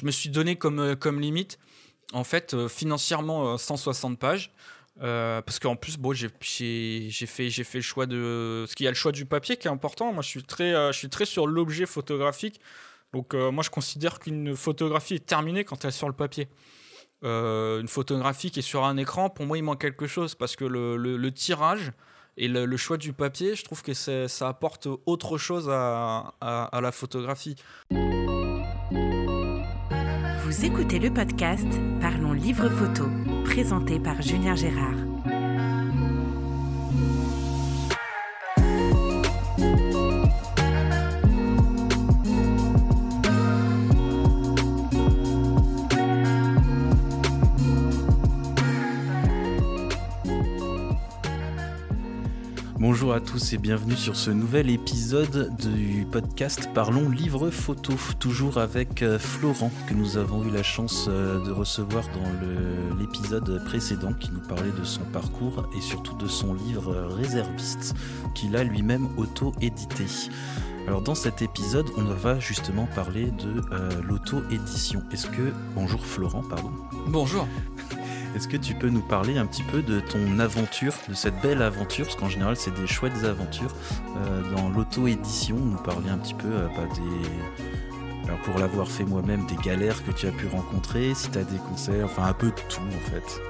je 0.00 0.06
me 0.06 0.10
suis 0.10 0.30
donné 0.30 0.56
comme, 0.56 0.96
comme 0.96 1.20
limite, 1.20 1.58
en 2.12 2.24
fait, 2.24 2.68
financièrement, 2.68 3.56
160 3.58 4.18
pages. 4.18 4.52
parce 4.98 5.58
qu'en 5.58 5.76
plus, 5.76 5.98
bon, 5.98 6.12
j'ai 6.12 6.28
fait, 6.28 7.50
fait 7.50 7.78
le 7.78 7.82
choix 7.82 8.06
de. 8.06 8.64
Ce 8.68 8.74
qu'il 8.74 8.84
y 8.84 8.86
a 8.88 8.90
le 8.90 8.96
choix 8.96 9.12
du 9.12 9.26
papier 9.26 9.56
qui 9.56 9.68
est 9.68 9.70
important. 9.70 10.12
Moi, 10.12 10.22
je 10.22 10.28
suis 10.28 10.42
très, 10.42 10.72
je 10.92 10.98
suis 10.98 11.10
très 11.10 11.26
sur 11.26 11.46
l'objet 11.46 11.86
photographique. 11.86 12.60
Donc, 13.12 13.34
moi, 13.34 13.62
je 13.62 13.70
considère 13.70 14.18
qu'une 14.18 14.56
photographie 14.56 15.14
est 15.14 15.26
terminée 15.26 15.64
quand 15.64 15.84
elle 15.84 15.90
est 15.90 15.92
sur 15.92 16.08
le 16.08 16.14
papier. 16.14 16.48
une 17.22 17.88
photographie 17.88 18.50
qui 18.50 18.60
est 18.60 18.62
sur 18.62 18.84
un 18.84 18.96
écran, 18.96 19.30
pour 19.30 19.46
moi, 19.46 19.58
il 19.58 19.62
manque 19.62 19.80
quelque 19.80 20.06
chose 20.06 20.34
parce 20.34 20.56
que 20.56 20.64
le, 20.64 20.96
le 20.96 21.32
tirage, 21.32 21.92
et 22.36 22.48
le, 22.48 22.76
choix 22.76 22.96
du 22.96 23.12
papier, 23.12 23.54
je 23.54 23.64
trouve 23.64 23.82
que 23.82 23.92
ça 23.92 24.48
apporte 24.48 24.88
autre 25.06 25.36
chose 25.36 25.68
à, 25.70 26.34
à 26.40 26.80
la 26.80 26.90
photographie. 26.90 27.56
Vous 30.50 30.64
écoutez 30.64 30.98
le 30.98 31.14
podcast 31.14 31.68
Parlons 32.00 32.32
Livre 32.32 32.68
Photo, 32.68 33.04
présenté 33.44 34.00
par 34.00 34.20
Julien 34.20 34.56
Gérard. 34.56 35.09
Bonjour 53.00 53.14
à 53.14 53.20
tous 53.20 53.54
et 53.54 53.56
bienvenue 53.56 53.96
sur 53.96 54.14
ce 54.14 54.30
nouvel 54.30 54.68
épisode 54.68 55.56
du 55.56 56.04
podcast 56.12 56.68
Parlons 56.74 57.08
Livre 57.08 57.48
Photo, 57.48 57.94
toujours 58.18 58.58
avec 58.58 59.02
euh, 59.02 59.18
Florent 59.18 59.72
que 59.88 59.94
nous 59.94 60.18
avons 60.18 60.44
eu 60.44 60.50
la 60.50 60.62
chance 60.62 61.06
euh, 61.08 61.42
de 61.42 61.50
recevoir 61.50 62.04
dans 62.08 62.98
l'épisode 62.98 63.64
précédent 63.64 64.12
qui 64.12 64.30
nous 64.32 64.46
parlait 64.46 64.72
de 64.78 64.84
son 64.84 65.00
parcours 65.04 65.66
et 65.74 65.80
surtout 65.80 66.14
de 66.18 66.28
son 66.28 66.52
livre 66.52 66.94
Réserviste 67.16 67.94
qu'il 68.34 68.54
a 68.54 68.64
lui-même 68.64 69.08
auto-édité. 69.16 70.04
Alors 70.86 71.00
dans 71.00 71.14
cet 71.14 71.40
épisode, 71.40 71.86
on 71.96 72.02
va 72.02 72.38
justement 72.38 72.86
parler 72.94 73.30
de 73.30 73.62
euh, 73.72 73.88
l'auto-édition. 74.06 75.02
Est-ce 75.10 75.28
que... 75.28 75.54
Bonjour 75.74 76.04
Florent, 76.04 76.42
pardon. 76.42 76.70
Bonjour. 77.06 77.48
Est-ce 78.36 78.46
que 78.46 78.56
tu 78.56 78.74
peux 78.74 78.88
nous 78.88 79.02
parler 79.02 79.38
un 79.38 79.46
petit 79.46 79.64
peu 79.64 79.82
de 79.82 79.98
ton 79.98 80.38
aventure, 80.38 80.94
de 81.08 81.14
cette 81.14 81.40
belle 81.40 81.62
aventure, 81.62 82.06
parce 82.06 82.16
qu'en 82.16 82.28
général 82.28 82.56
c'est 82.56 82.72
des 82.74 82.86
chouettes 82.86 83.24
aventures, 83.24 83.74
euh, 84.16 84.54
dans 84.54 84.68
l'auto-édition, 84.68 85.56
nous 85.56 85.78
parler 85.78 86.10
un 86.10 86.18
petit 86.18 86.34
peu 86.34 86.48
euh, 86.48 86.68
bah, 86.68 86.86
des... 86.94 88.28
Alors 88.28 88.40
pour 88.42 88.58
l'avoir 88.58 88.88
fait 88.88 89.04
moi-même, 89.04 89.46
des 89.46 89.56
galères 89.56 90.04
que 90.04 90.12
tu 90.12 90.28
as 90.28 90.30
pu 90.30 90.46
rencontrer, 90.46 91.12
si 91.14 91.28
tu 91.30 91.38
as 91.38 91.44
des 91.44 91.58
conseils, 91.58 92.04
enfin 92.04 92.24
un 92.24 92.32
peu 92.32 92.46
de 92.46 92.60
tout 92.68 92.80
en 92.80 93.10
fait. 93.10 93.40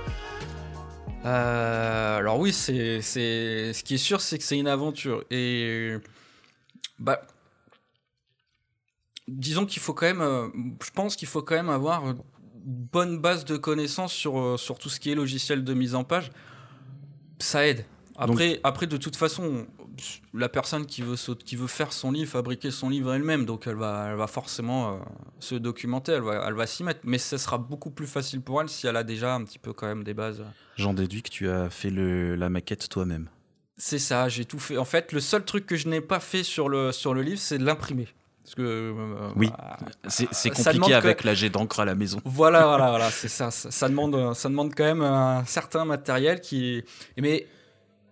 Euh, 1.27 2.17
alors 2.17 2.39
oui, 2.39 2.51
c'est, 2.51 3.03
ce 3.03 3.85
qui 3.85 3.95
est 3.95 3.99
sûr, 3.99 4.23
c'est 4.23 4.39
que 4.39 4.45
c'est 4.45 4.59
une 4.59 4.69
aventure. 4.69 5.25
Et 5.31 5.99
bah, 6.99 7.21
disons 9.29 9.67
qu'il 9.67 9.83
faut 9.83 9.93
quand 9.93 10.07
même, 10.07 10.77
je 10.83 10.91
pense 10.91 11.17
qu'il 11.17 11.29
faut 11.29 11.43
quand 11.43 11.57
même 11.57 11.69
avoir 11.69 12.15
bonne 12.65 13.19
base 13.19 13.45
de 13.45 13.57
connaissances 13.57 14.13
sur, 14.13 14.39
euh, 14.39 14.57
sur 14.57 14.79
tout 14.79 14.89
ce 14.89 15.01
qui 15.01 15.11
est 15.11 15.15
logiciel 15.15 15.65
de 15.65 15.75
mise 15.75 15.95
en 15.95 16.05
page, 16.05 16.31
ça 17.39 17.67
aide. 17.67 17.85
Après, 18.17 18.61
après 18.65 18.87
de 18.87 18.99
toute 18.99 19.17
façon, 19.17 19.67
la 20.35 20.49
personne 20.49 20.87
qui 20.87 21.03
veut, 21.03 21.17
qui 21.35 21.57
veut 21.57 21.67
faire 21.67 21.93
son 21.93 22.13
livre, 22.13 22.31
fabriquer 22.31 22.71
son 22.71 22.91
livre 22.91 23.15
elle-même, 23.15 23.47
donc 23.47 23.67
elle 23.67 23.77
va, 23.77 24.09
elle 24.11 24.17
va 24.17 24.27
forcément 24.27 24.95
euh, 24.95 24.99
se 25.39 25.55
documenter, 25.55 26.13
elle 26.13 26.23
va, 26.23 26.45
elle 26.47 26.55
va 26.55 26.67
s'y 26.67 26.85
mettre. 26.85 27.01
Mais 27.05 27.19
ce 27.19 27.39
sera 27.39 27.59
beaucoup 27.59 27.91
plus 27.91 28.07
facile 28.07 28.43
pour 28.43 28.61
elle 28.61 28.69
si 28.69 28.87
elle 28.87 28.97
a 28.97 29.05
déjà 29.05 29.35
un 29.35 29.45
petit 29.45 29.59
peu 29.59 29.73
quand 29.73 29.87
même 29.87 30.05
des 30.05 30.15
bases. 30.15 30.43
J'en 30.77 30.95
déduis 30.95 31.23
que 31.23 31.31
tu 31.31 31.49
as 31.49 31.71
fait 31.71 31.91
le, 31.91 32.35
la 32.35 32.51
maquette 32.51 32.89
toi-même. 32.89 33.29
C'est 33.77 33.99
ça, 33.99 34.29
j'ai 34.29 34.45
tout 34.45 34.59
fait. 34.59 34.77
En 34.77 34.85
fait, 34.85 35.13
le 35.13 35.21
seul 35.21 35.43
truc 35.45 35.65
que 35.65 35.77
je 35.77 35.89
n'ai 35.89 36.03
pas 36.03 36.21
fait 36.21 36.43
sur 36.43 36.69
le, 36.69 36.93
sur 36.93 37.15
le 37.15 37.23
livre, 37.23 37.41
c'est 37.41 37.57
de 37.57 37.65
l'imprimer. 37.65 38.09
Parce 38.51 38.57
que, 38.57 38.63
euh, 38.63 39.31
oui, 39.37 39.49
bah, 39.57 39.79
c'est 40.09 40.51
compliqué 40.51 40.93
avec 40.93 41.23
la 41.23 41.35
jet 41.35 41.51
d'encre 41.51 41.79
à 41.79 41.85
la 41.85 41.95
maison. 41.95 42.21
Voilà, 42.25 42.63
voilà, 42.67 42.91
voilà, 42.91 43.09
c'est 43.09 43.29
ça, 43.29 43.53
ça, 43.53 43.89
demande, 43.89 44.35
ça 44.35 44.49
demande 44.49 44.75
quand 44.75 44.83
même 44.83 45.03
un 45.03 45.45
certain 45.45 45.85
matériel 45.85 46.41
qui. 46.41 46.83
Mais, 47.17 47.47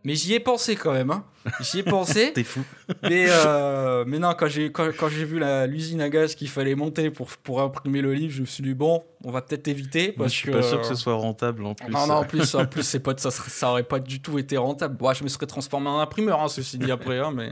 mais 0.05 0.15
j'y 0.15 0.35
ai 0.35 0.41
pensé 0.41 0.77
quand 0.77 0.93
même. 0.93 1.11
Hein. 1.11 1.25
J'y 1.61 1.81
ai 1.81 1.83
pensé. 1.83 2.33
T'es 2.35 2.45
fou. 2.45 2.63
Mais, 3.03 3.27
euh, 3.29 4.05
mais 4.07 4.21
non, 4.21 4.33
quand 4.39 4.47
j'ai 4.47 4.71
quand, 4.71 4.89
quand 4.97 5.09
j'ai 5.09 5.25
vu 5.25 5.41
l'usine 5.67 6.01
à 6.01 6.09
gaz 6.09 6.37
qu'il 6.37 6.49
fallait 6.49 6.77
monter 6.77 7.11
pour, 7.11 7.29
pour 7.39 7.61
imprimer 7.61 8.01
le 8.01 8.15
livre, 8.15 8.33
je 8.33 8.43
me 8.43 8.47
suis 8.47 8.63
dit 8.63 8.75
bon, 8.75 9.03
on 9.25 9.33
va 9.33 9.43
peut-être 9.43 9.67
éviter. 9.67 10.13
Parce 10.13 10.33
je 10.33 10.39
suis 10.39 10.53
pas 10.53 10.63
sûr 10.63 10.81
que 10.81 10.87
ce 10.87 10.95
soit 10.95 11.15
rentable 11.15 11.67
en 11.67 11.75
plus. 11.75 11.93
Non, 11.93 12.07
non, 12.07 12.15
en 12.15 12.25
plus, 12.25 12.55
en 12.55 12.65
plus, 12.65 12.85
c'est 12.85 13.01
pas 13.01 13.15
ça, 13.17 13.33
ça 13.33 13.71
aurait 13.71 13.83
pas 13.83 13.99
du 13.99 14.23
tout 14.23 14.39
été 14.39 14.57
rentable. 14.57 14.97
Bon, 14.97 15.13
je 15.13 15.25
me 15.25 15.29
serais 15.29 15.47
transformé 15.47 15.89
en 15.89 15.99
imprimeur, 15.99 16.41
hein, 16.41 16.49
ceci 16.49 16.79
dit 16.79 16.93
après, 16.93 17.19
hein, 17.19 17.33
mais. 17.35 17.51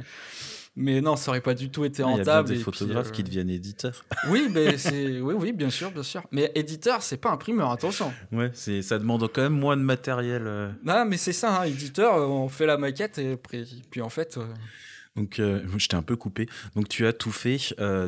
Mais 0.79 1.01
non, 1.01 1.17
ça 1.17 1.31
aurait 1.31 1.41
pas 1.41 1.55
du 1.55 1.71
tout 1.71 1.87
été 1.87 2.03
rentable. 2.03 2.51
Il 2.51 2.53
y 2.53 2.55
a 2.55 2.59
des 2.59 2.63
photographes 2.63 3.11
qui 3.11 3.23
euh, 3.23 3.25
deviennent 3.25 3.49
éditeurs. 3.49 4.05
Oui, 4.29 4.49
mais 4.53 4.77
c'est 4.77 5.23
oui, 5.23 5.35
oui, 5.35 5.53
bien 5.53 5.71
sûr, 5.71 5.91
bien 5.91 6.03
sûr. 6.03 6.23
Mais 6.31 6.53
éditeur, 6.55 7.03
c'est 7.03 7.17
pas 7.17 7.31
imprimeur, 7.31 7.71
attention. 7.71 8.13
Ouais, 8.31 8.51
c'est 8.53 8.83
ça 8.83 8.99
demande 8.99 9.27
quand 9.33 9.41
même 9.41 9.59
moins 9.59 9.79
de 9.79 9.83
matériel. 9.83 10.43
Euh. 10.47 10.71
Non, 10.85 11.07
mais 11.07 11.17
c'est 11.17 11.33
ça, 11.33 11.61
hein, 11.61 11.65
éditeur, 11.65 12.17
euh, 12.17 12.27
on 12.27 12.51
fait 12.51 12.67
la 12.67 12.77
maquette 12.77 13.17
et 13.17 13.39
puis, 13.91 14.03
en 14.03 14.11
fait. 14.11 14.39
Donc, 15.17 15.37
je 15.39 15.89
t'ai 15.89 15.97
un 15.97 16.03
peu 16.03 16.15
coupé. 16.15 16.47
Donc, 16.75 16.89
tu 16.89 17.07
as 17.07 17.15
tout 17.15 17.33
fait 17.33 17.59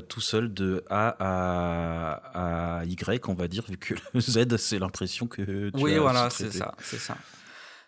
tout 0.08 0.20
seul 0.20 0.52
de 0.52 0.84
A 0.90 1.16
à, 1.18 2.80
à, 2.80 2.84
Y, 2.84 3.26
on 3.30 3.34
va 3.34 3.48
dire, 3.48 3.64
vu 3.66 3.78
que 3.78 3.94
le 4.12 4.20
Z, 4.20 4.58
c'est 4.58 4.78
l'impression 4.78 5.26
que 5.26 5.70
tu 5.70 5.82
oui, 5.82 5.96
voilà, 5.96 6.28
c'est 6.28 6.52
ça, 6.52 6.74
c'est 6.82 6.98
ça. 6.98 7.16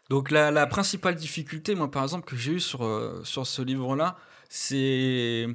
Donc, 0.08 0.30
la, 0.30 0.50
la, 0.50 0.66
principale 0.66 1.16
difficulté, 1.16 1.74
moi, 1.74 1.90
par 1.90 2.02
exemple, 2.02 2.26
que 2.26 2.34
j'ai 2.34 2.52
eu 2.52 2.60
sur, 2.60 2.80
sur 3.24 3.46
ce 3.46 3.60
livre-là, 3.60 4.16
c'est 4.50 5.46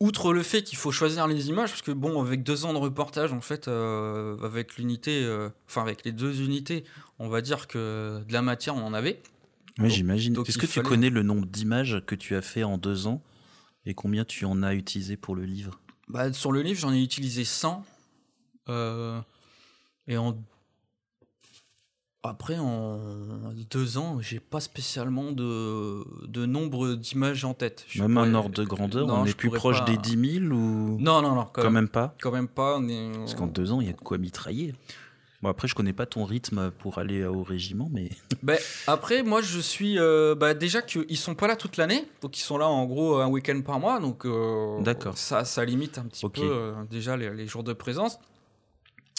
outre 0.00 0.32
le 0.32 0.42
fait 0.42 0.62
qu'il 0.62 0.76
faut 0.78 0.90
choisir 0.90 1.28
les 1.28 1.48
images, 1.48 1.70
parce 1.70 1.82
que 1.82 1.92
bon, 1.92 2.20
avec 2.20 2.42
deux 2.42 2.64
ans 2.64 2.72
de 2.72 2.78
reportage, 2.78 3.32
en 3.32 3.40
fait, 3.40 3.68
euh, 3.68 4.36
avec 4.42 4.76
l'unité, 4.76 5.22
euh, 5.22 5.50
enfin 5.68 5.82
avec 5.82 6.04
les 6.04 6.12
deux 6.12 6.42
unités, 6.42 6.84
on 7.18 7.28
va 7.28 7.40
dire 7.42 7.68
que 7.68 8.24
de 8.26 8.32
la 8.32 8.42
matière, 8.42 8.74
on 8.74 8.82
en 8.82 8.94
avait. 8.94 9.22
Oui, 9.78 9.90
j'imagine. 9.90 10.36
Est-ce 10.46 10.58
que 10.58 10.66
tu 10.66 10.82
connais 10.82 11.10
le 11.10 11.22
nombre 11.22 11.46
d'images 11.46 12.02
que 12.06 12.14
tu 12.14 12.34
as 12.34 12.42
fait 12.42 12.64
en 12.64 12.78
deux 12.78 13.06
ans 13.06 13.22
et 13.84 13.94
combien 13.94 14.24
tu 14.24 14.46
en 14.46 14.62
as 14.62 14.74
utilisé 14.74 15.16
pour 15.16 15.36
le 15.36 15.44
livre? 15.44 15.78
Bah, 16.08 16.32
Sur 16.32 16.52
le 16.52 16.62
livre, 16.62 16.80
j'en 16.80 16.92
ai 16.92 17.02
utilisé 17.02 17.44
100. 17.44 17.84
Euh, 18.68 19.20
et 20.08 20.16
en 20.16 20.36
après, 22.28 22.58
en 22.58 22.98
deux 23.70 23.98
ans, 23.98 24.18
j'ai 24.20 24.40
pas 24.40 24.60
spécialement 24.60 25.32
de, 25.32 26.04
de 26.26 26.46
nombre 26.46 26.94
d'images 26.94 27.44
en 27.44 27.54
tête. 27.54 27.86
même 27.96 28.18
un 28.18 28.34
ordre 28.34 28.54
de 28.54 28.64
grandeur, 28.64 29.08
on 29.08 29.24
est 29.24 29.36
plus 29.36 29.50
proche 29.50 29.84
des 29.84 29.96
10 29.96 30.40
000 30.40 30.54
ou 30.54 30.98
Non, 31.00 31.22
non, 31.22 31.34
non. 31.34 31.46
Quand, 31.52 31.70
même, 31.70 31.88
pas. 31.88 32.14
Quand 32.20 32.32
même 32.32 32.48
pas. 32.48 32.80
Parce 33.16 33.34
qu'en 33.34 33.46
deux 33.46 33.72
ans, 33.72 33.80
il 33.80 33.86
y 33.86 33.90
a 33.90 33.92
de 33.92 34.00
quoi 34.00 34.18
mitrailler. 34.18 34.74
Bon 35.42 35.50
après, 35.50 35.68
je 35.68 35.74
connais 35.74 35.92
pas 35.92 36.06
ton 36.06 36.24
rythme 36.24 36.70
pour 36.70 36.98
aller 36.98 37.24
au 37.24 37.42
régiment, 37.42 37.88
mais. 37.92 38.10
Ben, 38.42 38.58
après, 38.86 39.22
moi, 39.22 39.42
je 39.42 39.58
suis 39.58 39.98
euh, 39.98 40.34
bah, 40.34 40.54
déjà 40.54 40.82
qu'ils 40.82 41.16
sont 41.16 41.34
pas 41.34 41.46
là 41.46 41.56
toute 41.56 41.76
l'année, 41.76 42.08
donc 42.22 42.38
ils 42.38 42.42
sont 42.42 42.58
là 42.58 42.68
en 42.68 42.84
gros 42.84 43.16
un 43.16 43.26
week-end 43.26 43.60
par 43.62 43.80
mois, 43.80 43.98
donc. 43.98 44.24
Euh, 44.24 44.80
D'accord. 44.82 45.18
Ça, 45.18 45.44
ça 45.44 45.64
limite 45.64 45.98
un 45.98 46.04
petit 46.04 46.28
peu 46.28 46.42
euh, 46.42 46.72
déjà 46.90 47.16
les, 47.16 47.46
jours 47.46 47.64
de 47.64 47.72
présence. 47.72 48.18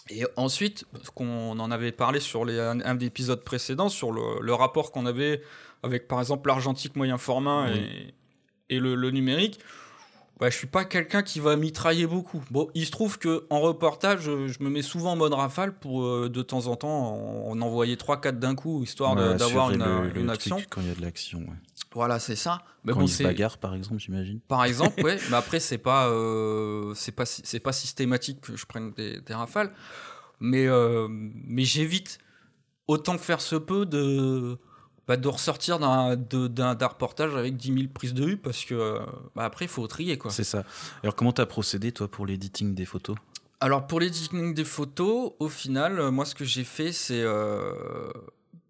Et 0.09 0.25
ensuite, 0.35 0.85
qu'on 1.15 1.59
en 1.59 1.71
avait 1.71 1.91
parlé 1.91 2.19
sur 2.19 2.45
les, 2.45 2.59
un, 2.59 2.99
épisode 2.99 3.43
précédent, 3.43 3.89
sur 3.89 4.11
le, 4.11 4.53
rapport 4.53 4.91
qu'on 4.91 5.05
avait 5.05 5.41
avec 5.83 6.07
par 6.07 6.19
exemple 6.19 6.47
l'argentique 6.47 6.95
moyen 6.95 7.17
format 7.17 7.69
et, 7.69 8.13
et 8.69 8.79
le, 8.79 9.11
numérique, 9.11 9.59
bah, 10.39 10.49
je 10.49 10.55
suis 10.57 10.67
pas 10.67 10.85
quelqu'un 10.85 11.23
qui 11.23 11.39
va 11.39 11.55
mitrailler 11.55 12.07
beaucoup. 12.07 12.43
Bon, 12.51 12.69
il 12.75 12.85
se 12.85 12.91
trouve 12.91 13.17
que 13.17 13.45
en 13.49 13.59
reportage, 13.59 14.21
je, 14.21 14.63
me 14.63 14.69
mets 14.69 14.81
souvent 14.81 15.13
en 15.13 15.15
mode 15.15 15.33
rafale 15.33 15.73
pour 15.73 16.03
euh, 16.03 16.29
de 16.29 16.41
temps 16.41 16.67
en 16.67 16.75
temps 16.75 17.47
en, 17.49 17.61
envoyer 17.61 17.95
3-4 17.95 18.39
d'un 18.39 18.55
coup, 18.55 18.83
histoire 18.83 19.15
d'avoir 19.15 19.71
une, 19.71 20.11
une 20.15 20.29
action. 20.29 20.57
quand 20.69 20.81
il 20.81 20.87
y 20.87 20.91
a 20.91 20.95
de 20.95 21.01
l'action, 21.01 21.39
ouais. 21.39 21.55
Voilà, 21.97 22.19
c'est 22.19 22.35
ça. 22.35 22.61
Mais 22.83 22.93
Quand 22.93 22.99
bon, 22.99 23.05
ils 23.05 23.09
se 23.09 23.23
bagarrent, 23.23 23.57
par 23.57 23.73
exemple, 23.73 23.97
j'imagine. 23.97 24.39
Par 24.41 24.63
exemple, 24.65 25.01
ouais. 25.01 25.17
mais 25.31 25.35
après, 25.35 25.59
c'est 25.59 25.79
pas, 25.79 26.09
euh, 26.09 26.93
c'est 26.93 27.11
pas, 27.11 27.25
c'est 27.25 27.59
pas 27.59 27.71
systématique 27.71 28.39
que 28.39 28.55
je 28.55 28.67
prenne 28.67 28.91
des, 28.91 29.19
rafales. 29.31 29.71
Mais, 30.39 30.67
euh, 30.67 31.07
mais 31.09 31.63
j'évite 31.63 32.19
autant 32.85 33.17
que 33.17 33.23
faire 33.23 33.41
se 33.41 33.55
peut 33.55 33.87
de, 33.87 34.59
bah, 35.07 35.17
de 35.17 35.27
ressortir 35.27 35.79
d'un, 35.79 36.15
d'un, 36.15 36.87
reportage 36.87 37.35
avec 37.35 37.57
10 37.57 37.73
000 37.73 37.87
prises 37.91 38.13
de 38.13 38.25
vue 38.25 38.37
parce 38.37 38.63
que 38.63 38.99
bah, 39.35 39.45
après, 39.45 39.65
il 39.65 39.69
faut 39.69 39.87
trier. 39.87 40.19
Quoi. 40.19 40.29
C'est 40.29 40.43
ça. 40.43 40.65
Alors, 41.01 41.15
comment 41.15 41.33
tu 41.33 41.41
as 41.41 41.47
procédé, 41.47 41.91
toi, 41.91 42.07
pour 42.07 42.27
l'editing 42.27 42.75
des 42.75 42.85
photos? 42.85 43.15
Alors, 43.59 43.87
pour 43.87 44.01
l'editing 44.01 44.53
des 44.53 44.65
photos, 44.65 45.31
au 45.39 45.49
final, 45.49 46.11
moi, 46.11 46.25
ce 46.25 46.35
que 46.35 46.45
j'ai 46.45 46.63
fait, 46.63 46.91
c'est. 46.91 47.23
Euh, 47.23 47.73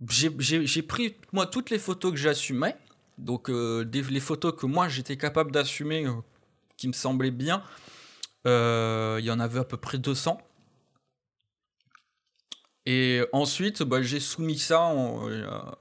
j'ai, 0.09 0.31
j'ai 0.65 0.81
pris, 0.81 1.18
moi, 1.33 1.45
toutes 1.45 1.71
les 1.71 1.79
photos 1.79 2.12
que 2.13 2.18
j'assumais 2.18 2.77
donc 3.18 3.50
euh, 3.50 3.84
les 3.94 4.19
photos 4.19 4.54
que 4.56 4.66
moi 4.66 4.88
j'étais 4.88 5.18
capable 5.18 5.52
d'assumer, 5.52 6.06
euh, 6.06 6.14
qui 6.78 6.88
me 6.88 6.94
semblaient 6.94 7.31
bien, 7.31 7.64
euh, 8.46 9.18
il 9.19 9.25
y 9.25 9.31
en 9.31 9.40
avait 9.40 9.60
à 9.60 9.64
peu 9.64 9.78
près 9.78 9.98
200. 9.98 10.40
Et 12.86 13.22
ensuite, 13.34 13.84
bah, 13.84 14.02
j'ai 14.02 14.19
soumis 14.19 14.58
ça 14.58 14.80
en- 14.81 15.28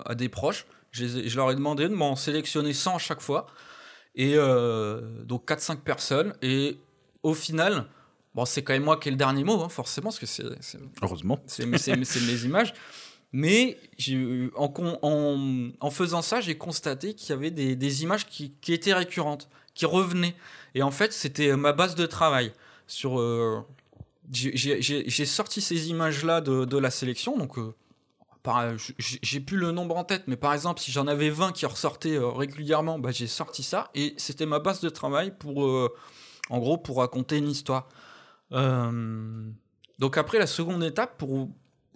à 0.05 0.15
des 0.15 0.29
proches. 0.29 0.67
Je, 0.91 1.37
leur 1.37 1.51
ai 1.51 1.55
demandé 1.55 1.89
de 1.89 1.95
m'en 1.95 2.17
sélectionner 2.17 2.73
100 2.73 2.97
à 2.97 2.99
chaque 2.99 3.21
fois. 3.21 3.47
Et 4.15 4.33
euh, 4.37 5.23
donc 5.25 5.47
4-5 5.47 5.83
personnes. 5.83 6.35
Et 6.43 6.79
au 7.23 7.35
final, 7.35 7.87
bon, 8.35 8.45
c'est 8.45 8.63
quand 8.65 8.73
même 8.73 8.83
moi 8.85 8.97
qui 8.97 9.09
ai 9.09 9.13
le 9.13 9.17
dernier 9.19 9.45
mot, 9.45 9.63
hein, 9.63 9.69
forcément, 9.69 10.11
parce 10.11 10.19
que 10.19 10.27
Heureusement. 11.03 11.39
c'est- 11.47 11.79
c'est 11.79 11.97
mes 11.97 12.45
images. 12.45 12.73
Mais 13.39 13.77
en, 14.57 15.91
faisant 15.91 16.23
ça, 16.23 16.41
j'ai 16.41 16.57
constaté 16.57 17.13
qu'il 17.13 17.29
y 17.29 17.33
avait 17.35 17.51
des, 17.51 18.03
images 18.03 18.27
qui, 18.27 18.55
étaient 18.69 18.95
récurrentes, 18.95 19.51
qui 19.75 19.85
revenaient. 19.85 20.35
Et 20.75 20.83
en 20.83 20.91
fait, 20.91 21.13
c'était 21.13 21.55
ma 21.55 21.75
base 21.75 21.97
de 21.97 22.07
travail. 22.07 22.55
Sur, 22.87 23.21
euh, 23.21 23.61
j'ai- 24.33 25.27
sorti 25.27 25.61
ces 25.61 25.91
images-là 25.91 26.41
de, 26.41 26.79
la 26.79 26.91
sélection. 26.91 27.37
Donc, 27.37 27.59
euh, 27.59 27.75
j'ai 28.97 29.41
plus 29.41 29.59
le 29.59 29.71
nombre 29.71 29.99
en 29.99 30.05
tête, 30.05 30.23
mais 30.29 30.37
par 30.37 30.55
exemple, 30.55 30.81
si 30.81 30.91
j'en 30.91 31.07
avais 31.07 31.29
20 31.29 31.53
qui 31.53 31.67
ressortaient 31.67 32.17
euh, 32.17 32.29
régulièrement, 32.29 32.99
bah, 32.99 33.11
j'ai 33.11 33.27
sorti 33.27 33.63
ça. 33.63 33.91
Et 33.95 34.15
c'était 34.17 34.47
ma 34.47 34.61
base 34.61 34.81
de 34.81 34.89
travail 34.89 35.31
pour, 35.39 35.67
euh, 35.67 35.95
en 36.49 36.59
gros, 36.59 36.79
pour 36.79 36.97
raconter 37.01 37.37
une 37.37 37.51
histoire. 37.51 37.87
Donc 38.51 40.17
après, 40.17 40.39
la 40.39 40.47
seconde 40.47 40.83
étape, 40.83 41.19
pour, 41.19 41.51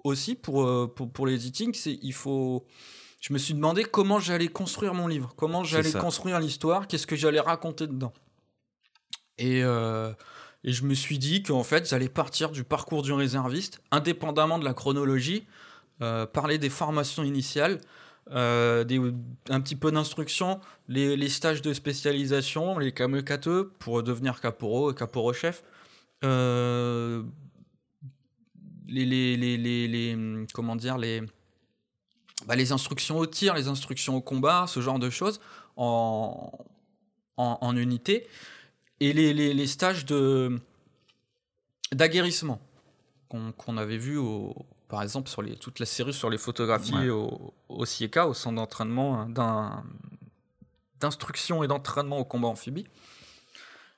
aussi 0.05 0.35
pour, 0.35 0.64
euh, 0.64 0.93
pour, 0.94 1.11
pour 1.11 1.26
l'editing, 1.26 1.75
c'est 1.75 1.99
il 2.02 2.12
faut... 2.12 2.67
Je 3.20 3.35
me 3.35 3.38
suis 3.38 3.52
demandé 3.52 3.85
comment 3.85 4.19
j'allais 4.19 4.49
construire 4.49 4.94
mon 4.94 5.06
livre, 5.06 5.35
comment 5.37 5.62
j'allais 5.62 5.93
construire 5.93 6.41
l'histoire, 6.41 6.88
qu'est-ce 6.88 7.06
que 7.06 7.17
j'allais 7.17 7.41
raconter 7.41 7.87
dedans. 7.87 8.14
Et, 9.37 9.62
euh, 9.62 10.12
et 10.64 10.73
je 10.73 10.85
me 10.85 10.94
suis 10.94 11.19
dit 11.19 11.43
qu'en 11.43 11.62
fait, 11.62 11.87
j'allais 11.87 12.08
partir 12.08 12.50
du 12.50 12.64
parcours 12.64 13.02
du 13.02 13.12
réserviste, 13.12 13.82
indépendamment 13.91 14.58
de 14.58 14.64
la 14.64 14.73
chronologie, 14.73 15.47
euh, 16.00 16.25
parler 16.25 16.56
des 16.56 16.70
formations 16.70 17.23
initiales, 17.23 17.81
euh, 18.31 18.85
des, 18.85 18.99
un 19.50 19.61
petit 19.61 19.76
peu 19.76 19.93
d'instruction, 19.93 20.61
les, 20.88 21.14
les 21.14 21.29
stages 21.29 21.61
de 21.61 21.75
spécialisation, 21.75 22.79
les 22.79 22.93
kamekateux 22.93 23.73
pour 23.79 24.02
devenir 24.02 24.41
caporo 24.41 24.93
et 24.93 24.94
caporo-chef, 24.94 25.62
euh, 26.25 27.23
les, 28.91 29.07
les, 29.07 29.37
les, 29.37 29.57
les, 29.57 29.89
les- 29.89 30.47
comment 30.53 30.77
dire, 30.77 30.99
les, 30.99 31.23
bah, 32.47 32.57
les 32.57 32.73
instructions 32.73 33.19
au 33.19 33.27
tir, 33.27 33.55
les 33.55 33.69
instructions 33.69 34.17
au 34.17 34.21
combat, 34.21 34.67
ce 34.67 34.81
genre 34.81 34.99
de 34.99 35.09
choses 35.11 35.41
en, 35.77 36.51
en, 37.37 37.59
en 37.61 37.77
unité, 37.77 38.27
et 39.01 39.13
les, 39.13 39.33
les, 39.33 39.55
les 39.55 39.67
stages 39.67 40.05
de 40.05 40.59
d'aguerrissement 41.93 42.61
qu'on 43.29 43.77
avait 43.77 43.97
vu 43.97 44.17
au, 44.17 44.55
par 44.89 45.03
exemple 45.03 45.29
sur 45.31 45.41
les, 45.43 45.57
toute 45.57 45.79
la 45.79 45.87
série 45.87 46.13
sur 46.13 46.31
les 46.31 46.39
photographies 46.39 46.95
Ouais. 46.95 47.09
au, 47.11 47.55
au 47.69 47.85
CIECA, 47.85 48.27
au 48.29 48.35
centre 48.35 48.57
d'entraînement 48.57 49.21
hein, 49.23 49.85
d'instruction 51.01 51.63
et 51.63 51.69
d'entraînement 51.69 52.19
au 52.19 52.25
combat 52.25 52.49
amphibie. 52.49 52.87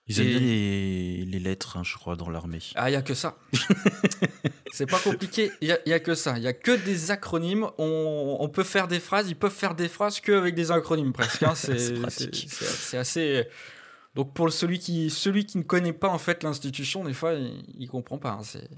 Ils 0.08 0.20
aiment 0.20 0.26
bien 0.28 0.38
les, 0.40 1.25
les 1.26 1.38
lettres, 1.38 1.76
hein, 1.76 1.82
je 1.84 1.94
crois, 1.96 2.16
dans 2.16 2.28
l'armée. 2.28 2.58
Ah, 2.75 2.90
il 2.90 2.93
y 2.93 2.96
a 2.96 3.02
que 3.02 3.14
ça. 3.14 3.37
c'est 4.72 4.87
pas 4.87 4.99
compliqué, 4.99 5.52
il 5.60 5.69
y 5.69 5.93
a, 5.93 5.94
a 5.94 6.00
que 6.00 6.14
ça. 6.14 6.37
Il 6.38 6.43
y 6.43 6.49
a 6.49 6.52
que 6.52 6.72
des 6.72 7.10
acronymes. 7.10 7.69
On, 7.78 8.37
on 8.40 8.49
peut 8.49 8.64
faire 8.64 8.88
des 8.88 9.00
phrases, 9.00 9.28
ils 9.28 9.37
peuvent 9.37 9.52
faire 9.52 9.75
des 9.75 9.88
phrases 9.88 10.20
qu'avec 10.20 10.54
des 10.54 10.70
acronymes 10.72 11.12
presque. 11.12 11.43
hein. 11.44 11.54
C'est 11.54 12.96
assez. 12.99 13.46
Donc 14.14 14.35
pour 14.35 14.53
celui 14.53 14.79
qui, 14.79 15.09
celui 15.09 15.47
qui 15.47 15.56
ne 15.56 15.62
connaît 15.62 15.94
pas 15.94 16.09
en 16.11 16.19
fait 16.19 16.43
l'institution, 16.43 17.03
des 17.05 17.14
fois, 17.14 17.32
il, 17.32 17.64
il 17.79 17.88
comprend 17.88 18.19
pas. 18.19 18.32
hein. 18.32 18.43
C'est- 18.43 18.69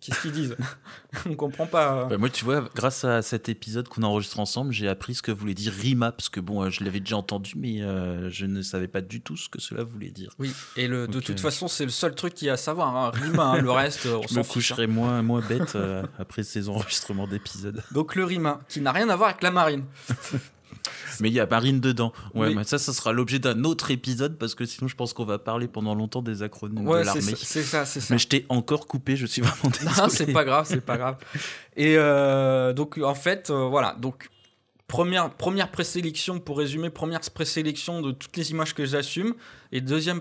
Qu'est-ce 0.00 0.22
qu'ils 0.22 0.32
disent? 0.32 0.56
On 1.28 1.34
comprend 1.34 1.66
pas. 1.66 2.04
Bah, 2.06 2.16
moi, 2.18 2.28
tu 2.28 2.44
vois, 2.44 2.68
grâce 2.76 3.04
à 3.04 3.22
cet 3.22 3.48
épisode 3.48 3.88
qu'on 3.88 4.02
enregistre 4.04 4.38
ensemble, 4.38 4.72
j'ai 4.72 4.88
appris 4.88 5.14
ce 5.14 5.22
que 5.22 5.32
voulait 5.32 5.54
dire 5.54 5.72
RIMA, 5.72 6.12
parce 6.12 6.28
que 6.28 6.38
bon, 6.38 6.62
euh, 6.62 6.70
je 6.70 6.84
l'avais 6.84 7.00
déjà 7.00 7.16
entendu, 7.16 7.54
mais 7.56 7.82
euh, 7.82 8.30
je 8.30 8.46
ne 8.46 8.62
savais 8.62 8.86
pas 8.88 9.00
du 9.00 9.20
tout 9.20 9.36
ce 9.36 9.48
que 9.48 9.60
cela 9.60 9.82
voulait 9.82 10.10
dire. 10.10 10.32
Oui, 10.38 10.52
et 10.76 10.86
le, 10.86 11.08
de 11.08 11.18
toute 11.20 11.40
façon, 11.40 11.66
c'est 11.66 11.84
le 11.84 11.90
seul 11.90 12.14
truc 12.14 12.34
qu'il 12.34 12.46
y 12.46 12.50
a 12.50 12.54
à 12.54 12.56
savoir. 12.56 12.94
Hein. 12.96 13.10
Rima, 13.14 13.44
hein, 13.44 13.60
le 13.62 13.70
reste, 13.70 14.06
on 14.06 14.22
Je 14.28 14.34
me 14.36 14.42
fiche. 14.44 14.52
coucherai 14.52 14.86
moins, 14.86 15.22
moins 15.22 15.40
bête 15.40 15.74
euh, 15.76 16.04
après 16.18 16.42
ces 16.44 16.68
enregistrements 16.68 17.26
d'épisodes. 17.26 17.82
Donc 17.92 18.14
le 18.16 18.24
Rima, 18.24 18.60
qui 18.68 18.80
n'a 18.80 18.92
rien 18.92 19.08
à 19.08 19.16
voir 19.16 19.30
avec 19.30 19.42
la 19.42 19.50
marine. 19.50 19.84
Mais 21.20 21.28
il 21.28 21.34
y 21.34 21.40
a 21.40 21.46
Marine 21.46 21.80
dedans. 21.80 22.12
Ouais, 22.34 22.54
mais 22.54 22.64
ça, 22.64 22.78
ça 22.78 22.92
sera 22.92 23.12
l'objet 23.12 23.38
d'un 23.38 23.64
autre 23.64 23.90
épisode, 23.90 24.38
parce 24.38 24.54
que 24.54 24.64
sinon, 24.64 24.88
je 24.88 24.96
pense 24.96 25.12
qu'on 25.12 25.24
va 25.24 25.38
parler 25.38 25.68
pendant 25.68 25.94
longtemps 25.94 26.22
des 26.22 26.42
acronymes 26.42 26.86
Ouais, 26.86 27.00
de 27.00 27.06
l'armée. 27.06 27.22
c'est 27.36 27.62
ça, 27.62 27.84
c'est 27.84 28.00
ça. 28.00 28.14
Mais 28.14 28.18
je 28.18 28.28
t'ai 28.28 28.46
encore 28.48 28.86
coupé, 28.86 29.16
je 29.16 29.26
suis 29.26 29.42
vraiment 29.42 29.70
désolé. 29.70 29.90
Non, 29.98 30.08
c'est 30.08 30.32
pas 30.32 30.44
grave, 30.44 30.66
c'est 30.68 30.80
pas 30.80 30.96
grave. 30.96 31.16
Et 31.76 31.96
euh, 31.96 32.72
donc, 32.72 32.98
en 32.98 33.14
fait, 33.14 33.50
euh, 33.50 33.66
voilà. 33.68 33.96
Donc, 34.00 34.28
première, 34.86 35.30
première 35.30 35.70
présélection, 35.70 36.40
pour 36.40 36.58
résumer, 36.58 36.90
première 36.90 37.20
présélection 37.20 38.00
de 38.02 38.12
toutes 38.12 38.36
les 38.36 38.50
images 38.50 38.74
que 38.74 38.84
j'assume. 38.84 39.34
Et 39.72 39.80
deuxième, 39.80 40.20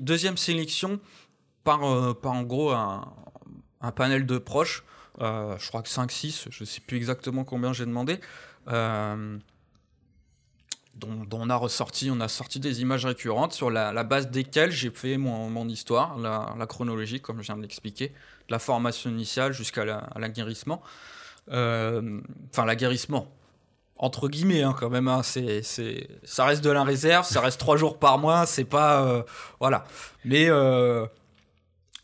deuxième 0.00 0.36
sélection 0.36 1.00
par, 1.64 1.84
euh, 1.84 2.14
par 2.14 2.32
en 2.32 2.42
gros 2.42 2.70
un, 2.70 3.12
un 3.80 3.92
panel 3.92 4.26
de 4.26 4.38
proches. 4.38 4.82
Euh, 5.20 5.56
je 5.58 5.68
crois 5.68 5.82
que 5.82 5.88
5-6, 5.88 6.46
je 6.50 6.64
sais 6.64 6.80
plus 6.80 6.96
exactement 6.96 7.44
combien 7.44 7.72
j'ai 7.72 7.86
demandé. 7.86 8.20
Euh, 8.68 9.36
dont, 10.98 11.26
on 11.32 11.50
a 11.50 11.56
ressorti, 11.56 12.10
sorti 12.28 12.60
des 12.60 12.80
images 12.80 13.06
récurrentes 13.06 13.52
sur 13.52 13.70
la, 13.70 14.04
base 14.04 14.30
desquelles 14.30 14.70
j'ai 14.70 14.90
fait 14.90 15.16
mon, 15.16 15.68
histoire, 15.68 16.18
la, 16.18 16.66
chronologie, 16.66 17.20
comme 17.20 17.40
je 17.40 17.46
viens 17.46 17.56
de 17.56 17.62
l'expliquer, 17.62 18.08
de 18.08 18.52
la 18.52 18.58
formation 18.58 19.10
initiale 19.10 19.52
jusqu'à 19.52 19.84
l'aguerrissement. 20.16 20.82
Euh, 21.50 22.20
Enfin, 22.50 22.64
l'aguerrissement, 22.64 23.26
entre 23.96 24.28
guillemets, 24.28 24.62
hein, 24.62 24.74
quand 24.78 24.90
même. 24.90 25.08
hein, 25.08 25.22
c'est, 25.22 25.62
ça 26.24 26.44
reste 26.44 26.62
de 26.62 26.70
la 26.70 26.84
réserve, 26.84 27.26
ça 27.26 27.40
reste 27.40 27.58
trois 27.58 27.76
jours 27.76 27.98
par 27.98 28.18
mois, 28.18 28.46
c'est 28.46 28.64
pas. 28.64 29.02
euh, 29.02 29.22
voilà. 29.60 29.84
Mais. 30.24 30.48
euh, 30.48 31.06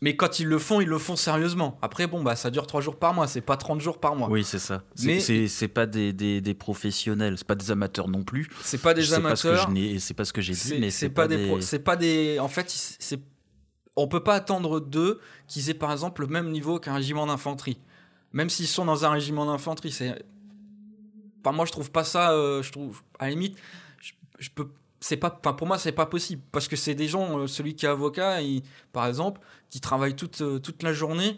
mais 0.01 0.15
quand 0.15 0.39
ils 0.39 0.47
le 0.47 0.59
font, 0.59 0.81
ils 0.81 0.87
le 0.87 0.97
font 0.97 1.15
sérieusement. 1.15 1.77
Après, 1.81 2.05
bon, 2.07 2.21
bah, 2.23 2.35
ça 2.35 2.51
dure 2.51 2.67
trois 2.67 2.81
jours 2.81 2.97
par 2.97 3.13
mois, 3.13 3.27
c'est 3.27 3.41
pas 3.41 3.57
30 3.57 3.79
jours 3.81 3.99
par 3.99 4.15
mois. 4.15 4.29
Oui, 4.29 4.43
c'est 4.43 4.59
ça. 4.59 4.83
Mais- 5.03 5.19
c'est- 5.19 5.67
pas 5.67 5.85
des, 5.85 6.13
des, 6.13 6.41
des 6.41 6.53
professionnels, 6.53 7.35
c'est 7.37 7.47
pas 7.47 7.55
des 7.55 7.71
amateurs 7.71 8.07
non 8.07 8.23
plus. 8.23 8.49
C'est 8.61 8.81
pas 8.81 8.93
des 8.93 9.01
Je 9.03 9.13
amateurs. 9.15 9.69
c'est 9.99 10.13
pas 10.13 10.25
ce 10.25 10.33
que 10.33 10.41
j'ai 10.41 10.53
dit, 10.53 10.75
mais 10.79 10.91
c'est 10.91 11.09
pas, 11.09 11.27
des, 11.27 11.61
c'est 11.61 11.79
pas 11.79 11.95
des. 11.95 12.39
En 12.39 12.47
fait, 12.49 12.69
c'est 12.69 13.19
on 13.97 14.07
peut 14.09 14.23
pas 14.23 14.33
attendre 14.35 14.81
d'eux 14.81 15.21
qu'ils 15.47 15.69
aient 15.69 15.73
par 15.73 15.91
exemple 15.93 16.21
le 16.21 16.27
même 16.27 16.49
niveau 16.51 16.79
qu'un 16.79 16.93
régiment 16.95 17.25
d'infanterie. 17.27 17.79
Même 18.33 18.49
s'ils 18.49 18.67
sont 18.67 18.83
dans 18.83 19.05
un 19.05 19.09
régiment 19.11 19.45
d'infanterie, 19.45 19.91
c'est. 19.93 20.21
Enfin, 21.43 21.55
moi, 21.55 21.65
je 21.65 21.71
trouve 21.71 21.89
pas 21.91 22.03
ça. 22.03 22.31
euh, 22.31 22.61
je 22.61 22.71
trouve 22.71 23.01
à 23.19 23.25
la 23.25 23.29
limite, 23.31 23.55
je, 24.01 24.11
je 24.39 24.49
peux. 24.49 24.67
C'est 25.07 25.17
pas. 25.17 25.29
Pour 25.29 25.67
moi, 25.67 25.77
c'est 25.77 25.91
pas 25.91 26.07
possible 26.07 26.41
parce 26.51 26.67
que 26.67 26.75
c'est 26.75 26.95
des 26.95 27.07
gens. 27.07 27.39
euh, 27.41 27.47
celui 27.47 27.75
qui 27.75 27.85
est 27.85 27.89
avocat, 27.89 28.41
il- 28.41 28.63
par 28.91 29.05
exemple, 29.05 29.39
qui 29.69 29.79
travaille 29.79 30.15
toute 30.15 30.41
euh, 30.41 30.57
toute 30.59 30.81
la 30.81 30.93
journée. 30.93 31.37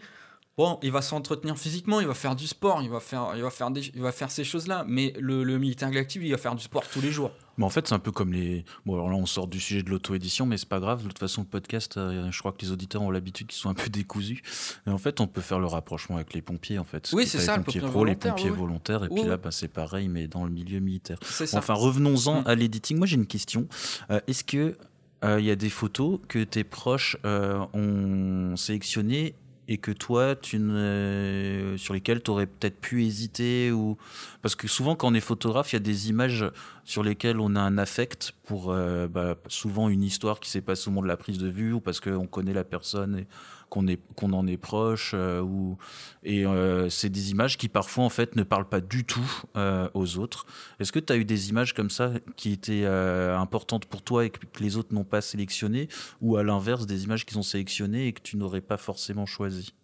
Bon, 0.58 0.78
il 0.82 0.90
va 0.90 1.00
s'entretenir 1.02 1.56
physiquement, 1.56 2.00
il 2.00 2.06
va 2.08 2.14
faire 2.14 2.34
du 2.36 2.46
sport, 2.48 2.82
il 2.82 2.90
va 2.90 2.98
faire, 3.00 3.30
il 3.36 3.42
va 3.42 3.50
faire, 3.50 3.70
des, 3.70 3.92
il 3.94 4.02
va 4.02 4.10
faire 4.12 4.30
ces 4.30 4.42
choses-là. 4.44 4.84
Mais 4.88 5.14
le, 5.18 5.44
le 5.44 5.56
militaire 5.58 5.88
galactique, 5.90 6.20
il 6.24 6.32
va 6.32 6.36
faire 6.36 6.56
du 6.56 6.62
sport 6.64 6.82
tous 6.92 7.00
les 7.00 7.12
jours. 7.12 7.30
Mais 7.58 7.64
en 7.64 7.70
fait, 7.70 7.86
c'est 7.86 7.94
un 7.94 8.00
peu 8.00 8.10
comme 8.10 8.32
les. 8.32 8.64
Bon, 8.84 8.94
alors 8.94 9.08
là, 9.08 9.14
on 9.16 9.24
sort 9.26 9.46
du 9.46 9.60
sujet 9.60 9.82
de 9.84 9.90
l'auto-édition, 9.90 10.46
mais 10.46 10.56
c'est 10.58 10.68
pas 10.68 10.80
grave. 10.80 11.02
De 11.04 11.08
toute 11.08 11.18
façon, 11.20 11.42
le 11.42 11.46
podcast, 11.46 11.96
euh, 11.96 12.28
je 12.30 12.38
crois 12.40 12.50
que 12.52 12.60
les 12.62 12.72
auditeurs 12.72 13.02
ont 13.02 13.10
l'habitude 13.12 13.46
qu'ils 13.46 13.58
sont 13.60 13.70
un 13.70 13.74
peu 13.74 13.88
décousus. 13.88 14.42
Et 14.86 14.90
en 14.90 14.98
fait, 14.98 15.20
on 15.20 15.28
peut 15.28 15.40
faire 15.40 15.60
le 15.60 15.66
rapprochement 15.66 16.16
avec 16.16 16.34
les 16.34 16.42
pompiers, 16.42 16.78
en 16.80 16.84
fait. 16.84 17.08
Oui, 17.12 17.26
c'est 17.26 17.38
les 17.38 17.44
ça, 17.44 17.56
le 17.56 17.62
pompiers 17.62 17.80
pompier 17.80 17.92
pro, 17.92 18.04
les 18.04 18.16
pompiers 18.16 18.50
oui, 18.50 18.56
volontaires. 18.56 19.04
Et 19.04 19.08
Oui, 19.12 19.20
puis 19.20 19.28
là, 19.30 19.36
bah, 19.36 19.52
c'est 19.52 19.68
pareil, 19.68 20.08
mais 20.08 20.26
dans 20.26 20.44
le 20.44 20.50
milieu 20.50 20.80
militaire. 20.80 21.18
C'est 21.22 21.46
ça. 21.46 21.58
Enfin, 21.58 21.74
revenons-en 21.74 22.40
Mm. 22.42 22.46
à 22.46 22.54
l'editing. 22.56 22.98
Moi, 22.98 23.06
j'ai 23.06 23.16
une 23.16 23.26
question. 23.26 23.68
Euh, 24.10 24.20
Est-ce 24.26 24.42
que 24.42 24.76
euh, 25.24 25.38
il 25.40 25.46
y 25.46 25.50
a 25.52 25.56
des 25.56 25.70
photos 25.70 26.18
que 26.28 26.42
tes 26.42 26.64
proches 26.64 27.16
ont 27.24 28.54
sélectionnées 28.56 29.34
et 29.68 29.76
que 29.76 29.90
toi, 29.90 30.34
tu 30.34 30.58
ne... 30.58 31.74
sur 31.76 31.92
lesquelles 31.92 32.22
tu 32.22 32.30
aurais 32.30 32.46
peut-être 32.46 32.80
pu 32.80 33.04
hésiter 33.04 33.70
ou 33.70 33.98
parce 34.40 34.54
que 34.54 34.66
souvent, 34.66 34.96
quand 34.96 35.08
on 35.08 35.14
est 35.14 35.20
photographe, 35.20 35.72
il 35.72 35.76
y 35.76 35.76
a 35.76 35.80
des 35.80 36.08
images 36.08 36.46
sur 36.84 37.02
lesquelles 37.02 37.38
on 37.38 37.54
a 37.54 37.60
un 37.60 37.76
affect 37.76 38.32
pour 38.44 38.72
euh, 38.72 39.06
bah, 39.08 39.36
souvent 39.48 39.90
une 39.90 40.02
histoire 40.02 40.40
qui 40.40 40.48
s'est 40.48 40.62
passée 40.62 40.88
au 40.88 40.90
moment 40.90 41.02
de 41.02 41.08
la 41.08 41.18
prise 41.18 41.38
de 41.38 41.48
vue 41.48 41.74
ou 41.74 41.80
parce 41.80 42.00
qu'on 42.00 42.26
connaît 42.26 42.54
la 42.54 42.64
personne 42.64 43.26
qu'on 43.68 43.86
est 43.86 44.00
qu'on 44.14 44.32
en 44.32 44.46
est 44.46 44.56
proche 44.56 45.12
euh, 45.14 45.40
ou 45.40 45.78
et 46.22 46.46
euh, 46.46 46.88
c'est 46.88 47.08
des 47.08 47.30
images 47.30 47.56
qui 47.58 47.68
parfois 47.68 48.04
en 48.04 48.08
fait 48.08 48.36
ne 48.36 48.42
parlent 48.42 48.68
pas 48.68 48.80
du 48.80 49.04
tout 49.04 49.42
euh, 49.56 49.88
aux 49.94 50.18
autres. 50.18 50.46
Est-ce 50.80 50.92
que 50.92 50.98
tu 50.98 51.12
as 51.12 51.16
eu 51.16 51.24
des 51.24 51.50
images 51.50 51.74
comme 51.74 51.90
ça 51.90 52.12
qui 52.36 52.52
étaient 52.52 52.86
importantes 52.86 53.86
pour 53.86 54.02
toi 54.02 54.24
et 54.24 54.30
que, 54.30 54.38
les 54.60 54.76
autres 54.76 54.94
n'ont 54.94 55.04
pas 55.04 55.20
sélectionnées 55.20 55.88
ou 56.20 56.36
à 56.36 56.42
l'inverse 56.42 56.86
des 56.86 57.04
images 57.04 57.24
qu'ils 57.24 57.38
ont 57.38 57.42
sélectionnées 57.42 58.06
et 58.06 58.12
que 58.12 58.22
tu 58.22 58.36
n'aurais 58.36 58.60
pas 58.60 58.76
forcément 58.76 59.26
choisies? 59.26 59.74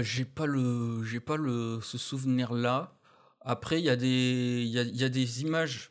J'ai 0.00 0.24
pas 0.24 0.46
le, 0.46 1.04
j'ai 1.04 1.20
pas 1.20 1.36
le 1.36 1.80
ce 1.82 1.98
souvenir 1.98 2.54
là. 2.54 2.96
Après, 3.42 3.78
il 3.80 3.84
y 3.84 3.90
a 3.90 3.96
des, 3.96 4.62
il 4.64 4.70
y 4.70 4.98
y 4.98 5.04
a 5.04 5.08
des 5.10 5.42
images. 5.42 5.90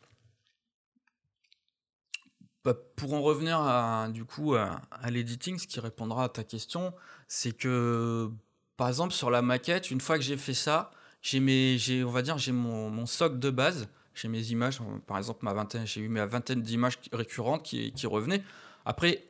Bah, 2.64 2.74
pour 2.96 3.12
en 3.14 3.20
revenir 3.22 3.58
à 3.60 4.08
du 4.10 4.24
coup 4.24 4.54
à, 4.54 4.80
à 4.90 5.10
l'editing, 5.10 5.58
ce 5.58 5.66
qui 5.66 5.80
répondra 5.80 6.24
à 6.24 6.28
ta 6.28 6.44
question, 6.44 6.92
c'est 7.28 7.52
que 7.52 8.30
par 8.76 8.88
exemple, 8.88 9.12
sur 9.12 9.30
la 9.30 9.42
maquette, 9.42 9.90
une 9.90 10.00
fois 10.00 10.16
que 10.18 10.24
j'ai 10.24 10.36
fait 10.36 10.54
ça, 10.54 10.90
j'ai 11.22 11.40
mes, 11.40 11.78
j'ai, 11.78 12.02
on 12.04 12.10
va 12.10 12.22
dire, 12.22 12.38
j'ai 12.38 12.52
mon, 12.52 12.90
mon 12.90 13.06
socle 13.06 13.38
de 13.38 13.50
base. 13.50 13.88
J'ai 14.14 14.28
mes 14.28 14.42
images, 14.50 14.78
par 15.06 15.18
exemple, 15.18 15.40
ma 15.42 15.52
vingtaine, 15.52 15.86
j'ai 15.86 16.00
eu 16.00 16.08
ma 16.08 16.24
vingtaine 16.26 16.62
d'images 16.62 16.98
récurrentes 17.12 17.64
qui, 17.64 17.92
qui 17.92 18.06
revenaient. 18.06 18.42
Après, 18.84 19.24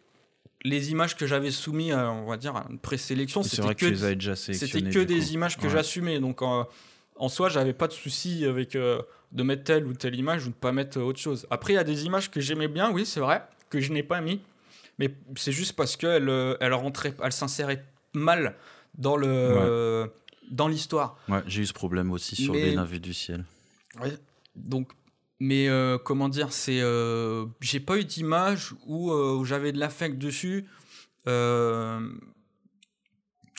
les 0.63 0.91
images 0.91 1.17
que 1.17 1.27
j'avais 1.27 1.51
soumises, 1.51 1.93
à, 1.93 2.11
on 2.11 2.27
va 2.27 2.37
dire, 2.37 2.55
à 2.57 2.67
une 2.71 2.79
présélection, 2.79 3.43
c'était 3.43 3.75
que, 3.75 3.95
c'était 3.95 4.81
des 4.81 5.19
coup. 5.19 5.33
images 5.33 5.57
que 5.57 5.65
Ouais. 5.65 5.71
j'assumais. 5.71 6.21
Donc, 6.21 6.43
en, 6.43 6.67
en 7.17 7.29
soi, 7.29 7.49
j'avais 7.49 7.73
pas 7.73 7.87
de 7.89 7.93
souci 7.95 8.45
avec 8.45 8.77
euh, 8.77 9.01
de 9.35 9.43
mettre 9.43 9.65
telle 9.65 9.87
ou 9.87 9.93
telle 9.93 10.15
image 10.15 10.47
ou 10.47 10.51
de 10.51 10.55
pas 10.55 10.73
mettre 10.73 11.01
autre 11.01 11.19
chose. 11.19 11.47
Après, 11.51 11.73
il 11.73 11.77
y 11.77 11.79
a 11.79 11.85
des 11.85 12.07
images 12.07 12.31
que 12.31 12.41
j'aimais 12.41 12.69
bien, 12.69 12.91
oui, 12.91 13.05
c'est 13.05 13.21
vrai, 13.21 13.43
que 13.69 13.81
je 13.81 13.93
n'ai 13.93 14.03
pas 14.03 14.21
mis. 14.21 14.41
Mais 14.99 15.13
c'est 15.37 15.53
juste 15.53 15.73
parce 15.75 15.97
qu'elles 15.97 16.29
euh, 16.29 16.57
elles 16.61 16.73
rentraient, 16.73 17.15
elles 17.23 17.33
s'inséraient 17.33 17.85
mal 18.15 18.55
dans 18.97 19.17
le. 19.17 20.11
Dans 20.51 20.69
l'histoire. 20.69 21.19
Ouais, 21.29 21.43
j'ai 21.47 21.63
eu 21.63 21.67
ce 21.67 21.73
problème 21.73 22.13
aussi 22.13 22.37
sur 22.37 22.53
Mais- 22.53 22.67
les 22.67 22.77
navets 22.77 22.99
du 22.99 23.15
ciel. 23.15 23.45
Donc, 24.55 24.93
mais 25.41 25.69
euh, 25.69 25.99
comment 25.99 26.29
dire, 26.29 26.53
c'est, 26.53 26.81
euh, 26.81 27.47
j'ai 27.61 27.81
pas 27.81 27.97
eu 27.99 28.05
d'image 28.05 28.75
où, 28.87 29.11
euh, 29.11 29.35
où 29.37 29.45
j'avais 29.45 29.73
de 29.73 29.79
l'affect 29.79 30.17
dessus, 30.19 30.67
euh, 31.27 31.99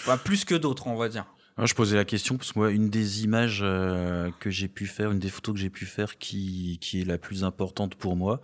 bah, 0.05 0.17
plus 0.17 0.45
que 0.45 0.55
d'autres, 0.55 0.87
on 0.87 0.95
va 0.95 1.09
dire. 1.09 1.25
Ouais, 1.57 1.67
je 1.67 1.73
posais 1.73 1.95
la 1.95 2.03
question 2.03 2.35
parce 2.37 2.51
que 2.51 2.59
moi, 2.59 2.69
une 2.71 2.89
des 2.89 3.23
images 3.23 3.61
euh, 3.63 4.29
que 4.41 4.49
j'ai 4.49 4.67
pu 4.67 4.87
faire, 4.87 5.11
une 5.11 5.19
des 5.19 5.29
photos 5.29 5.55
que 5.55 5.61
j'ai 5.61 5.69
pu 5.69 5.85
faire 5.85 6.17
qui, 6.17 6.77
qui 6.81 7.01
est 7.01 7.05
la 7.05 7.17
plus 7.17 7.45
importante 7.45 7.95
pour 7.95 8.17
moi, 8.17 8.41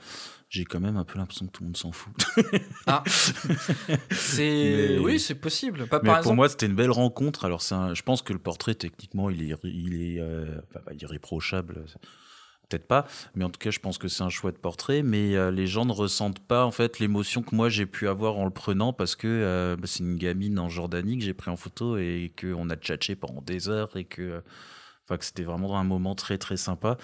j'ai 0.47 0.63
quand 0.63 0.79
même 0.79 0.95
un 0.95 1.03
peu 1.03 1.19
l'impression 1.19 1.45
que 1.45 1.51
tout 1.51 1.63
le 1.63 1.67
monde 1.67 1.77
s'en 1.77 1.91
fout. 1.91 2.13
Ah, 2.87 3.03
c'est, 3.07 4.95
Mais- 4.97 4.97
oui, 4.99 5.19
c'est 5.19 5.35
possible. 5.35 5.87
Pas 5.87 5.99
Mais 6.01 6.07
par 6.07 6.15
pour 6.15 6.17
exemple. 6.19 6.35
moi, 6.37 6.49
c'était 6.49 6.65
une 6.67 6.75
belle 6.75 6.89
rencontre. 6.91 7.43
Alors, 7.45 7.61
c'est 7.61 7.75
un- 7.75 7.93
je 7.93 8.01
pense 8.01 8.21
que 8.21 8.31
le 8.33 8.39
portrait, 8.39 8.75
techniquement, 8.75 9.29
il 9.29 9.51
est, 9.51 9.55
il 9.65 10.01
est 10.15 10.19
euh, 10.21 10.45
enfin, 10.69 10.79
pas 10.85 10.93
irréprochable. 10.93 11.83
Peut-être 12.71 12.87
pas, 12.87 13.05
mais 13.35 13.43
en 13.43 13.49
tout 13.49 13.59
cas, 13.59 13.69
je 13.69 13.79
pense 13.79 13.97
que 13.97 14.07
c'est 14.07 14.23
un 14.23 14.29
chouette 14.29 14.57
portrait. 14.57 15.03
Mais 15.03 15.35
euh, 15.35 15.51
les 15.51 15.67
gens 15.67 15.83
ne 15.85 15.91
ressentent 15.91 16.39
pas 16.39 16.65
en 16.65 16.71
fait 16.71 16.99
l'émotion 16.99 17.41
que 17.41 17.53
moi 17.53 17.67
j'ai 17.67 17.85
pu 17.85 18.07
avoir 18.07 18.37
en 18.37 18.45
le 18.45 18.51
prenant 18.51 18.93
parce 18.93 19.17
que 19.17 19.27
euh, 19.27 19.75
bah, 19.75 19.87
c'est 19.87 19.99
une 19.99 20.15
gamine 20.15 20.57
en 20.57 20.69
Jordanie 20.69 21.17
que 21.17 21.23
j'ai 21.25 21.33
pris 21.33 21.51
en 21.51 21.57
photo 21.57 21.97
et 21.97 22.31
qu'on 22.39 22.69
a 22.69 22.77
tchatché 22.77 23.15
pendant 23.15 23.41
des 23.41 23.67
heures 23.67 23.97
et 23.97 24.05
que, 24.05 24.41
enfin, 25.03 25.17
que 25.17 25.25
c'était 25.25 25.43
vraiment 25.43 25.77
un 25.77 25.83
moment 25.83 26.15
très 26.15 26.37
très 26.37 26.55
sympa. 26.55 26.97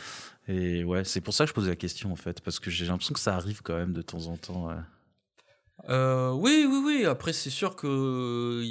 Et 0.47 0.85
ouais, 0.85 1.03
c'est 1.03 1.19
pour 1.19 1.33
ça 1.33 1.43
que 1.43 1.49
je 1.49 1.53
posais 1.53 1.69
la 1.69 1.75
question 1.75 2.13
en 2.13 2.15
fait, 2.15 2.39
parce 2.39 2.59
que 2.59 2.71
j'ai 2.71 2.85
l'impression 2.85 3.13
que 3.13 3.19
ça 3.19 3.35
arrive 3.35 3.61
quand 3.61 3.75
même 3.75 3.91
de 3.91 4.01
temps 4.01 4.27
en 4.27 4.37
temps. 4.37 4.69
euh. 5.89 6.31
Oui, 6.31 6.65
oui, 6.69 6.81
oui. 6.85 7.05
Après, 7.05 7.33
c'est 7.33 7.49
sûr 7.49 7.75
que 7.75 8.63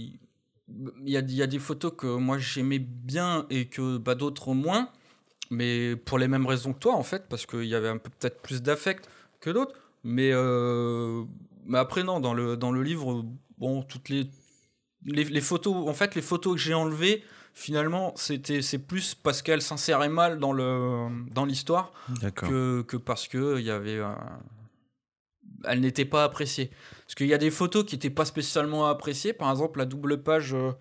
a, 0.69 1.21
il 1.21 1.35
y 1.35 1.43
a 1.43 1.47
des 1.47 1.59
photos 1.59 1.93
que 1.97 2.07
moi 2.07 2.39
j'aimais 2.39 2.79
bien 2.79 3.47
et 3.51 3.67
que 3.69 3.99
bah, 3.99 4.15
d'autres 4.15 4.55
moins. 4.55 4.91
Mais 5.51 5.95
pour 5.97 6.19
les 6.19 6.29
mêmes 6.29 6.47
raisons 6.47 6.73
que 6.73 6.79
toi, 6.79 6.95
en 6.95 7.03
fait, 7.03 7.29
parce 7.29 7.47
qu'il 7.47 7.65
y 7.65 7.75
avait 7.75 7.89
un 7.89 7.99
peu 7.99 8.11
peut-être 8.11 8.41
plus 8.43 8.63
d'affect 8.63 9.09
que 9.41 9.51
d'autres. 9.51 9.75
Mais, 10.05 10.31
euh, 10.33 11.25
mais 11.65 11.79
après, 11.79 12.03
non, 12.03 12.21
dans 12.21 12.35
le, 12.35 12.57
dans 12.57 12.73
le 12.73 12.83
livre, 12.83 13.25
bon, 13.59 13.83
toutes 13.83 14.09
les, 14.09 14.29
les, 15.05 15.25
les 15.25 15.41
photos, 15.41 15.89
en 15.89 15.95
fait, 15.95 16.15
les 16.15 16.23
photos 16.23 16.55
que 16.55 16.61
j'ai 16.61 16.75
enlevées, 16.75 17.23
finalement, 17.55 18.13
c'était, 18.17 18.61
c'est 18.63 18.79
plus 18.79 19.15
parce 19.15 19.41
qu'elles 19.43 19.63
s'inséraient 19.63 20.09
mal 20.09 20.39
dans, 20.39 20.53
le, 20.53 21.09
dans 21.33 21.45
l'histoire 21.45 21.93
que, 22.49 22.83
que 22.83 22.97
parce 22.97 23.29
que 23.29 23.59
il 23.59 23.65
y 23.65 23.71
avait 23.71 24.01
un- 24.01 24.41
elle 25.65 25.81
n'était 25.81 26.05
pas 26.05 26.23
appréciée 26.23 26.71
parce 27.07 27.15
qu'il 27.15 27.27
y 27.29 27.35
a 27.35 27.39
des 27.39 27.51
photos 27.51 27.85
qui 27.85 27.95
n'étaient 27.97 28.11
pas 28.11 28.27
spécialement 28.27 28.87
appréciées 28.87 29.33
par 29.33 29.51
exemple 29.51 29.79
la 29.79 29.87
double 29.87 30.23
page 30.23 30.53
euh, 30.55 30.73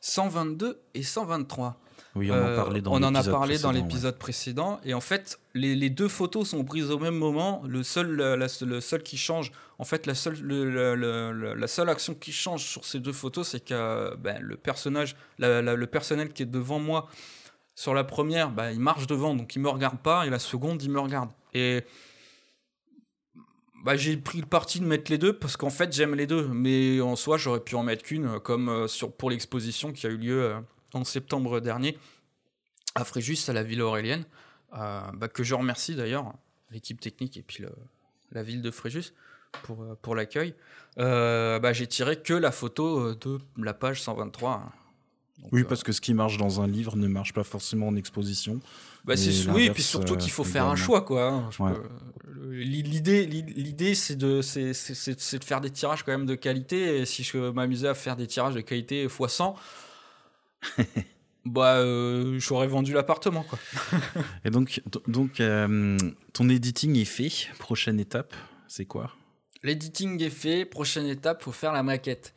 122 0.00 0.80
et 0.94 1.02
123 1.02 1.78
Oui, 2.18 2.30
on 2.30 2.34
en 2.34 2.36
Euh, 2.36 2.56
parlait 2.56 2.80
dans 2.80 2.92
on 2.92 3.02
en 3.02 3.14
a 3.14 3.22
parlé 3.24 3.58
dans 3.58 3.68
ouais. 3.72 3.76
l'épisode 3.80 4.18
précédent. 4.18 4.80
Et 4.84 4.92
en 4.94 5.00
fait 5.00 5.38
les, 5.54 5.74
les 5.76 5.88
deux 5.90 6.08
photos 6.08 6.48
sont 6.50 6.64
prises 6.64 6.90
au 6.90 6.98
même 6.98 7.16
moment. 7.16 7.62
Le 7.66 7.82
seul 7.82 8.16
la- 8.16 8.36
la- 8.36 8.46
le 8.66 8.80
seul 8.80 9.02
qui 9.02 9.16
change 9.16 9.52
en 9.78 9.84
fait 9.84 10.06
la 10.06 10.14
seule 10.14 10.38
le- 10.40 10.68
le- 10.70 10.94
le- 10.94 11.32
le- 11.32 11.54
la 11.54 11.66
seule 11.68 11.88
action 11.88 12.14
qui 12.14 12.32
change 12.32 12.64
sur 12.64 12.84
ces 12.84 12.98
deux 13.00 13.12
photos 13.12 13.48
c'est 13.48 13.64
que 13.64 14.14
ben, 14.16 14.38
le 14.42 14.56
personnage 14.56 15.16
le 15.38 15.84
personnel 15.86 16.32
qui 16.32 16.42
est 16.42 16.46
devant 16.46 16.80
moi 16.80 17.08
sur 17.74 17.94
la 17.94 18.02
première 18.04 18.50
bah, 18.50 18.72
il 18.72 18.80
marche 18.80 19.06
devant 19.06 19.34
donc 19.36 19.54
il 19.54 19.62
me 19.62 19.68
regarde 19.68 19.98
pas 19.98 20.26
et 20.26 20.30
la 20.30 20.38
seconde 20.40 20.82
il 20.82 20.90
me 20.90 20.98
regarde. 21.00 21.30
Et 21.54 21.84
bah, 23.84 23.96
j'ai 23.96 24.16
pris 24.16 24.40
le 24.40 24.46
parti 24.46 24.80
de 24.80 24.84
mettre 24.84 25.10
les 25.10 25.18
deux 25.18 25.32
parce 25.32 25.56
qu'en 25.56 25.70
fait 25.70 25.92
j'aime 25.92 26.14
les 26.14 26.26
deux. 26.26 26.48
Mais 26.48 27.00
en 27.00 27.14
soi 27.16 27.36
j'aurais 27.38 27.60
pu 27.60 27.74
en 27.76 27.82
mettre 27.84 28.02
qu'une 28.02 28.40
comme 28.40 28.68
euh, 28.68 28.86
sur, 28.88 29.12
pour 29.12 29.30
l'exposition 29.30 29.92
qui 29.92 30.06
a 30.06 30.10
eu 30.10 30.16
lieu 30.16 30.42
euh, 30.42 30.60
en 30.94 31.04
septembre 31.04 31.60
dernier 31.60 31.98
à 32.94 33.04
Fréjus 33.04 33.38
à 33.48 33.52
la 33.52 33.62
ville 33.62 33.82
aurélienne 33.82 34.24
euh, 34.76 35.00
bah, 35.14 35.28
que 35.28 35.42
je 35.44 35.54
remercie 35.54 35.94
d'ailleurs 35.94 36.32
l'équipe 36.70 37.00
technique 37.00 37.36
et 37.36 37.42
puis 37.42 37.62
le- 37.62 37.72
la 38.32 38.42
ville 38.42 38.60
de 38.62 38.70
Fréjus 38.70 39.12
pour, 39.62 39.82
euh, 39.82 39.94
pour 40.02 40.14
l'accueil 40.14 40.54
Euh, 40.98 41.58
bah, 41.60 41.72
j'ai 41.72 41.86
tiré 41.86 42.20
que 42.20 42.34
la 42.34 42.50
photo 42.50 43.14
de 43.14 43.38
la 43.56 43.72
page 43.74 44.02
123 44.02 44.72
Donc, 45.38 45.48
Oui, 45.52 45.62
parce 45.62 45.84
que 45.84 45.92
ce 45.92 46.00
qui 46.00 46.12
marche 46.12 46.36
dans 46.38 46.60
un 46.60 46.66
livre 46.66 46.96
ne 46.96 47.06
marche 47.06 47.32
pas 47.32 47.44
forcément 47.44 47.86
en 47.88 47.94
exposition. 47.94 48.58
bah, 49.04 49.14
Et 49.14 49.48
oui, 49.50 49.66
et 49.66 49.70
puis 49.70 49.82
surtout 49.84 50.16
qu'il 50.16 50.32
faut 50.32 50.42
faire 50.44 50.66
un 50.66 50.74
choix, 50.76 51.02
quoi. 51.02 51.30
hein. 51.30 51.50
Ouais. 51.60 51.72
L'idée, 52.50 53.26
l'idée, 53.26 53.94
c'est 53.94 54.16
de, 54.16 54.40
de 54.40 55.44
faire 55.44 55.60
des 55.60 55.70
tirages 55.70 56.02
quand 56.02 56.10
même 56.12 56.26
de 56.26 56.34
qualité. 56.34 56.98
Et 56.98 57.06
si 57.06 57.22
je 57.22 57.38
m'amusais 57.50 57.88
à 57.88 57.94
faire 57.94 58.16
des 58.16 58.26
tirages 58.26 58.54
de 58.54 58.60
qualité 58.60 59.04
x 59.04 59.14
100, 59.28 59.54
bah, 61.44 61.76
euh, 61.76 62.38
j'aurais 62.38 62.66
vendu 62.66 62.92
l'appartement, 62.92 63.42
quoi. 63.42 63.58
Et 64.44 64.50
donc, 64.50 64.80
donc 65.06 65.40
euh, 65.40 65.96
ton 66.32 66.48
editing 66.48 66.96
est 66.96 67.04
fait. 67.04 67.48
Prochaine 67.58 68.00
étape, 68.00 68.34
c'est 68.66 68.84
quoi? 68.84 69.12
L'editing 69.62 70.22
est 70.22 70.30
fait. 70.30 70.64
Prochaine 70.64 71.06
étape, 71.06 71.42
faut 71.42 71.52
faire 71.52 71.72
la 71.72 71.82
maquette. 71.82 72.34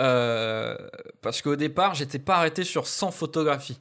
Euh, 0.00 0.76
parce 1.22 1.42
qu'au 1.42 1.56
départ, 1.56 1.94
j'étais 1.94 2.18
pas 2.18 2.36
arrêté 2.36 2.64
sur 2.64 2.86
100 2.86 3.10
photographies. 3.10 3.78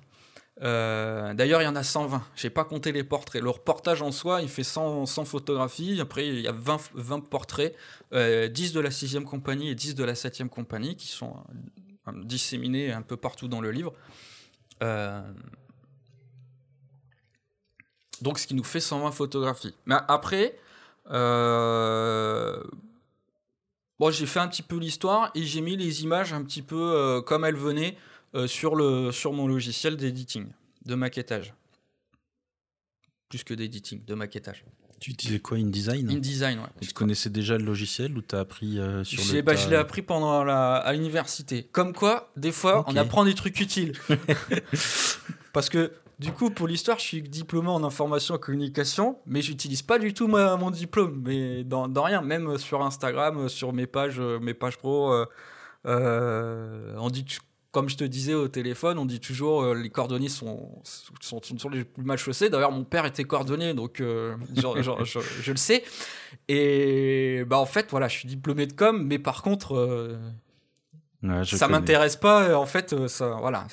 Euh, 0.64 1.34
D'ailleurs, 1.34 1.62
il 1.62 1.66
y 1.66 1.68
en 1.68 1.76
a 1.76 1.84
120. 1.84 2.24
J'ai 2.36 2.50
pas 2.50 2.64
compté 2.64 2.92
les 2.92 3.04
portraits. 3.04 3.42
Le 3.42 3.50
reportage 3.50 4.02
en 4.02 4.12
soi, 4.12 4.42
il 4.42 4.50
fait 4.50 4.64
100, 4.64 5.06
100 5.06 5.26
photographies. 5.26 6.00
Après, 6.02 6.28
il 6.28 6.42
y 6.42 6.48
a 6.48 6.52
20, 6.52 6.80
20 6.96 7.20
portraits, 7.30 7.76
euh, 8.14 8.48
10 8.48 8.74
de 8.74 8.80
la 8.80 8.90
6e 8.90 9.24
compagnie 9.24 9.70
et 9.70 9.76
10 9.76 9.96
de 9.96 10.04
la 10.04 10.14
7e 10.14 10.50
compagnie 10.50 10.96
qui 10.96 11.08
sont 11.08 11.36
euh, 11.36 11.54
disséminés 12.14 12.92
un 12.92 13.02
peu 13.02 13.18
partout 13.18 13.48
dans 13.48 13.62
le 13.62 13.72
livre. 13.72 13.94
Euh, 14.82 15.22
donc, 18.22 18.40
ce 18.40 18.48
qui 18.48 18.56
nous 18.56 18.64
fait 18.64 18.80
120 18.80 19.12
photographies. 19.12 19.76
Mais 19.86 19.96
après, 20.08 20.58
euh, 21.12 22.64
j'ai 24.10 24.26
fait 24.26 24.40
un 24.40 24.48
petit 24.48 24.64
peu 24.64 24.78
l'histoire 24.78 25.32
et 25.36 25.44
j'ai 25.44 25.62
mis 25.62 25.78
les 25.78 26.04
images 26.04 26.34
un 26.34 26.44
petit 26.44 26.62
peu 26.62 26.96
euh, 26.96 27.22
comme 27.22 27.46
elles 27.46 27.56
venaient 27.56 27.98
sur, 28.46 28.78
sur 29.14 29.34
mon 29.34 29.48
logiciel 29.48 29.98
d'editing, 29.98 30.48
de 30.86 30.94
maquettage. 30.94 31.56
Plus 33.30 33.44
que 33.44 33.56
d'editing, 33.56 34.06
de 34.06 34.14
maquettage. 34.14 34.64
Tu 35.00 35.12
utilisais 35.12 35.40
quoi 35.40 35.58
InDesign 35.58 36.10
InDesign, 36.10 36.58
ouais. 36.60 36.66
Tu 36.82 36.92
connaissais 36.94 37.30
déjà 37.30 37.58
le 37.58 37.64
logiciel 37.64 38.18
ou 38.18 38.22
t'as 38.22 38.40
appris 38.40 38.80
euh, 38.80 39.04
sur 39.04 39.22
le 39.36 39.42
bah, 39.44 39.56
je 39.56 39.70
l'ai 39.70 39.76
appris 39.76 40.02
pendant 40.02 40.44
la, 40.44 40.76
à 40.78 40.94
l'université. 40.94 41.64
Comme 41.72 41.94
quoi, 41.94 42.32
des 42.36 42.52
fois, 42.52 42.84
on 42.88 42.94
apprend 43.02 43.24
des 43.26 43.36
trucs 43.36 43.60
utiles. 43.60 43.94
Parce 45.54 45.70
que, 45.70 45.92
du 46.20 46.32
coup, 46.32 46.50
pour 46.50 46.68
l'histoire, 46.68 46.98
je 47.00 47.04
suis 47.04 47.22
diplômé 47.22 47.70
en 47.70 47.84
information 47.84 48.36
et 48.36 48.40
communication, 48.40 49.20
mais 49.26 49.42
j'utilise 49.42 49.82
pas 49.84 50.00
du 50.00 50.14
tout 50.14 50.28
ma- 50.28 50.56
mon 50.58 50.72
diplôme, 50.72 51.22
mais 51.26 51.64
dans, 51.64 51.88
dans 51.88 52.04
rien, 52.04 52.22
même 52.22 52.58
sur 52.58 52.82
Instagram, 52.84 53.50
sur 53.50 53.74
mes 53.74 53.88
pages, 53.88 54.20
euh, 54.20 54.40
mes 54.40 54.54
pages 54.54 54.78
pro. 54.78 55.12
euh, 55.14 55.26
euh, 55.86 56.96
on 56.98 57.10
dit, 57.10 57.24
tu- 57.24 57.40
comme 57.78 57.90
je 57.90 57.96
te 57.96 58.04
disais 58.04 58.34
au 58.34 58.48
téléphone, 58.48 58.98
on 58.98 59.06
dit 59.06 59.20
toujours 59.20 59.62
euh, 59.62 59.76
les 59.76 59.92
cordonniers 59.92 60.30
sont, 60.30 60.82
sont, 61.22 61.40
les 61.72 61.84
plus 61.84 62.04
mal 62.04 62.18
chaussés. 62.18 62.50
D'ailleurs, 62.50 62.72
mon 62.72 62.84
père 62.84 63.06
était 63.06 63.24
cordonnier, 63.24 63.76
donc 63.76 64.02
euh, 64.02 64.36
genre- 64.56 64.82
genre- 64.82 65.06
je, 65.06 65.20
je 65.44 65.52
le 65.52 65.58
sais. 65.58 65.84
Et 66.48 67.44
bah 67.46 67.60
en 67.60 67.68
fait, 67.68 67.86
voilà, 67.92 68.08
je 68.08 68.18
suis 68.18 68.28
diplômé 68.28 68.66
de 68.66 68.74
com, 68.74 69.06
mais 69.06 69.20
par 69.20 69.44
contre, 69.44 69.76
euh, 69.76 70.18
Ouais, 71.22 71.46
ça 71.46 71.68
m'intéresse 71.68 72.16
pas. 72.16 72.48
euh, 72.50 72.56
En 72.56 72.66
fait, 72.66 72.94
euh, 72.94 73.08
ça, 73.08 73.38
voilà, 73.40 73.68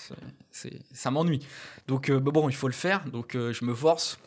c'est, 0.51 0.79
ça 0.93 1.11
m'ennuie. 1.11 1.41
Donc 1.89 2.11
bah 2.11 2.31
bon, 2.31 2.51
il 2.51 2.55
faut 2.55 2.69
le 2.69 2.75
faire. 2.75 3.05
Donc 3.11 3.33
je 3.35 3.65
me 3.65 3.75
force 3.75 4.19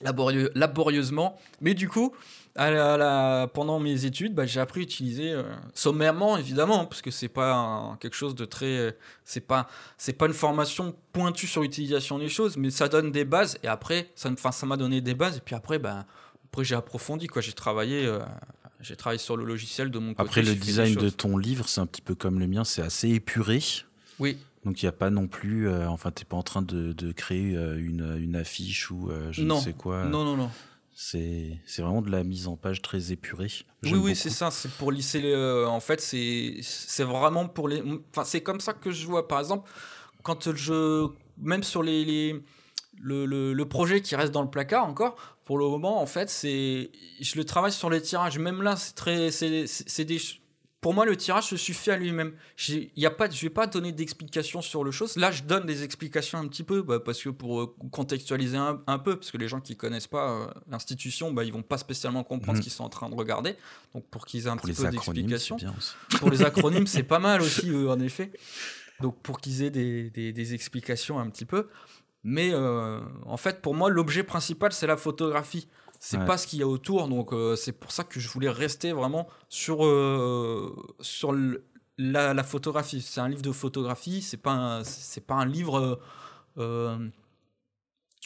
laborieux- 0.00 0.52
laborieusement. 0.54 1.36
Mais 1.60 1.74
du 1.74 1.88
coup, 1.88 2.14
à 2.62 2.70
la- 2.70 2.94
à 2.94 2.96
la- 2.98 3.46
pendant 3.52 3.78
mes 3.80 4.04
études, 4.04 4.34
bah, 4.34 4.44
j'ai 4.46 4.60
appris 4.60 4.80
à 4.80 4.82
utiliser 4.82 5.32
euh, 5.32 5.42
sommairement, 5.74 6.36
évidemment, 6.36 6.84
parce 6.86 7.00
que 7.02 7.10
c'est 7.10 7.28
pas 7.28 7.54
un- 7.54 7.96
quelque 7.96 8.14
chose 8.16 8.34
de 8.34 8.44
très, 8.44 8.66
euh, 8.78 8.90
c'est 9.24 9.40
pas, 9.40 9.66
c'est 9.96 10.12
pas 10.12 10.26
une 10.26 10.32
formation 10.34 10.94
pointue 11.12 11.46
sur 11.46 11.62
l'utilisation 11.62 12.18
des 12.18 12.28
choses, 12.28 12.56
mais 12.56 12.70
ça 12.70 12.88
donne 12.88 13.10
des 13.12 13.24
bases. 13.24 13.58
Et 13.62 13.68
après, 13.68 14.10
ça, 14.14 14.30
enfin, 14.30 14.52
ça 14.52 14.66
m'a 14.66 14.76
donné 14.76 15.00
des 15.00 15.14
bases. 15.14 15.38
Et 15.38 15.40
puis 15.40 15.54
après, 15.54 15.78
bah, 15.78 16.04
après 16.52 16.64
j'ai 16.64 16.74
approfondi, 16.74 17.26
quoi. 17.28 17.40
J'ai 17.42 17.52
travaillé. 17.52 18.04
euh, 18.06 18.18
j'ai 18.82 18.96
travaillé 18.96 19.18
sur 19.18 19.36
le 19.36 19.44
logiciel 19.44 19.90
de 19.90 19.98
mon 19.98 20.14
côté. 20.14 20.22
Après, 20.28 20.42
le 20.42 20.54
design 20.54 20.94
de 20.94 21.10
ton 21.10 21.36
livre, 21.36 21.68
c'est 21.68 21.80
un 21.82 21.86
petit 21.86 22.00
peu 22.00 22.14
comme 22.14 22.40
le 22.40 22.46
mien, 22.46 22.64
c'est 22.64 22.80
assez 22.82 23.08
épuré. 23.10 23.60
Oui, 24.18 24.38
Donc 24.64 24.82
il 24.82 24.84
n'y 24.84 24.88
a 24.88 24.92
pas 24.92 25.08
non 25.10 25.26
plus, 25.28 25.66
euh, 25.68 25.88
enfin 25.88 26.10
t'es 26.10 26.24
pas 26.26 26.36
en 26.36 26.42
train 26.42 26.60
de, 26.62 26.92
de 26.92 27.12
créer 27.12 27.56
euh, 27.56 27.78
une, 27.78 28.16
une 28.18 28.36
affiche 28.36 28.90
ou 28.90 29.10
euh, 29.10 29.32
je 29.32 29.42
Non. 29.42 29.56
ne 29.56 29.60
sais 29.62 29.72
quoi. 29.72 30.04
non, 30.04 30.24
non, 30.24 30.36
non. 30.36 30.50
C'est 31.02 31.58
c'est 31.64 31.80
vraiment 31.80 32.02
de 32.02 32.10
la 32.10 32.22
mise 32.24 32.46
en 32.46 32.56
page 32.58 32.82
très 32.82 33.10
épurée. 33.10 33.50
Oui, 33.84 33.94
oui, 33.94 34.14
c'est 34.14 34.28
ça. 34.28 34.50
C'est 34.50 34.70
pour 34.72 34.92
lisser 34.92 35.22
les. 35.22 35.32
euh, 35.32 35.66
en 35.66 35.80
fait, 35.80 35.98
c'est 35.98 36.56
c'est 36.60 37.04
vraiment 37.04 37.48
pour 37.48 37.68
les. 37.68 37.82
Enfin, 38.10 38.24
c'est 38.24 38.42
comme 38.42 38.60
ça 38.60 38.74
que 38.74 38.90
je 38.90 39.06
vois. 39.06 39.26
Par 39.26 39.38
exemple, 39.40 39.70
quand 40.22 40.54
je 40.54 41.08
même 41.38 41.62
sur 41.62 41.82
les, 41.82 42.04
les- 42.04 42.42
le, 43.00 43.24
le, 43.24 43.54
le 43.54 43.64
projet 43.68 44.02
qui 44.02 44.14
reste 44.14 44.30
dans 44.30 44.42
le 44.42 44.50
placard 44.50 44.84
encore. 44.86 45.16
Pour 45.46 45.56
le 45.56 45.64
moment, 45.64 46.02
en 46.02 46.06
fait, 46.06 46.28
c'est 46.28 46.90
je 47.18 47.36
le 47.36 47.44
travaille 47.44 47.72
sur 47.72 47.88
les 47.88 48.02
tirages. 48.02 48.38
Même 48.38 48.60
là, 48.62 48.76
c'est 48.76 48.92
très. 48.94 49.30
C'est 49.30 50.04
des. 50.04 50.18
Pour 50.80 50.94
moi, 50.94 51.04
le 51.04 51.14
tirage 51.14 51.44
se 51.44 51.56
suffit 51.58 51.90
à 51.90 51.96
lui-même. 51.98 52.32
Je 52.56 52.88
vais 53.42 53.50
pas 53.50 53.66
donner 53.66 53.92
d'explications 53.92 54.62
sur 54.62 54.82
le 54.82 54.90
chose. 54.90 55.16
Là, 55.16 55.30
je 55.30 55.42
donne 55.42 55.66
des 55.66 55.82
explications 55.82 56.38
un 56.38 56.48
petit 56.48 56.62
peu, 56.62 56.80
bah, 56.80 56.98
parce 57.00 57.22
que 57.22 57.28
pour 57.28 57.60
euh, 57.60 57.76
contextualiser 57.92 58.56
un, 58.56 58.80
un 58.86 58.98
peu, 58.98 59.16
parce 59.16 59.30
que 59.30 59.36
les 59.36 59.46
gens 59.48 59.60
qui 59.60 59.76
connaissent 59.76 60.06
pas 60.06 60.30
euh, 60.30 60.46
l'institution, 60.70 61.32
bah, 61.32 61.44
ils 61.44 61.52
vont 61.52 61.62
pas 61.62 61.76
spécialement 61.76 62.24
comprendre 62.24 62.56
ce 62.58 62.62
qu'ils 62.62 62.72
sont 62.72 62.84
en 62.84 62.88
train 62.88 63.10
de 63.10 63.14
regarder. 63.14 63.56
Donc, 63.94 64.06
pour 64.06 64.24
qu'ils 64.24 64.46
aient 64.46 64.48
un 64.48 64.56
Pour 64.56 64.62
petit 64.62 64.72
peu 64.72 64.82
d'explications. 65.18 65.56
Pour 66.18 66.30
les 66.30 66.42
acronymes, 66.44 66.86
c'est 66.86 67.02
pas 67.02 67.18
mal 67.18 67.42
aussi, 67.42 67.70
euh, 67.70 67.90
en 67.90 68.00
effet. 68.00 68.30
Donc, 69.00 69.20
pour 69.22 69.38
qu'ils 69.40 69.62
aient 69.62 69.70
des, 69.70 70.08
des- 70.10 70.32
des 70.32 70.54
explications 70.54 71.18
un 71.20 71.28
petit 71.28 71.44
peu. 71.44 71.68
Mais 72.22 72.50
euh, 72.52 73.00
en 73.26 73.36
fait, 73.38 73.60
pour 73.62 73.74
moi, 73.74 73.88
l'objet 73.90 74.22
principal, 74.22 74.72
c'est 74.72 74.86
la 74.86 74.96
photographie. 74.98 75.68
C'est 76.02 76.16
Ouais. 76.18 76.24
pas 76.24 76.38
ce 76.38 76.46
qu'il 76.46 76.58
y 76.58 76.62
a 76.62 76.66
autour. 76.66 77.06
Donc, 77.08 77.32
euh, 77.34 77.54
c'est 77.56 77.72
pour 77.72 77.92
ça 77.92 78.04
que 78.04 78.18
je 78.18 78.28
voulais 78.28 78.48
rester 78.48 78.92
vraiment 78.92 79.28
sur, 79.50 79.84
euh, 79.84 80.74
sur 81.00 81.30
le- 81.32 81.62
la, 81.98 82.32
la 82.32 82.42
photographie. 82.42 83.02
C'est 83.02 83.20
un 83.20 83.28
livre 83.28 83.42
de 83.42 83.52
photographie. 83.52 84.22
C'est 84.22 84.38
pas 84.38 84.52
un, 84.52 84.84
c'est 84.84 85.20
pas 85.26 85.34
un 85.34 85.44
livre 85.44 86.00
euh, 86.56 86.98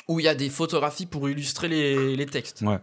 où 0.08 0.20
il 0.20 0.24
y 0.24 0.28
a 0.28 0.34
des 0.36 0.50
photographies 0.50 1.06
pour 1.06 1.28
illustrer 1.28 1.66
les, 1.68 2.16
les 2.16 2.26
textes. 2.26 2.62
Ouais. 2.62 2.78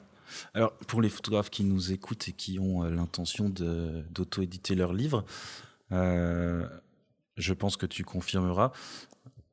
Alors, 0.53 0.73
pour 0.87 1.01
les 1.01 1.09
photographes 1.09 1.49
qui 1.49 1.63
nous 1.63 1.91
écoutent 1.93 2.27
et 2.27 2.33
qui 2.33 2.59
ont 2.59 2.83
l'intention 2.83 3.49
de- 3.49 4.03
d'auto-éditer 4.11 4.75
leur 4.75 4.91
livre, 4.93 5.23
euh, 5.93 6.67
je 7.37 7.53
pense 7.53 7.77
que 7.77 7.85
tu 7.85 8.03
confirmeras. 8.03 8.71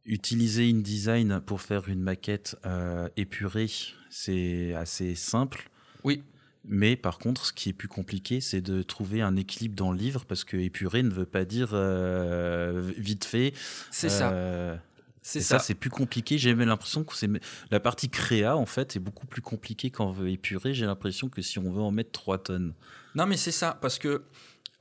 Utiliser 0.08 0.68
InDesign 0.70 1.40
pour 1.44 1.60
faire 1.60 1.88
une 1.88 2.00
maquette 2.00 2.56
euh, 2.64 3.08
épurée, 3.16 3.70
c'est 4.08 4.74
assez 4.74 5.14
simple. 5.14 5.68
Oui. 6.02 6.22
Mais 6.64 6.96
par 6.96 7.18
contre, 7.18 7.46
ce 7.46 7.52
qui 7.52 7.68
est 7.68 7.72
plus 7.74 7.88
compliqué, 7.88 8.40
c'est 8.40 8.60
de 8.60 8.82
trouver 8.82 9.20
un 9.22 9.36
équilibre 9.36 9.74
dans 9.76 9.92
le 9.92 9.98
livre 9.98 10.24
parce 10.26 10.44
que 10.44 10.56
épuré 10.56 11.02
ne 11.02 11.10
veut 11.10 11.26
pas 11.26 11.44
dire 11.44 11.70
euh, 11.72 12.90
vite 12.96 13.24
fait. 13.24 13.52
C'est 13.90 14.08
ça. 14.08 14.32
Euh, 14.32 14.76
C'est 15.22 15.40
ça. 15.40 15.58
ça, 15.58 15.64
c'est 15.64 15.74
plus 15.74 15.90
compliqué. 15.90 16.38
J'ai 16.38 16.54
même 16.54 16.68
l'impression 16.68 17.04
que 17.04 17.14
c'est 17.14 17.28
la 17.70 17.80
partie 17.80 18.08
créa 18.08 18.56
en 18.56 18.66
fait 18.66 18.96
est 18.96 19.00
beaucoup 19.00 19.26
plus 19.26 19.42
compliquée 19.42 19.90
quand 19.90 20.06
on 20.06 20.12
veut 20.12 20.30
épurer. 20.30 20.72
J'ai 20.74 20.86
l'impression 20.86 21.28
que 21.28 21.42
si 21.42 21.58
on 21.58 21.70
veut 21.70 21.82
en 21.82 21.90
mettre 21.90 22.12
3 22.12 22.38
tonnes. 22.44 22.72
Non, 23.14 23.26
mais 23.26 23.36
c'est 23.36 23.52
ça, 23.52 23.78
parce 23.80 23.98
que 23.98 24.22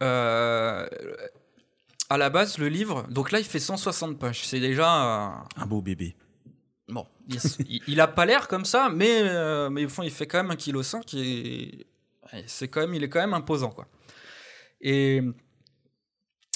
euh, 0.04 0.88
à 2.10 2.18
la 2.18 2.30
base, 2.30 2.58
le 2.58 2.68
livre, 2.70 3.06
donc 3.10 3.32
là, 3.32 3.40
il 3.40 3.46
fait 3.46 3.60
160 3.60 4.18
pages. 4.20 4.46
C'est 4.46 4.60
déjà. 4.60 5.30
euh, 5.30 5.30
Un 5.58 5.66
beau 5.66 5.82
bébé. 5.82 6.16
bon, 6.88 7.06
il, 7.28 7.40
il- 7.70 7.82
il 7.88 8.02
a 8.02 8.08
pas 8.08 8.26
l'air 8.26 8.48
comme 8.48 8.66
ça, 8.66 8.90
mais, 8.90 9.22
euh, 9.24 9.70
mais 9.70 9.86
au 9.86 9.90
fond, 9.90 10.04
il 10.04 10.12
fait 10.12 10.28
quand 10.28 10.42
même 10.44 10.52
1,5 10.52 11.04
kg 11.06 11.16
et 11.18 11.86
ouais, 12.34 12.44
c'est 12.48 12.68
quand 12.70 12.82
même, 12.82 12.94
il 12.94 13.04
est 13.04 13.10
quand 13.10 13.20
même 13.20 13.34
imposant, 13.34 13.70
quoi. 13.72 13.88
Et. 14.82 15.22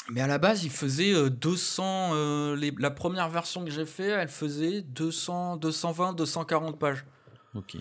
Mais 0.10 0.22
à 0.22 0.28
la 0.28 0.40
base, 0.40 0.64
il 0.64 0.72
faisait 0.72 1.14
euh, 1.14 1.30
200. 1.30 2.12
euh, 2.14 2.56
les- 2.56 2.74
la 2.80 2.92
première 2.92 3.30
version 3.30 3.64
que 3.64 3.72
j'ai 3.72 3.86
fait, 3.86 4.08
elle 4.08 4.30
faisait 4.30 4.82
200, 4.82 5.58
220, 5.58 6.14
240 6.14 6.80
pages. 6.80 7.06
Ok. 7.56 7.78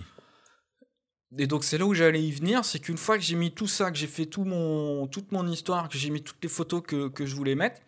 Et 1.38 1.46
donc 1.46 1.62
c'est 1.62 1.78
là 1.78 1.86
où 1.86 1.94
j'allais 1.94 2.22
y 2.22 2.32
venir, 2.32 2.64
c'est 2.64 2.80
qu'une 2.80 2.96
fois 2.96 3.16
que 3.16 3.22
j'ai 3.22 3.36
mis 3.36 3.52
tout 3.52 3.68
ça, 3.68 3.90
que 3.90 3.96
j'ai 3.96 4.08
fait 4.08 4.26
tout 4.26 4.44
mon, 4.44 5.06
toute 5.06 5.30
mon 5.30 5.46
histoire, 5.46 5.88
que 5.88 5.96
j'ai 5.96 6.10
mis 6.10 6.22
toutes 6.22 6.42
les 6.42 6.48
photos 6.48 6.82
que, 6.82 7.10
je 7.24 7.34
voulais 7.36 7.54
mettre, 7.54 7.80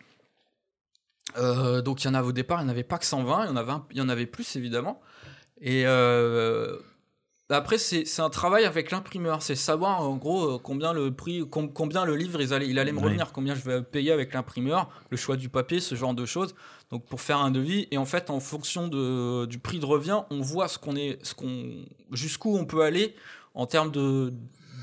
euh, 1.38 1.82
donc 1.82 2.04
il 2.04 2.06
y 2.06 2.10
en 2.10 2.14
avait 2.14 2.28
au 2.28 2.32
départ, 2.32 2.60
il 2.60 2.64
n'y 2.64 2.70
en 2.70 2.72
avait 2.72 2.84
pas 2.84 2.98
que 2.98 3.04
120, 3.04 3.44
il 3.44 3.48
y 3.48 3.50
en 3.50 3.56
avait, 3.56 3.72
y 3.94 4.00
en 4.00 4.08
avait 4.08 4.26
plus 4.26 4.54
évidemment. 4.54 5.00
Et 5.60 5.86
euh, 5.86 6.78
après 7.52 7.78
c'est 7.78 8.20
un 8.20 8.30
travail 8.30 8.64
avec 8.64 8.90
l'imprimeur, 8.90 9.42
c'est 9.42 9.54
savoir 9.56 10.00
en 10.02 10.16
gros 10.16 10.54
euh, 10.54 10.58
combien 10.62 10.92
le 10.92 11.10
prix, 11.12 11.46
com- 11.48 11.72
combien 11.72 12.04
le 12.04 12.16
livre 12.16 12.40
il 12.40 12.52
allait, 12.54 12.68
il 12.68 12.78
allait 12.78 12.92
me 12.92 12.98
revenir, 13.04 13.32
combien 13.32 13.54
je 13.54 13.62
vais 13.62 13.82
payer 13.82 14.12
avec 14.12 14.32
l'imprimeur, 14.34 14.88
le 15.10 15.16
choix 15.16 15.36
du 15.36 15.48
papier, 15.48 15.80
ce 15.80 15.94
genre 15.94 16.14
de 16.14 16.24
choses. 16.26 16.54
Donc 16.90 17.04
pour 17.06 17.20
faire 17.20 17.38
un 17.38 17.50
devis 17.50 17.88
et 17.90 17.98
en 17.98 18.04
fait 18.04 18.30
en 18.30 18.38
fonction 18.40 18.86
de, 18.88 19.46
du 19.46 19.58
prix 19.58 19.78
de 19.80 19.86
revient, 19.86 20.22
on 20.30 20.40
voit 20.40 20.68
ce 20.68 20.78
qu'on 20.78 20.94
est, 20.96 21.18
ce 21.24 21.34
qu'on, 21.34 21.72
jusqu'où 22.12 22.56
on 22.56 22.64
peut 22.64 22.82
aller 22.82 23.14
en 23.54 23.66
termes 23.66 23.90
de, 23.90 24.32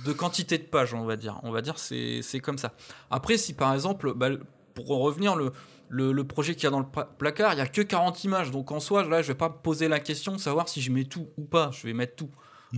de 0.05 0.13
quantité 0.13 0.58
de 0.58 0.63
pages, 0.63 0.93
on 0.93 1.05
va 1.05 1.15
dire. 1.17 1.39
On 1.43 1.51
va 1.51 1.62
dire 1.62 1.77
c'est 1.79 2.21
comme 2.41 2.58
ça. 2.58 2.73
Après 3.12 3.38
si 3.38 3.53
par 3.53 3.73
exemple, 3.73 4.13
bah, 4.15 4.29
pour 4.73 4.88
revenir 4.88 5.36
le 5.36 5.51
le, 5.91 6.12
le 6.12 6.23
projet 6.23 6.53
qu'il 6.53 6.65
y 6.65 6.67
a 6.67 6.69
dans 6.69 6.79
le 6.82 6.86
pla- 6.86 7.10
placard, 7.17 7.53
il 7.53 7.58
y 7.58 7.62
a 7.62 7.65
que 7.67 7.82
40 7.82 8.23
images, 8.23 8.51
donc 8.51 8.71
en 8.71 8.79
soi 8.79 9.03
là 9.03 9.23
je 9.23 9.29
vais 9.29 9.34
pas 9.38 9.49
me 9.49 9.55
poser 9.55 9.88
la 9.88 9.99
question 9.99 10.34
de 10.34 10.38
savoir 10.38 10.69
si 10.69 10.82
je 10.82 10.91
mets 10.91 11.05
tout 11.05 11.29
ou 11.38 11.45
pas. 11.45 11.71
Je 11.73 11.88
vais 11.88 11.93
mettre 11.93 12.15
tout. 12.15 12.29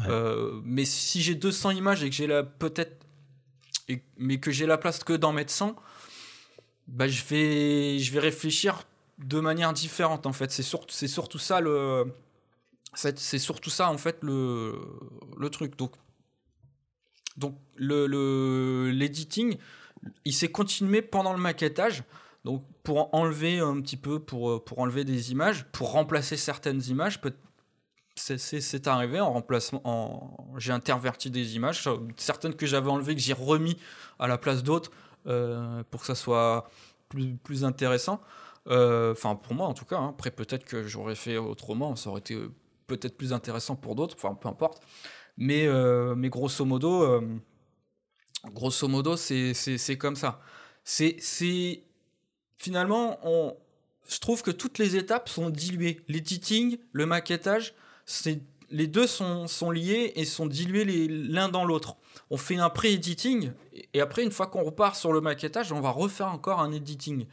Euh, 0.08 0.62
mais 0.64 0.86
si 0.86 1.22
j'ai 1.22 1.36
200 1.36 1.72
images 1.72 2.04
et 2.04 2.10
que 2.10 2.16
j'ai 2.16 2.28
la 2.28 2.44
peut-être 2.44 3.06
mais 4.18 4.40
que 4.40 4.52
j'ai 4.52 4.66
la 4.66 4.78
place 4.78 5.04
que 5.04 5.14
d'en 5.14 5.34
mettre 5.34 5.52
100, 5.52 5.76
bah, 6.88 7.08
je 7.08 7.24
vais 7.26 8.00
je 8.00 8.12
vais 8.14 8.20
réfléchir 8.20 8.84
de 9.18 9.40
manière 9.40 9.74
différente 9.74 10.26
en 10.26 10.34
fait. 10.34 10.52
C'est 10.52 10.64
surtout 10.64 11.38
ça 11.40 11.60
le 11.60 12.06
c'est 12.94 13.40
surtout 13.40 13.70
ça 13.70 13.90
en 13.90 13.98
fait 13.98 14.18
le 14.22 14.74
le 15.38 15.50
truc. 15.50 15.78
Donc 15.78 15.94
donc 17.38 17.56
le- 17.76 18.90
l'editing 18.92 19.58
il 20.26 20.34
s'est 20.34 20.52
continué 20.52 21.02
pendant 21.02 21.34
le 21.34 21.40
maquettage. 21.40 22.04
Donc 22.44 22.64
pour 22.84 23.14
enlever 23.14 23.60
un 23.60 23.80
petit 23.82 23.98
peu 23.98 24.20
pour 24.20 24.64
pour 24.64 24.80
enlever 24.80 25.04
des 25.04 25.32
images, 25.32 25.66
pour 25.72 25.92
remplacer 25.92 26.38
certaines 26.38 26.82
images, 26.86 27.22
peut 27.22 27.34
c'est- 28.16 28.88
arrivé 28.88 29.20
en 29.20 29.34
remplacement. 29.34 29.82
En, 29.84 30.58
j'ai 30.58 30.72
interverti 30.72 31.30
des 31.30 31.56
images, 31.56 31.88
certaines 32.18 32.56
que 32.56 32.66
j'avais 32.66 32.90
enlevées, 32.90 33.16
que 33.16 33.22
j'ai 33.22 33.34
remis 33.34 33.78
à 34.20 34.28
la 34.28 34.38
place 34.38 34.64
d'autres 34.64 34.92
euh, 35.28 35.84
pour 35.92 36.02
que 36.02 36.08
ça 36.08 36.16
soit 36.16 36.70
plus, 37.10 37.36
plus 37.38 37.64
intéressant. 37.64 38.22
Euh, 38.68 39.12
Enfin, 39.14 39.36
pour 39.36 39.54
moi 39.56 39.68
en 39.68 39.74
tout 39.74 39.86
cas. 39.86 39.98
hein. 39.98 40.10
Après, 40.10 40.32
peut-être 40.32 40.66
que 40.66 40.88
j'aurais 40.88 41.16
fait 41.16 41.38
autrement, 41.38 41.96
ça 41.96 42.10
aurait 42.10 42.20
été 42.20 42.36
euh, 42.36 42.52
peut-être 42.88 43.18
plus 43.18 43.34
intéressant 43.34 43.76
pour 43.76 43.96
d'autres. 43.96 44.16
Enfin, 44.18 44.36
peu 44.36 44.48
importe. 44.50 44.82
Mais, 45.38 45.68
mais 46.16 46.30
grosso 46.30 46.66
modo, 46.66 47.22
grosso 48.54 48.88
modo, 48.88 49.16
c'est 49.16 49.98
comme 49.98 50.16
ça. 50.16 50.42
C'est 50.84 51.18
finalement, 52.58 53.18
on, 53.24 53.56
je 54.08 54.20
trouve 54.20 54.44
que 54.44 54.52
toutes 54.52 54.78
les 54.78 54.98
étapes 54.98 55.30
sont 55.30 55.50
diluées. 55.50 56.02
L'editing, 56.10 56.78
le 56.92 57.06
maquettage, 57.06 57.74
les 58.70 58.88
deux 58.88 59.08
sont, 59.08 59.48
sont 59.48 59.72
liés 59.72 60.14
et 60.16 60.26
sont 60.26 60.46
dilués 60.46 61.08
l'un 61.08 61.50
dans 61.50 61.66
l'autre. 61.66 61.98
On 62.30 62.38
fait 62.38 62.58
un 62.58 62.70
pré-editing 62.70 63.52
et 63.94 64.02
après, 64.02 64.24
une 64.24 64.32
fois 64.32 64.48
qu'on 64.48 64.64
repart 64.64 64.96
sur 64.96 65.12
le 65.12 65.22
maquettage, 65.22 65.72
on 65.72 65.82
va 65.82 65.90
refaire 65.90 66.28
encore 66.28 66.62
un 66.62 66.72
editing 66.72 67.26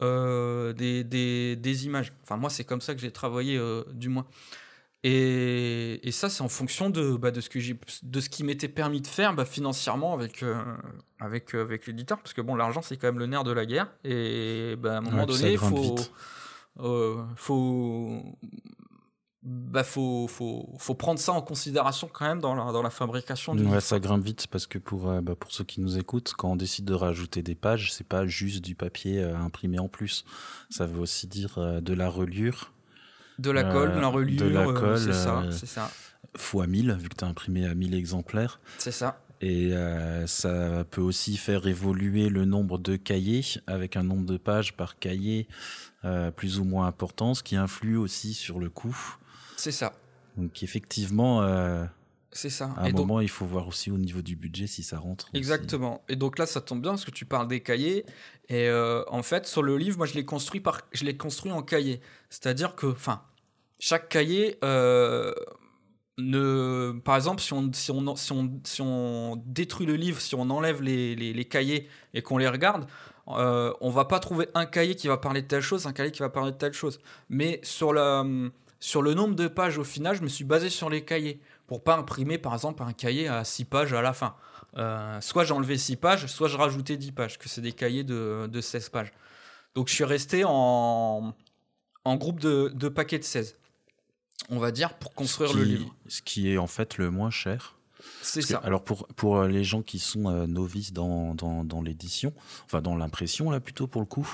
euh, 0.00 0.72
des, 0.72 1.04
des, 1.04 1.56
des 1.56 1.86
images. 1.86 2.12
Enfin, 2.22 2.36
moi, 2.36 2.50
c'est 2.50 2.64
comme 2.64 2.80
ça 2.80 2.94
que 2.94 3.00
j'ai 3.00 3.10
travaillé, 3.10 3.56
euh, 3.58 3.82
du 3.92 4.08
moins. 4.08 4.26
Et, 5.04 6.00
et 6.02 6.10
ça, 6.10 6.28
c'est 6.28 6.42
en 6.42 6.48
fonction 6.48 6.90
de, 6.90 7.16
bah, 7.16 7.30
de 7.30 7.40
ce 7.40 7.48
que 7.48 7.58
de 8.02 8.20
ce 8.20 8.28
qui 8.28 8.42
m'était 8.42 8.68
permis 8.68 9.00
de 9.00 9.06
faire 9.06 9.32
bah, 9.34 9.44
financièrement 9.44 10.12
avec, 10.12 10.42
euh, 10.42 10.60
avec, 11.20 11.54
avec 11.54 11.86
l'éditeur, 11.86 12.18
parce 12.18 12.32
que 12.32 12.40
bon, 12.40 12.56
l'argent 12.56 12.82
c'est 12.82 12.96
quand 12.96 13.06
même 13.06 13.18
le 13.18 13.26
nerf 13.26 13.44
de 13.44 13.52
la 13.52 13.64
guerre. 13.64 13.92
Et 14.04 14.74
bah, 14.76 14.94
à 14.94 14.98
un 14.98 15.00
moment 15.02 15.20
Ouais, 15.20 15.26
donné, 15.26 15.52
il 15.52 15.58
faut, 15.58 15.96
faut, 17.36 18.22
bah, 19.50 19.82
faut, 19.82 20.28
faut, 20.28 20.68
faut 20.78 20.94
prendre 20.94 21.18
ça 21.18 21.32
en 21.32 21.40
considération 21.40 22.08
quand 22.12 22.26
même 22.26 22.40
dans 22.40 22.54
la, 22.54 22.70
dans 22.70 22.82
la 22.82 22.90
fabrication 22.90 23.54
du 23.54 23.62
Ouais, 23.62 23.68
livre. 23.68 23.80
ça 23.80 23.98
grimpe 23.98 24.22
vite 24.22 24.46
parce 24.48 24.66
que 24.66 24.78
pour, 24.78 25.08
euh, 25.08 25.22
bah, 25.22 25.34
pour 25.38 25.50
ceux 25.52 25.64
qui 25.64 25.80
nous 25.80 25.96
écoutent, 25.96 26.34
quand 26.36 26.50
on 26.52 26.56
décide 26.56 26.84
de 26.84 26.92
rajouter 26.92 27.42
des 27.42 27.54
pages, 27.54 27.92
c'est 27.92 28.06
pas 28.06 28.26
juste 28.26 28.62
du 28.62 28.74
papier 28.74 29.22
euh, 29.22 29.34
imprimé 29.38 29.78
en 29.78 29.88
plus. 29.88 30.24
Ça 30.68 30.86
veut 30.86 31.00
aussi 31.00 31.26
dire 31.26 31.56
euh, 31.56 31.80
de 31.80 31.94
la 31.94 32.08
reliure 32.10 32.72
De 33.38 33.50
la 33.50 33.64
colle, 33.64 33.92
de 33.92 33.96
Euh, 33.96 34.00
la 34.02 34.08
de 34.10 34.14
reliure, 34.14 34.50
la 34.50 34.66
euh, 34.68 34.72
colle, 34.74 34.98
c'est 34.98 35.12
ça, 35.14 35.42
c'est 35.50 35.66
ça, 35.66 35.90
fois 36.36 36.66
1000, 36.66 36.92
vu 37.00 37.08
que 37.08 37.16
tu 37.16 37.24
as 37.24 37.28
imprimé 37.28 37.64
à 37.66 37.74
1000 37.74 37.94
exemplaires. 37.94 38.60
c'est 38.76 38.92
ça. 38.92 39.22
Et 39.40 39.72
ça 40.26 40.84
peut 40.90 41.00
aussi 41.00 41.36
faire 41.36 41.68
évoluer 41.68 42.28
le 42.28 42.44
nombre 42.44 42.76
de 42.76 42.96
cahiers 42.96 43.44
avec 43.68 43.96
un 43.96 44.02
nombre 44.02 44.26
de 44.26 44.36
pages 44.36 44.76
par 44.76 44.98
cahier 44.98 45.46
plus 46.34 46.58
ou 46.58 46.64
moins 46.64 46.88
important, 46.88 47.34
ce 47.34 47.44
qui 47.44 47.54
influe 47.54 47.96
aussi 47.96 48.34
sur 48.34 48.58
le 48.58 48.68
coût. 48.68 49.16
C'est 49.58 49.72
ça. 49.72 49.92
Donc 50.36 50.62
effectivement, 50.62 51.42
euh, 51.42 51.84
C'est 52.30 52.48
ça. 52.48 52.70
À 52.76 52.84
un 52.84 52.92
moment, 52.92 53.20
il 53.20 53.28
faut 53.28 53.44
voir 53.44 53.66
aussi 53.66 53.90
au 53.90 53.98
niveau 53.98 54.22
du 54.22 54.36
budget 54.36 54.68
si 54.68 54.82
ça 54.84 54.98
rentre. 54.98 55.28
Exactement. 55.34 56.04
Et 56.08 56.14
donc 56.14 56.38
là, 56.38 56.46
ça 56.46 56.60
tombe 56.60 56.80
bien 56.80 56.92
parce 56.92 57.04
que 57.04 57.10
tu 57.10 57.24
parles 57.24 57.48
des 57.48 57.60
cahiers. 57.60 58.06
Et 58.48 58.68
euh, 58.68 59.02
en 59.08 59.22
fait, 59.22 59.46
sur 59.46 59.62
le 59.62 59.76
livre, 59.76 59.98
moi, 59.98 60.06
je 60.06 60.14
l'ai 60.14 60.24
construit 60.24 60.60
par, 60.60 60.82
je 60.92 61.04
l'ai 61.04 61.16
construit 61.16 61.50
en 61.50 61.62
cahier. 61.62 62.00
C'est-à-dire 62.30 62.76
que, 62.76 62.86
enfin, 62.86 63.22
chaque 63.80 64.08
cahier, 64.08 64.58
euh, 64.62 65.34
ne, 66.18 66.92
par 67.04 67.16
exemple, 67.16 67.42
si 67.42 67.52
on, 67.52 67.72
si 67.72 67.90
on, 67.90 68.14
si, 68.14 68.32
on, 68.32 68.60
si 68.62 68.80
on 68.80 69.42
détruit 69.44 69.86
le 69.86 69.96
livre, 69.96 70.20
si 70.20 70.36
on 70.36 70.50
enlève 70.50 70.82
les, 70.82 71.16
les, 71.16 71.32
les 71.32 71.44
cahiers 71.46 71.88
et 72.14 72.22
qu'on 72.22 72.38
les 72.38 72.48
regarde, 72.48 72.86
euh, 73.28 73.72
on 73.80 73.90
va 73.90 74.04
pas 74.04 74.20
trouver 74.20 74.48
un 74.54 74.66
cahier 74.66 74.94
qui 74.94 75.08
va 75.08 75.16
parler 75.16 75.42
de 75.42 75.48
telle 75.48 75.62
chose, 75.62 75.86
un 75.86 75.92
cahier 75.92 76.12
qui 76.12 76.20
va 76.20 76.28
parler 76.28 76.52
de 76.52 76.56
telle 76.56 76.72
chose. 76.72 77.00
Mais 77.28 77.60
sur, 77.62 77.92
la, 77.92 78.24
sur 78.80 79.02
le 79.02 79.14
nombre 79.14 79.34
de 79.34 79.48
pages 79.48 79.78
au 79.78 79.84
final, 79.84 80.16
je 80.16 80.22
me 80.22 80.28
suis 80.28 80.44
basé 80.44 80.70
sur 80.70 80.88
les 80.88 81.04
cahiers 81.04 81.40
pour 81.66 81.82
pas 81.82 81.96
imprimer 81.96 82.38
par 82.38 82.54
exemple 82.54 82.82
un 82.82 82.92
cahier 82.92 83.28
à 83.28 83.44
6 83.44 83.64
pages 83.64 83.92
à 83.92 84.02
la 84.02 84.12
fin. 84.12 84.36
Euh, 84.76 85.20
soit 85.20 85.44
j'enlevais 85.44 85.78
6 85.78 85.96
pages, 85.96 86.26
soit 86.26 86.48
je 86.48 86.56
rajoutais 86.56 86.96
10 86.96 87.12
pages, 87.12 87.38
que 87.38 87.48
c'est 87.48 87.60
des 87.60 87.72
cahiers 87.72 88.04
de, 88.04 88.48
de, 88.50 88.60
16 88.60 88.90
pages. 88.90 89.12
Donc 89.74 89.88
je 89.88 89.94
suis 89.94 90.04
resté 90.04 90.44
en, 90.46 91.34
en 92.04 92.16
groupe 92.16 92.40
de, 92.40 92.70
de 92.74 92.88
paquets 92.88 93.18
de 93.18 93.24
16, 93.24 93.56
on 94.50 94.58
va 94.58 94.70
dire, 94.70 94.94
pour 94.94 95.14
construire 95.14 95.50
qui, 95.50 95.56
le 95.56 95.64
livre. 95.64 95.94
Ce 96.06 96.22
qui 96.22 96.52
est 96.52 96.58
en 96.58 96.66
fait 96.66 96.98
le 96.98 97.10
moins 97.10 97.30
cher. 97.30 97.77
C'est 98.22 98.42
ça. 98.42 98.58
alors 98.58 98.82
pour, 98.84 99.06
pour 99.08 99.42
les 99.44 99.64
gens 99.64 99.82
qui 99.82 99.98
sont 99.98 100.28
euh, 100.28 100.46
novices 100.46 100.92
dans, 100.92 101.34
dans, 101.34 101.64
dans 101.64 101.82
l'édition, 101.82 102.32
enfin 102.64 102.80
dans 102.82 102.96
l'impression 102.96 103.50
là 103.50 103.60
plutôt 103.60 103.86
pour 103.86 104.00
le 104.00 104.06
coup, 104.06 104.28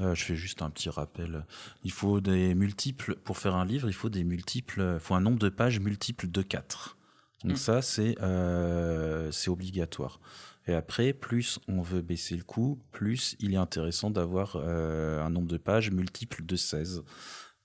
euh, 0.00 0.14
je 0.14 0.24
fais 0.24 0.36
juste 0.36 0.62
un 0.62 0.70
petit 0.70 0.88
rappel. 0.88 1.44
Il 1.84 1.92
faut 1.92 2.20
des 2.20 2.54
multiples, 2.54 3.16
pour 3.16 3.38
faire 3.38 3.54
un 3.54 3.64
livre, 3.64 3.88
il 3.88 3.94
faut 3.94 4.08
des 4.08 4.24
multiples, 4.24 4.98
faut 5.00 5.14
un 5.14 5.20
nombre 5.20 5.38
de 5.38 5.48
pages 5.48 5.80
multiples 5.80 6.30
de 6.30 6.42
4. 6.42 6.96
Donc 7.44 7.52
Mm. 7.52 7.56
ça, 7.56 7.82
c'est 7.82 8.16
euh, 8.20 9.30
obligatoire. 9.46 10.20
Et 10.66 10.74
après, 10.74 11.12
plus 11.12 11.58
on 11.68 11.82
veut 11.82 12.02
baisser 12.02 12.36
le 12.36 12.44
coût, 12.44 12.78
plus 12.92 13.34
il 13.40 13.54
est 13.54 13.58
intéressant 13.58 14.10
d'avoir 14.10 14.56
euh, 14.56 15.22
un 15.22 15.30
nombre 15.30 15.48
de 15.48 15.56
pages 15.56 15.90
multiples 15.90 16.44
de 16.44 16.56
16. 16.56 17.02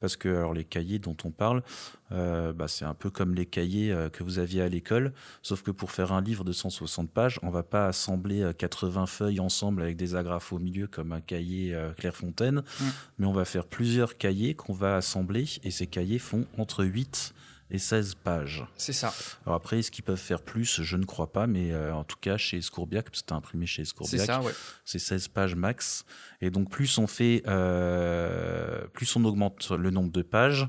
Parce 0.06 0.18
que 0.18 0.30
alors 0.30 0.54
les 0.54 0.66
cahiers 0.66 1.00
dont 1.00 1.18
on 1.24 1.32
parle, 1.32 1.64
euh, 2.12 2.54
bah, 2.54 2.68
c'est 2.68 2.86
un 2.86 2.94
peu 2.94 3.10
comme 3.10 3.34
les 3.34 3.48
cahiers 3.48 3.92
euh, 3.92 4.08
que 4.08 4.22
vous 4.22 4.38
aviez 4.38 4.62
à 4.62 4.70
l'école, 4.70 5.14
sauf 5.42 5.64
que 5.64 5.72
pour 5.72 5.90
faire 5.90 6.14
un 6.14 6.22
livre 6.22 6.44
de 6.44 6.52
160 6.52 7.10
pages, 7.10 7.40
on 7.42 7.50
va 7.50 7.64
pas 7.64 7.88
assembler 7.88 8.44
euh, 8.44 8.54
80 8.54 9.08
feuilles 9.08 9.40
ensemble 9.40 9.82
avec 9.82 9.98
des 9.98 10.14
agrafes 10.14 10.54
au 10.54 10.60
milieu 10.60 10.86
comme 10.86 11.12
un 11.12 11.22
cahier 11.22 11.74
euh, 11.74 11.92
Clairefontaine, 11.94 12.58
Mm. 12.80 12.84
mais 13.18 13.26
on 13.26 13.34
va 13.34 13.46
faire 13.46 13.66
plusieurs 13.66 14.16
cahiers 14.20 14.54
qu'on 14.54 14.74
va 14.74 14.96
assembler 14.98 15.46
et 15.64 15.72
ces 15.72 15.88
cahiers 15.88 16.20
font 16.20 16.46
entre 16.60 16.86
8 16.86 17.34
et 17.72 17.80
16 17.80 18.16
pages. 18.16 18.66
C'est 18.78 18.94
ça. 18.94 19.14
Alors 19.46 19.56
après, 19.56 19.80
est-ce 19.80 19.92
qu'ils 19.92 20.04
peuvent 20.04 20.20
faire 20.20 20.42
plus? 20.42 20.82
Je 20.82 20.98
ne 20.98 21.06
crois 21.06 21.32
pas, 21.32 21.48
mais 21.48 21.72
euh, 21.72 21.94
en 21.94 22.04
tout 22.04 22.18
cas, 22.20 22.38
chez 22.38 22.62
Scourbiac, 22.62 23.06
parce 23.06 23.12
que 23.12 23.18
c'était 23.18 23.34
imprimé 23.34 23.66
chez 23.66 23.84
C'est 23.84 23.90
Scourbiac, 23.90 24.26
ça, 24.26 24.42
ouais. 24.42 24.54
c'est 24.84 25.00
16 25.00 25.30
pages 25.30 25.56
max. 25.56 26.06
Et 26.42 26.52
donc, 26.52 26.70
plus 26.70 26.98
on 26.98 27.08
fait, 27.08 27.42
euh, 27.48 28.86
plus 28.94 29.16
on 29.16 29.26
augmente 29.26 29.72
le 29.72 29.90
nombre 29.90 30.12
de 30.12 30.22
pages, 30.22 30.68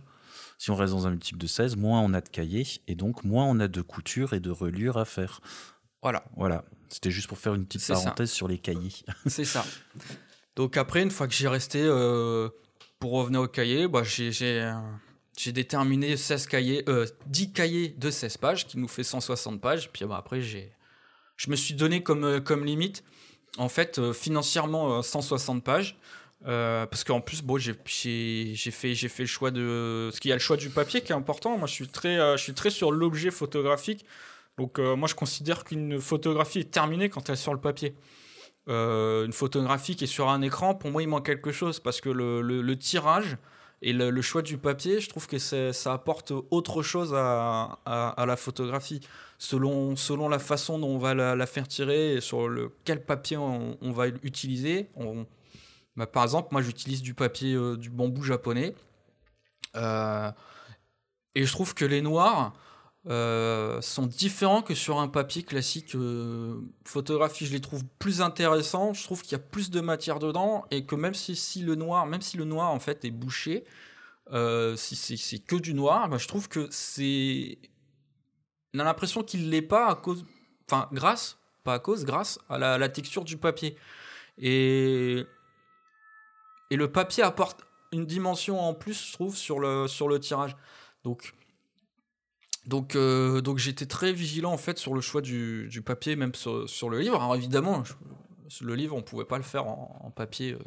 si 0.59 0.71
on 0.71 0.75
reste 0.77 0.95
dans 0.95 1.07
un 1.07 1.11
multiple 1.11 1.39
de 1.39 1.47
16, 1.47 1.77
moins 1.77 2.01
on 2.01 2.15
a 2.15 2.21
de 2.21 2.29
cahiers, 2.29 2.67
et 2.89 2.95
donc 2.95 3.25
moins 3.25 3.45
on 3.45 3.61
a 3.61 3.69
de 3.69 3.83
coutures 3.83 4.33
et 4.33 4.41
de 4.41 4.51
reliures 4.51 4.97
à 4.97 5.05
faire. 5.05 5.41
Voilà. 6.03 6.25
Voilà. 6.37 6.65
C'était 6.89 7.11
juste 7.11 7.29
pour 7.29 7.39
faire 7.39 7.55
une 7.55 7.67
petite 7.67 7.83
C'est 7.83 7.95
ça. 7.95 8.01
parenthèse 8.03 8.31
sur 8.31 8.49
les 8.49 8.59
cahiers. 8.59 8.93
C'est 9.27 9.45
ça. 9.45 9.65
Donc 10.55 10.77
après, 10.79 11.03
une 11.03 11.11
fois 11.11 11.29
que 11.29 11.35
j'ai 11.35 11.49
resté, 11.49 11.83
euh, 11.83 12.49
pour 12.99 13.13
revenir 13.13 13.43
au 13.43 13.49
cahier, 13.49 13.87
bah, 13.89 14.03
j'ai, 14.03 14.33
j'ai, 14.33 14.73
j'ai 15.37 15.53
déterminé 15.53 16.17
16 16.17 16.47
cahiers, 16.47 16.85
euh, 16.89 17.07
10 17.27 17.53
cahiers 17.53 17.95
de 17.97 18.11
16 18.11 18.37
pages, 18.39 18.67
qui 18.67 18.79
nous 18.79 18.89
fait 18.89 19.05
160 19.05 19.61
pages. 19.61 19.91
Puis 19.93 20.05
bah, 20.07 20.17
après, 20.19 20.41
je 20.41 21.51
me 21.51 21.57
suis 21.57 21.75
donné 21.75 22.03
comme, 22.03 22.25
euh, 22.25 22.65
limite, 22.65 23.05
en 23.59 23.69
fait, 23.69 23.99
euh, 23.99 24.13
financièrement, 24.13 24.99
euh, 24.99 25.03
160 25.03 25.63
pages. 25.63 25.99
Parce 26.45 27.05
qu'en 27.05 27.21
plus, 27.21 27.43
bon, 27.43 27.59
j'ai, 27.59 27.75
fait, 27.75 28.95
le 29.19 29.27
choix 29.27 29.51
de... 29.51 30.09
Parce 30.11 30.21
qu'il 30.21 30.29
y 30.29 30.33
a 30.33 30.37
le 30.37 30.41
choix 30.41 30.57
du 30.57 30.71
papier 30.71 31.01
qui 31.01 31.13
est 31.13 31.15
important. 31.15 31.59
Moi, 31.59 31.67
je 31.67 31.73
suis 31.73 31.89
très, 31.89 32.71
sur 32.71 32.93
l'objet 32.93 33.31
photographique. 33.31 34.05
Donc 34.57 34.79
moi, 34.79 35.09
je 35.09 35.15
considère 35.15 35.65
qu'une 35.65 36.01
photographie 36.01 36.61
est 36.61 36.71
terminée 36.71 37.09
quand 37.09 37.29
elle 37.29 37.33
est 37.33 37.37
sur 37.37 37.53
le 37.53 37.61
papier. 37.61 37.97
Une 38.69 39.33
photographie 39.33 39.97
qui 39.97 40.05
est 40.05 40.07
sur 40.07 40.29
un 40.29 40.41
écran, 40.41 40.77
pour 40.77 40.91
moi, 40.93 41.03
il 41.03 41.09
manque 41.09 41.27
quelque 41.27 41.51
chose 41.51 41.81
parce 41.81 42.01
que 42.01 42.11
le 42.11 42.79
tirage 42.79 43.39
et 43.83 43.93
le, 43.93 44.23
choix 44.23 44.43
du 44.43 44.57
papier, 44.57 45.01
je 45.01 45.09
trouve 45.09 45.27
que 45.27 45.39
ça 45.39 45.93
apporte 45.93 46.33
autre 46.51 46.83
chose 46.83 47.15
à, 47.15 47.79
la 48.27 48.37
photographie. 48.37 49.01
Selon, 49.39 49.97
selon 49.97 50.31
la 50.31 50.39
façon 50.39 50.79
dont 50.79 50.89
on 50.89 50.99
va 50.99 51.15
la, 51.15 51.47
faire 51.47 51.69
tirer 51.69 52.15
et 52.15 52.21
sur 52.23 52.49
le, 52.49 52.73
quel 52.85 53.05
papier 53.05 53.37
on, 53.37 53.93
va 53.93 54.09
utiliser. 54.09 54.89
Bah, 55.97 56.07
par 56.07 56.23
exemple, 56.23 56.49
moi, 56.53 56.63
j'utilise 56.63 57.03
du 57.03 57.15
papier, 57.15 57.55
euh, 57.55 57.77
du 57.77 57.91
bambou 57.91 58.23
japonais. 58.23 58.75
Euh, 59.77 60.31
et 61.35 61.45
je 61.45 61.53
trouve 61.53 61.75
que 61.75 61.85
les 61.85 62.03
noirs 62.03 62.55
euh, 63.09 63.81
sont 63.83 64.07
différents 64.07 64.63
que 64.63 64.75
sur 64.75 64.99
un 64.99 65.07
papier 65.07 65.45
classique 65.45 65.95
euh, 65.95 66.61
photographie. 66.85 67.47
Je 67.47 67.53
les 67.53 67.61
trouve 67.61 67.85
plus 67.99 68.21
intéressants. 68.21 68.95
Je 68.95 69.05
trouve 69.05 69.23
qu'il 69.23 69.33
y 69.33 69.37
a 69.37 69.39
plus 69.39 69.71
de 69.71 69.81
matière 69.81 70.19
dedans 70.19 70.65
et 70.73 70.85
que 70.87 70.97
même 70.97 71.15
si, 71.15 71.63
le 71.63 71.77
noir, 71.77 72.07
même 72.07 72.23
si 72.23 72.37
le 72.37 72.45
noir 72.45 72.71
en 72.73 72.81
fait 72.81 73.05
est 73.05 73.13
bouché, 73.13 73.65
euh, 74.33 74.75
si 74.77 74.97
c'est 74.97 75.17
c'est 75.17 75.39
que 75.39 75.55
du 75.57 75.73
noir, 75.73 76.09
bah, 76.09 76.19
je 76.19 76.27
trouve 76.27 76.49
que 76.49 76.67
c'est. 76.71 77.59
On 78.75 78.81
a 78.81 78.85
l'impression 78.85 79.23
qu'il 79.23 79.51
l'est 79.51 79.63
pas 79.63 79.89
à 79.89 79.95
cause, 79.95 80.25
enfin 80.69 80.89
grâce, 80.93 81.39
pas 81.63 81.75
à 81.75 81.79
cause, 81.79 82.05
grâce 82.05 82.41
à 82.49 82.59
la, 82.59 82.77
la 82.77 82.89
texture 82.89 83.25
du 83.25 83.37
papier. 83.37 83.77
Et 84.39 85.25
et 86.71 86.77
le 86.77 86.91
papier 86.91 87.23
apporte 87.23 87.61
une 87.93 88.05
dimension 88.07 88.61
en 88.61 88.75
plus, 88.75 89.11
je 89.11 89.13
trouve, 89.13 89.37
sur 89.37 89.61
le 89.61 89.87
sur 89.87 90.09
le 90.09 90.19
tirage. 90.19 90.57
Donc 91.05 91.35
donc, 92.67 92.97
euh, 92.97 93.41
donc 93.41 93.59
j'étais 93.59 93.87
très 93.87 94.13
vigilant 94.13 94.53
en 94.53 94.59
fait 94.59 94.79
sur 94.79 94.95
le 94.95 95.01
choix 95.01 95.21
du, 95.21 95.69
du 95.69 95.83
papier, 95.83 96.17
même 96.17 96.35
sur, 96.35 96.69
sur 96.69 96.91
le 96.91 97.01
livre. 97.01 97.17
Alors 97.23 97.37
évidemment, 97.37 97.85
je- 97.85 98.65
le 98.65 98.75
livre, 98.75 98.95
on 98.97 99.03
pouvait 99.03 99.25
pas 99.25 99.39
le 99.39 99.45
faire 99.45 99.67
en, 99.67 100.01
en 100.05 100.11
papier 100.11 100.53
euh, 100.53 100.59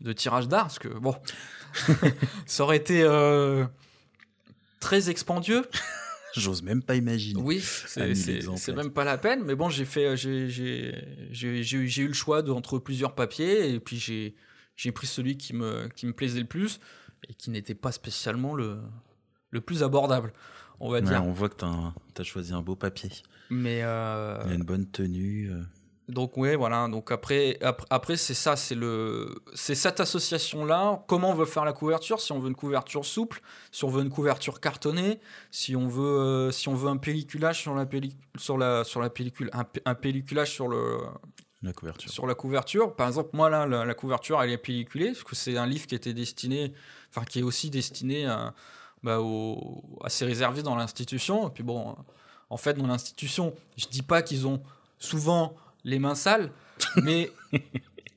de 0.00 0.12
tirage 0.12 0.48
d'art, 0.48 0.64
parce 0.64 0.78
que 0.78 0.88
bon, 0.88 1.14
ça 2.46 2.62
aurait 2.64 2.76
été 2.76 3.02
euh, 3.02 3.64
très 4.80 5.10
expandieux. 5.10 5.64
J'ose 6.34 6.62
même 6.62 6.82
pas 6.82 6.94
imaginer. 6.96 7.40
Oui, 7.42 7.60
c'est 7.60 8.72
même 8.74 8.90
pas 8.90 9.04
la 9.04 9.18
peine. 9.18 9.44
Mais 9.44 9.54
bon, 9.54 9.68
j'ai 9.68 9.84
fait, 9.84 10.16
j'ai 10.16 10.32
eu 11.30 12.06
le 12.08 12.12
choix 12.14 12.40
de, 12.42 12.50
entre 12.50 12.78
plusieurs 12.78 13.14
papiers, 13.14 13.70
et 13.74 13.80
puis 13.80 13.98
j'ai 13.98 14.34
j'ai 14.74 14.90
pris 14.92 15.06
celui 15.06 15.36
qui 15.36 15.52
me, 15.52 15.88
qui 15.94 16.06
me 16.06 16.14
plaisait 16.14 16.40
le 16.40 16.46
plus 16.46 16.80
et 17.28 17.34
qui 17.34 17.50
n'était 17.50 17.74
pas 17.74 17.92
spécialement 17.92 18.54
le, 18.54 18.78
le 19.50 19.60
plus 19.60 19.82
abordable, 19.82 20.32
on 20.82 20.90
va 20.90 20.96
Ouais, 20.98 21.02
dire. 21.02 21.24
on 21.24 21.32
voit 21.32 21.48
que 21.48 21.56
tu 21.56 22.20
as 22.20 22.24
choisi 22.24 22.52
un 22.52 22.60
beau 22.62 22.76
papier. 22.76 23.10
Mais 23.50 23.80
euh, 23.82 24.38
Il 24.46 24.52
a 24.52 24.54
une 24.54 24.62
bonne 24.64 24.86
tenue. 24.86 25.50
euh. 25.50 25.62
donc 26.08 26.36
ouais, 26.36 26.56
voilà. 26.56 26.88
Donc 26.88 27.10
après, 27.12 27.58
après, 27.62 27.86
après, 27.90 28.16
c'est 28.16 28.34
ça, 28.34 28.56
c'est 28.56 28.74
le, 28.74 29.34
c'est 29.54 29.74
cette 29.74 30.00
association 30.00 30.64
là. 30.64 31.04
Comment 31.06 31.30
on 31.30 31.34
veut 31.34 31.44
faire 31.46 31.64
la 31.64 31.72
couverture? 31.72 32.20
Si 32.20 32.32
on 32.32 32.38
veut 32.38 32.48
une 32.48 32.54
couverture 32.56 33.04
souple, 33.04 33.40
si 33.70 33.84
on 33.84 33.88
veut 33.88 34.02
une 34.02 34.10
couverture 34.10 34.58
cartonnée, 34.60 35.20
si 35.50 35.76
on 35.76 35.86
veut, 35.88 36.02
euh, 36.20 36.50
si 36.50 36.68
on 36.68 36.74
veut 36.74 36.88
un 36.88 36.96
pelliculage 36.96 37.60
sur 37.60 37.74
la 37.74 37.84
pelli- 37.86 38.16
sur 38.36 38.56
la 38.58 38.84
sur 38.84 39.00
la 39.00 39.10
pellicule, 39.10 39.50
un, 39.52 39.64
pe- 39.64 39.80
un 39.84 39.94
pelliculage 39.94 40.50
sur 40.50 40.68
le 40.68 40.98
La 41.62 41.72
couverture. 41.72 42.10
sur 42.10 42.26
la 42.26 42.34
couverture. 42.34 42.96
Par 42.96 43.06
exemple, 43.08 43.30
moi 43.34 43.48
là, 43.50 43.66
la, 43.66 43.84
la 43.84 43.94
couverture 43.94 44.42
elle 44.42 44.50
est 44.50 44.58
pelliculée 44.58 45.12
parce 45.12 45.24
que 45.24 45.36
c'est 45.36 45.56
un 45.58 45.66
livre 45.66 45.86
qui 45.86 45.94
était 45.94 46.14
destiné, 46.14 46.72
enfin 47.10 47.24
qui 47.24 47.38
est 47.40 47.42
aussi 47.44 47.68
destiné 47.70 48.26
à, 48.26 48.54
bah, 49.02 49.20
au- 49.20 49.82
ses 50.08 50.24
réservés 50.24 50.62
dans 50.62 50.76
l'institution. 50.76 51.48
Et 51.48 51.50
puis 51.50 51.62
bon, 51.62 51.96
en 52.50 52.56
fait, 52.56 52.74
dans 52.74 52.86
l'institution, 52.86 53.54
je 53.76 53.86
dis 53.86 54.02
pas 54.02 54.22
qu'ils 54.22 54.46
ont 54.46 54.62
souvent 54.98 55.54
les 55.84 55.98
mains 55.98 56.14
sales, 56.14 56.50
mais 57.02 57.30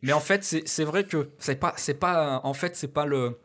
mais 0.01 0.13
en 0.13 0.19
fait, 0.19 0.43
c'est 0.43 0.83
vrai 0.83 1.05
que 1.05 1.29
c'est 1.39 1.55
pas 1.55 1.73
c'est 1.77 1.95
pas 1.95 2.41
en 2.43 2.53
fait 2.53 2.75
c'est 2.75 2.87
pas 2.89 3.05
le 3.05 3.37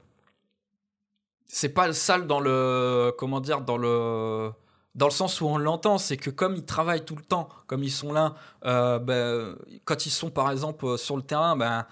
c'est 1.46 1.70
pas 1.70 1.86
le 1.86 1.92
sale 1.92 2.26
dans 2.26 2.40
le 2.40 3.12
comment 3.18 3.40
dire 3.40 3.60
dans 3.60 3.76
le 3.76 4.50
dans 4.96 5.06
le 5.06 5.12
sens 5.12 5.40
où 5.40 5.46
on 5.46 5.56
l'entend, 5.56 5.98
c'est 5.98 6.16
que 6.16 6.30
comme 6.30 6.56
ils 6.56 6.64
travaillent 6.64 7.04
tout 7.04 7.14
le 7.14 7.22
temps, 7.22 7.48
comme 7.68 7.84
ils 7.84 7.92
sont 7.92 8.12
là, 8.12 8.34
euh, 8.66 8.98
ben, 8.98 9.56
quand 9.84 10.04
ils 10.04 10.10
sont 10.10 10.30
par 10.30 10.50
exemple 10.50 10.98
sur 10.98 11.16
le 11.16 11.22
terrain, 11.22 11.56
ben, 11.56 11.86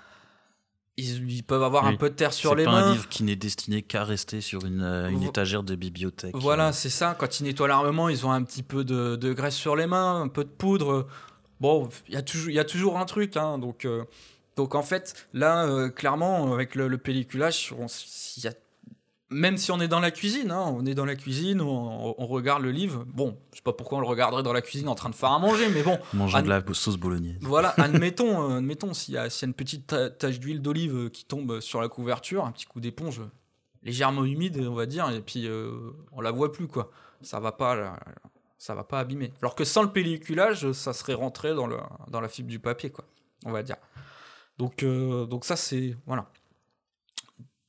ils, 0.99 1.31
ils 1.31 1.43
peuvent 1.43 1.63
avoir 1.63 1.85
Oui. 1.85 1.95
un 1.95 1.97
peu 1.97 2.11
de 2.11 2.15
terre 2.15 2.33
sur 2.33 2.51
C'est 2.51 2.57
les 2.57 2.65
pas 2.65 2.73
mains. 2.73 2.89
un 2.89 2.93
livre 2.93 3.09
qui 3.09 3.23
n'est 3.23 3.37
destiné 3.37 3.83
qu'à 3.83 4.05
rester 4.05 4.41
sur 4.41 4.65
une, 4.67 4.83
euh, 4.83 5.09
une 5.09 5.23
étagère 5.23 5.63
de 5.63 5.75
bibliothèque. 5.75 6.35
Voilà, 6.37 6.73
c'est 6.73 6.91
ça. 6.91 7.17
Quand 7.19 7.41
ils 7.41 7.45
nettoient 7.45 7.69
l'armement, 7.69 8.09
ils 8.09 8.27
ont 8.27 8.33
un 8.33 8.43
petit 8.43 8.63
peu 8.63 8.85
de, 8.85 9.17
de 9.17 9.33
graisse 9.33 9.55
sur 9.57 9.77
les 9.77 9.87
mains, 9.87 10.21
un 10.21 10.29
peu 10.29 10.45
de 10.45 10.51
poudre. 10.51 11.07
Bon, 11.61 11.89
il 12.09 12.15
y 12.15 12.17
a 12.17 12.23
toujours, 12.23 12.51
il 12.51 12.55
y 12.55 12.59
a 12.59 12.65
toujours 12.65 12.99
un 12.99 13.05
truc. 13.07 13.37
Hein, 13.37 13.59
donc, 13.59 13.85
euh, 13.85 14.05
donc 14.57 14.75
en 14.75 14.83
fait, 14.83 15.27
là, 15.33 15.65
euh, 15.67 15.89
clairement, 15.89 16.53
avec 16.53 16.75
le, 16.75 16.89
le 16.89 16.99
pelliculage, 16.99 17.73
il 18.37 18.45
y 18.45 18.49
a, 18.49 18.53
même 19.31 19.59
si 19.59 19.71
on 19.71 19.81
est 19.81 19.88
dans 19.88 20.01
la 20.01 20.11
cuisine, 20.11 20.51
hein, 20.51 20.64
on 20.67 20.87
est 20.87 20.95
dans 20.95 21.05
la 21.05 21.14
cuisine, 21.14 21.61
on, 21.61 22.14
on, 22.17 22.27
regarde 22.27 22.62
le 22.62 22.71
livre. 22.71 23.05
Bon, 23.07 23.37
je 23.53 23.59
sais 23.59 23.62
pas 23.62 23.75
pourquoi 23.75 23.99
on 23.99 24.01
le 24.01 24.07
regarderait 24.07 24.43
dans 24.43 24.55
la 24.55 24.62
cuisine 24.62 24.88
en 24.88 24.95
train 24.95 25.11
de 25.11 25.14
faire 25.14 25.33
à 25.33 25.38
manger, 25.38 25.69
mais 25.69 25.83
bon. 25.83 25.99
Mangeant 26.14 26.41
de 26.41 26.49
la 26.49 26.62
sauce 26.73 26.97
bolognaise. 26.97 27.37
Voilà, 27.43 27.69
admettons, 27.77 28.51
euh, 28.51 28.59
admettons 28.59 28.95
s'il 28.95 29.14
y, 29.14 29.19
a 29.19 29.29
une 29.43 29.55
petite 29.55 29.95
tache 30.19 30.41
d'huile 30.41 30.62
d'olive 30.62 30.97
euh, 30.97 31.09
qui 31.11 31.25
tombe 31.25 31.61
sur 31.61 31.83
la 31.83 31.88
couverture, 31.88 32.45
un 32.45 32.53
petit 32.53 32.67
coup 32.67 32.81
d'éponge 32.81 33.21
légèrement 33.83 34.25
humide, 34.25 34.67
on 34.67 34.75
va 34.75 34.87
dire, 34.87 35.09
et 35.11 35.21
puis 35.21 35.47
euh, 35.47 35.93
on 36.12 36.21
la 36.21 36.31
voit 36.31 36.51
plus, 36.51 36.67
quoi. 36.67 36.91
Ça 37.21 37.38
va 37.38 37.53
pas, 37.53 37.99
ça 38.57 38.75
va 38.75 38.85
pas 38.85 39.01
abîmer. 39.01 39.33
Alors 39.43 39.55
que 39.55 39.64
sans 39.64 39.83
le 39.83 39.91
pelliculage, 39.91 40.73
ça 40.73 40.93
serait 40.93 41.14
rentré 41.14 41.55
dans, 41.55 41.67
le, 41.67 41.77
dans 42.09 42.21
la 42.21 42.29
fibre 42.29 42.49
du 42.49 42.61
papier, 42.61 42.91
quoi, 42.91 43.05
on 43.45 43.51
va 43.51 43.62
dire. 43.62 43.77
Donc, 44.57 44.85
donc 44.85 45.45
ça, 45.45 45.57
c'est. 45.57 45.97
Voilà. 46.07 46.31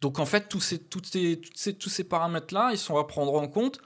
Donc 0.01 0.19
en 0.19 0.25
fait, 0.25 0.47
tous 0.47 0.61
ces, 0.61 0.81
ces, 1.03 1.41
ces, 1.53 1.73
tous 1.73 1.89
ces 1.89 2.03
paramètres-là, 2.03 2.69
ils 2.71 2.77
sont 2.77 2.97
à 2.97 3.05
prendre 3.05 3.33
en 3.33 3.47
compte 3.47 3.81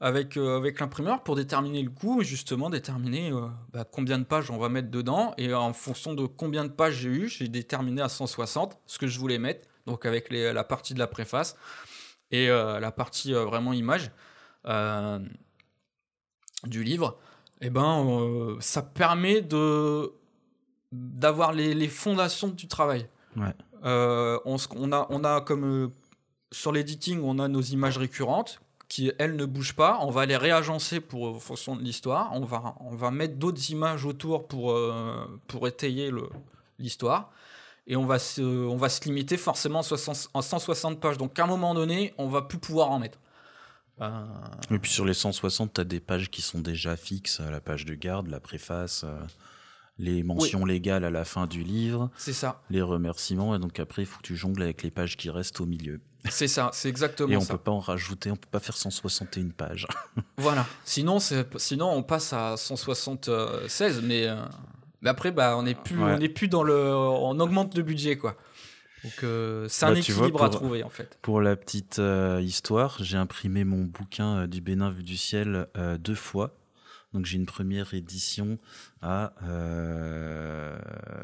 avec, 0.00 0.36
euh, 0.36 0.72
l'imprimeur 0.78 1.22
pour 1.22 1.34
déterminer 1.34 1.82
le 1.82 1.90
coût 1.90 2.22
et 2.22 2.24
justement 2.24 2.70
déterminer 2.70 3.32
euh, 3.32 3.48
bah, 3.72 3.84
combien 3.90 4.18
de 4.18 4.24
pages 4.24 4.50
on 4.50 4.58
va 4.58 4.68
mettre 4.68 4.90
dedans. 4.90 5.34
Et 5.38 5.52
en 5.52 5.72
fonction 5.72 6.14
de 6.14 6.26
combien 6.26 6.64
de 6.64 6.70
pages 6.70 6.94
j'ai 6.94 7.08
eu, 7.08 7.28
j'ai 7.28 7.48
déterminé 7.48 8.00
à 8.00 8.08
160 8.08 8.78
ce 8.86 8.98
que 8.98 9.06
je 9.06 9.18
voulais 9.18 9.38
mettre, 9.38 9.68
donc 9.86 10.06
avec 10.06 10.30
la 10.30 10.64
partie 10.64 10.94
de 10.94 10.98
la 10.98 11.06
préface 11.06 11.56
et 12.30 12.48
euh, 12.48 12.78
la 12.78 12.92
partie 12.92 13.32
vraiment 13.32 13.72
image 13.72 14.10
du 16.64 16.84
livre. 16.84 17.18
Et 17.60 17.66
eh 17.66 17.70
ben, 17.70 18.56
ça 18.60 18.82
permet 18.82 19.40
de 19.40 20.12
d'avoir 20.92 21.52
les, 21.52 21.74
les 21.74 21.88
fondations 21.88 22.48
du 22.48 22.68
travail. 22.68 23.08
Euh, 23.84 24.38
on, 24.44 25.24
a, 25.24 25.40
comme 25.40 25.64
euh, 25.64 25.88
sur 26.52 26.72
l'editing, 26.72 27.20
on 27.22 27.38
a 27.38 27.48
nos 27.48 27.60
images 27.60 27.98
récurrentes 27.98 28.60
qui, 28.88 29.12
elles, 29.18 29.36
ne 29.36 29.44
bougent 29.44 29.74
pas. 29.74 29.98
On 30.00 30.10
va 30.10 30.26
les 30.26 30.36
réagencer 30.36 31.00
pour, 31.00 31.36
en 31.36 31.38
fonction 31.38 31.76
de 31.76 31.82
l'histoire. 31.82 32.30
On 32.32 32.44
va, 32.44 32.74
on 32.80 32.94
va 32.94 33.10
mettre 33.10 33.36
d'autres 33.36 33.70
images 33.70 34.04
autour 34.04 34.48
pour, 34.48 34.72
euh, 34.72 35.26
pour 35.46 35.68
étayer 35.68 36.10
l'histoire. 36.78 37.30
Et 37.86 37.96
on 37.96 38.04
va, 38.04 38.18
se, 38.18 38.42
on 38.42 38.76
va 38.76 38.88
se 38.88 39.04
limiter 39.04 39.36
forcément 39.36 39.80
à 39.80 40.42
160 40.42 41.00
pages. 41.00 41.18
Donc, 41.18 41.38
à 41.38 41.44
un 41.44 41.46
moment 41.46 41.74
donné, 41.74 42.14
on 42.18 42.28
va 42.28 42.42
plus 42.42 42.58
pouvoir 42.58 42.90
en 42.90 42.98
mettre. 42.98 43.18
Et 44.70 44.78
puis 44.78 44.92
sur 44.92 45.04
les 45.04 45.14
160, 45.14 45.74
tu 45.74 45.80
as 45.80 45.84
des 45.84 45.98
pages 45.98 46.30
qui 46.30 46.40
sont 46.40 46.60
déjà 46.60 46.96
fixes, 46.96 47.40
la 47.40 47.60
page 47.60 47.84
de 47.84 47.94
garde, 47.94 48.28
la 48.28 48.38
préface 48.38 49.04
les 49.98 50.22
mentions 50.22 50.64
légales 50.64 51.04
à 51.04 51.10
la 51.10 51.24
fin 51.24 51.46
du 51.46 51.62
livre. 51.62 52.10
C'est 52.16 52.32
ça. 52.32 52.62
Les 52.70 52.82
remerciements. 52.82 53.54
Et 53.54 53.58
donc 53.58 53.80
après, 53.80 54.02
il 54.02 54.06
faut 54.06 54.18
que 54.18 54.26
tu 54.26 54.36
jongles 54.36 54.62
avec 54.62 54.82
les 54.82 54.90
pages 54.90 55.16
qui 55.16 55.30
restent 55.30 55.60
au 55.60 55.66
milieu. 55.66 56.00
C'est 56.28 56.48
ça, 56.48 56.70
c'est 56.72 56.88
exactement 56.88 57.28
ça. 57.28 57.34
Et 57.34 57.36
on 57.36 57.42
ne 57.42 57.46
peut 57.46 57.58
pas 57.58 57.70
en 57.70 57.78
rajouter, 57.78 58.30
on 58.30 58.36
peut 58.36 58.48
pas 58.50 58.60
faire 58.60 58.76
161 58.76 59.50
pages. 59.50 59.86
voilà. 60.36 60.66
Sinon, 60.84 61.18
sinon 61.20 61.90
on 61.90 62.02
passe 62.02 62.32
à 62.32 62.56
176, 62.56 64.02
mais, 64.02 64.26
euh, 64.26 64.36
mais 65.00 65.10
après, 65.10 65.30
bah, 65.30 65.56
on 65.56 65.62
n'est 65.62 65.74
plus, 65.74 66.00
on 66.00 66.18
est 66.18 66.28
plus 66.28 66.48
dans 66.48 66.62
le, 66.62 66.94
on 66.94 67.38
augmente 67.40 67.76
le 67.76 67.82
budget, 67.82 68.16
quoi. 68.16 68.36
Donc 69.04 69.12
euh, 69.22 69.66
c'est 69.68 69.86
un 69.86 69.92
bah, 69.92 69.98
équilibre 70.00 70.42
à 70.42 70.50
trouver 70.50 70.82
en 70.82 70.90
fait. 70.90 71.18
Pour 71.22 71.40
la 71.40 71.54
petite 71.54 72.00
euh, 72.00 72.42
histoire, 72.42 72.96
j'ai 73.00 73.16
imprimé 73.16 73.62
mon 73.62 73.84
bouquin 73.84 74.48
du 74.48 74.60
Bénin 74.60 74.90
vu 74.90 75.04
du 75.04 75.16
ciel 75.16 75.68
deux 76.00 76.16
fois 76.16 76.57
donc 77.12 77.24
j'ai 77.24 77.36
une 77.36 77.46
première 77.46 77.94
édition 77.94 78.58
à 79.00 79.32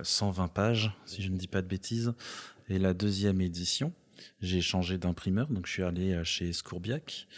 120 0.02 0.44
euh, 0.44 0.48
pages, 0.48 0.92
si 1.04 1.22
je 1.22 1.30
ne 1.30 1.36
dis 1.36 1.48
pas 1.48 1.62
de 1.62 1.66
bêtises. 1.66 2.14
Et 2.68 2.78
la 2.78 2.94
deuxième 2.94 3.40
édition, 3.42 3.92
j'ai 4.40 4.62
changé 4.62 4.96
d'imprimeur, 4.96 5.48
donc 5.48 5.66
je 5.66 5.72
suis 5.72 5.82
allé 5.82 6.12
euh, 6.12 6.24
chez 6.24 6.52
Scourbiac. 6.52 7.28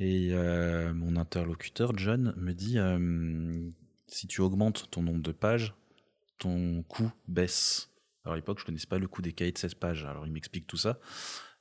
Et 0.00 0.30
euh, 0.32 0.92
mon 0.92 1.16
interlocuteur, 1.16 1.96
John, 1.96 2.34
me 2.36 2.52
dit 2.52 2.78
si 4.08 4.26
tu 4.26 4.40
augmentes 4.40 4.90
ton 4.90 5.02
nombre 5.02 5.22
de 5.22 5.32
pages, 5.32 5.74
ton 6.38 6.82
coût 6.82 7.12
baisse. 7.28 7.90
Alors 8.24 8.32
à 8.32 8.36
l'époque, 8.36 8.58
je 8.58 8.64
ne 8.64 8.66
connaissais 8.66 8.88
pas 8.88 8.98
le 8.98 9.06
coût 9.06 9.22
des 9.22 9.32
cahiers 9.32 9.52
de 9.52 9.58
16 9.58 9.74
pages. 9.74 10.04
Alors 10.04 10.26
il 10.26 10.32
m'explique 10.32 10.66
tout 10.66 10.76
ça. 10.76 10.98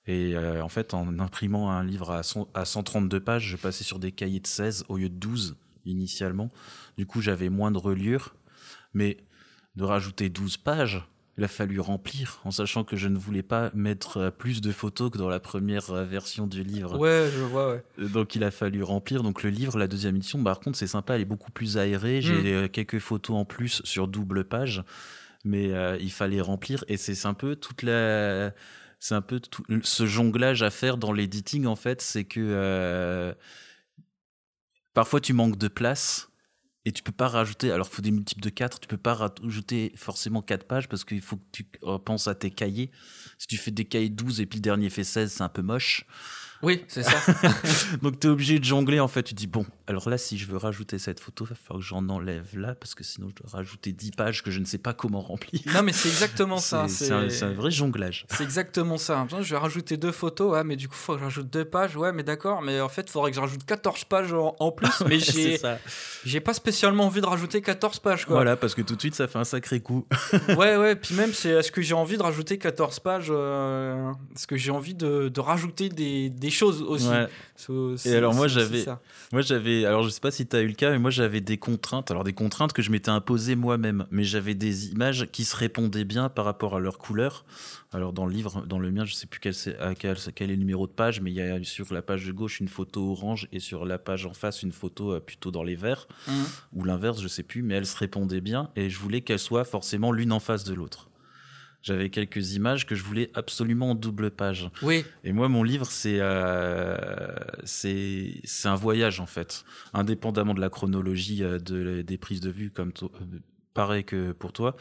Et 0.08 0.36
en 0.36 0.70
fait, 0.70 0.96
en 0.96 1.20
imprimant 1.20 1.70
un 1.70 1.84
livre 1.84 2.10
à, 2.10 2.22
à 2.56 2.66
132 2.66 3.20
pages, 3.20 3.46
je 3.46 3.58
passais 3.58 3.84
sur 3.84 4.00
des 4.00 4.12
cahiers 4.12 4.40
de 4.40 4.48
16 4.48 4.86
au 4.90 4.98
lieu 4.98 5.10
de 5.10 5.16
12 5.16 5.56
initialement. 5.86 6.50
Du 6.98 7.06
coup, 7.06 7.22
j'avais 7.22 7.50
moins 7.50 7.72
de 7.72 7.78
reliure, 7.78 8.36
mais 8.94 9.18
de 9.76 9.84
rajouter 9.84 10.30
12 10.30 10.58
pages, 10.58 11.06
il 11.38 11.46
a 11.46 11.48
fallu 11.48 11.80
remplir, 11.80 12.40
en 12.44 12.52
sachant 12.52 12.84
que 12.84 12.98
je 12.98 13.08
ne 13.08 13.18
voulais 13.18 13.42
pas 13.42 13.72
mettre 13.74 14.18
euh, 14.18 14.32
plus 14.32 14.60
de 14.60 14.72
photos 14.72 15.10
que 15.10 15.18
dans 15.18 15.30
la 15.30 15.40
première 15.40 15.90
euh, 15.92 16.04
version 16.04 16.46
du 16.46 16.64
livre. 16.64 17.00
Ouais, 17.00 17.30
je 17.34 17.42
vois, 17.42 17.72
ouais. 17.72 17.84
Euh, 18.00 18.10
donc 18.10 18.36
il 18.36 18.44
a 18.44 18.52
fallu 18.52 18.84
remplir. 18.84 19.24
Donc 19.24 19.42
le 19.44 19.50
livre, 19.50 19.78
la 19.78 19.88
deuxième 19.88 20.18
édition, 20.18 20.44
par 20.44 20.60
contre, 20.60 20.78
c'est 20.78 20.88
sympa, 20.88 21.16
elle 21.16 21.22
est 21.22 21.26
beaucoup 21.26 21.52
plus 21.52 21.78
aérée. 21.78 22.22
J'ai 22.22 22.66
mm. 22.66 22.70
quelques 22.70 23.00
photos 23.00 23.38
en 23.38 23.46
plus 23.46 23.82
sur 23.86 24.08
double 24.08 24.44
page, 24.44 24.84
mais 25.46 25.72
il 26.00 26.12
fallait 26.12 26.42
remplir. 26.42 26.84
Et 26.88 26.98
c'est 26.98 27.26
un 27.26 27.34
peu 27.34 27.56
toute 27.56 27.84
la. 27.84 28.52
C'est 29.00 29.16
un 29.16 29.22
peu 29.22 29.40
tout... 29.40 29.64
ce 29.82 30.06
jonglage 30.06 30.62
à 30.62 30.70
faire 30.70 30.98
dans 30.98 31.12
l'editing, 31.12 31.66
en 31.66 31.76
fait, 31.76 32.02
c'est 32.02 32.26
que 32.26 33.34
Parfois, 34.94 35.22
tu 35.22 35.34
manques 35.34 35.58
de 35.58 35.68
place 35.68 36.30
et 36.86 36.92
tu 36.92 37.04
peux 37.04 37.12
pas 37.12 37.28
rajouter. 37.28 37.72
Alors, 37.72 37.88
il 37.92 37.96
faut 37.96 38.02
des 38.02 38.12
multiples 38.12 38.42
de 38.42 38.50
4. 38.50 38.80
Tu 38.80 38.88
peux 38.88 38.98
pas 38.98 39.14
rajouter 39.14 39.92
forcément 39.96 40.42
4 40.42 40.66
pages 40.66 40.90
parce 40.90 41.06
qu'il 41.06 41.22
faut 41.22 41.38
que 41.38 41.46
tu 41.52 41.66
penses 42.06 42.28
à 42.28 42.36
tes 42.36 42.52
cahiers. 42.52 42.92
Si 43.38 43.48
tu 43.48 43.58
fais 43.58 43.72
des 43.72 43.86
cahiers 43.86 44.10
12 44.10 44.42
et 44.42 44.46
puis 44.46 44.58
le 44.58 44.64
dernier 44.64 44.90
fait 44.90 45.04
16, 45.04 45.32
c'est 45.32 45.44
un 45.44 45.50
peu 45.50 45.62
moche. 45.62 46.06
Oui, 46.64 46.84
c'est 46.88 47.04
ça. 47.04 47.18
Donc 48.02 48.20
tu 48.20 48.28
es 48.28 48.30
obligé 48.30 48.60
de 48.60 48.64
jongler 48.64 49.00
en 49.00 49.08
fait. 49.08 49.24
Tu 49.24 49.34
dis 49.34 49.48
bon, 49.48 49.66
alors 49.92 50.10
là 50.10 50.18
si 50.18 50.38
je 50.38 50.46
veux 50.48 50.58
rajouter 50.58 50.98
cette 51.00 51.20
photo, 51.20 51.46
il 51.46 51.50
va 51.50 51.56
falloir 51.56 51.82
que 51.82 51.86
j'en 51.86 52.08
enlève 52.08 52.58
là 52.58 52.76
parce 52.76 52.96
que 52.96 53.04
sinon 53.04 53.28
je 53.30 53.36
dois 53.36 53.52
rajouter 53.52 53.92
10 53.92 54.12
pages 54.12 54.42
que 54.42 54.50
je 54.50 54.60
ne 54.60 54.66
sais 54.66 54.78
pas 54.78 54.94
comment 54.94 55.20
remplir. 55.20 55.62
Non 55.74 55.84
mais 55.84 55.92
c'est 55.92 56.08
exactement 56.08 56.60
ça. 56.60 56.88
C'est 56.88 57.12
un, 57.12 57.52
vrai 57.52 57.72
jonglage. 57.72 58.26
C'est 58.30 58.44
exactement 58.44 58.98
ça. 58.98 59.28
Je 59.42 59.54
vais 59.54 59.60
rajouter 59.60 59.98
deux 59.98 60.14
photos, 60.14 60.54
ouais, 60.54 60.64
mais 60.64 60.78
du 60.78 60.88
coup 60.88 60.96
il 60.98 61.04
faut 61.04 61.14
que 61.14 61.20
je 61.20 61.26
rajoute 61.26 61.50
deux 61.50 61.66
pages, 61.66 61.98
ouais, 61.98 62.14
mais 62.14 62.24
d'accord, 62.24 62.62
mais 62.62 62.80
en 62.80 62.88
fait 62.88 63.02
il 63.02 63.12
faudrait 63.12 63.32
que 63.32 63.36
je 63.36 63.42
rajoute 63.42 63.66
14 63.66 64.06
pages 64.06 64.34
en, 64.34 64.72
plus, 64.72 64.90
mais 65.08 65.20
j'ai 65.20 65.60
j'ai 66.24 66.40
pas 66.40 66.54
spécialement 66.54 67.06
envie 67.06 67.22
de 67.22 67.26
rajouter 67.26 67.62
14 67.62 68.00
pages 68.00 68.26
quoi. 68.26 68.36
Voilà, 68.36 68.56
parce 68.56 68.74
que 68.74 68.82
tout 68.82 68.96
de 68.96 69.02
suite 69.02 69.16
ça 69.16 69.28
fait 69.28 69.40
un 69.40 69.44
sacré 69.44 69.82
coup. 69.82 70.08
ouais 70.48 70.78
ouais, 70.78 70.96
puis 70.96 71.16
même 71.16 71.34
c'est 71.34 71.50
est-ce 71.50 71.72
que 71.72 71.82
j'ai 71.82 71.96
envie 71.96 72.18
de 72.18 72.24
rajouter 72.24 72.58
14 72.58 73.02
pages 73.02 73.28
euh, 73.30 74.12
est-ce 74.34 74.48
que 74.48 74.56
j'ai 74.56 74.72
envie 74.72 74.96
de, 74.96 75.28
de 75.28 75.40
rajouter 75.42 75.90
des, 75.90 76.30
des 76.30 76.50
choses 76.50 76.82
aussi? 76.82 77.10
Et 78.06 78.16
alors 78.16 78.34
moi 78.34 78.48
j'avais, 78.48 78.86
moi 79.32 79.42
j'avais, 79.42 79.86
alors 79.86 80.04
je 80.04 80.10
sais 80.10 80.20
pas 80.20 80.32
si 80.32 80.48
tu 80.48 80.56
as 80.56 80.62
eu 80.62 80.68
le 80.68 80.74
cas, 80.74 80.92
mais 80.92 81.00
moi 81.00 81.12
j'avais 81.12 81.42
des 81.42 81.58
contraintes. 81.58 82.12
Alors 82.12 82.24
des 82.24 82.34
contraintes 82.34 82.74
que 82.74 82.82
je 82.82 82.92
m'étais 82.92 83.10
imposées 83.10 83.56
moi-même, 83.56 84.06
mais 84.12 84.24
j'avais 84.24 84.56
des 84.56 84.92
images 84.92 85.28
qui 85.32 85.44
se 85.44 85.56
répondaient 85.56 86.06
bien 86.06 86.30
par 86.30 86.46
rapport 86.46 86.76
à 86.76 86.80
leur 86.80 86.98
couleur. 86.98 87.46
Alors 87.94 88.14
dans 88.14 88.26
le 88.26 88.34
livre, 88.34 88.66
dans 88.66 88.80
le 88.80 88.92
mien, 88.92 89.06
je 89.06 89.14
sais 89.14 89.28
plus 89.28 89.40
quel, 89.40 89.54
à 89.80 89.96
quel, 89.96 90.18
quel 90.34 90.50
est 90.50 90.56
le 90.56 90.60
numéro 90.60 90.88
de 90.88 90.92
page, 90.92 91.22
mais 91.22 91.32
il 91.32 91.36
y 91.36 91.42
a 91.42 91.62
sur 91.64 91.94
la 91.94 92.02
page 92.02 92.26
de 92.26 92.32
gauche 92.32 92.60
une 92.60 92.70
photo 92.70 93.12
orange 93.12 93.48
et 93.52 93.60
sur 93.60 93.86
la 93.86 93.98
page 93.98 94.26
en 94.26 94.34
face 94.34 94.64
une 94.64 94.72
photo 94.72 95.14
euh, 95.14 95.20
plutôt 95.20 95.52
dans 95.52 95.64
les 95.64 95.76
verts 95.76 96.08
mmh. 96.28 96.32
ou 96.74 96.84
l'inverse, 96.84 97.22
je 97.22 97.28
sais 97.28 97.44
plus, 97.44 97.64
mais 97.64 97.76
elles 97.76 97.86
se 97.86 97.98
répondaient 97.98 98.42
bien 98.42 98.70
et 98.76 98.90
je 98.90 99.00
voulais 99.00 99.22
qu'elles 99.22 99.40
soient 99.40 99.66
forcément 99.66 100.12
l'une 100.12 100.32
en 100.32 100.40
face 100.40 100.64
de 100.64 100.74
l'autre 100.74 101.11
j'avais 101.82 102.10
quelques 102.10 102.54
images 102.54 102.86
que 102.86 102.96
je 102.96 103.04
voulais 103.04 103.32
absolument 103.34 103.92
en 103.92 103.96
double 103.96 104.32
page. 104.32 104.70
Oui. 104.82 105.04
Et 105.24 105.34
moi, 105.34 105.50
mon 105.50 105.64
livre, 105.64 105.88
c'est 105.88 106.18
euh, 106.20 106.96
c'est 107.64 108.42
c'est 108.44 108.68
un 108.68 108.76
voyage 108.76 109.20
en 109.20 109.26
fait, 109.26 109.66
indépendamment 109.94 110.54
de 110.54 110.62
la 110.62 110.70
chronologie 110.70 111.44
euh, 111.44 111.58
de, 111.60 112.02
des 112.02 112.18
prises 112.18 112.42
de 112.42 112.52
vue, 112.52 112.70
comme 112.70 112.92
euh, 113.02 113.08
pareil 113.74 114.04
que 114.04 114.32
pour 114.32 114.54
toi. 114.54 114.76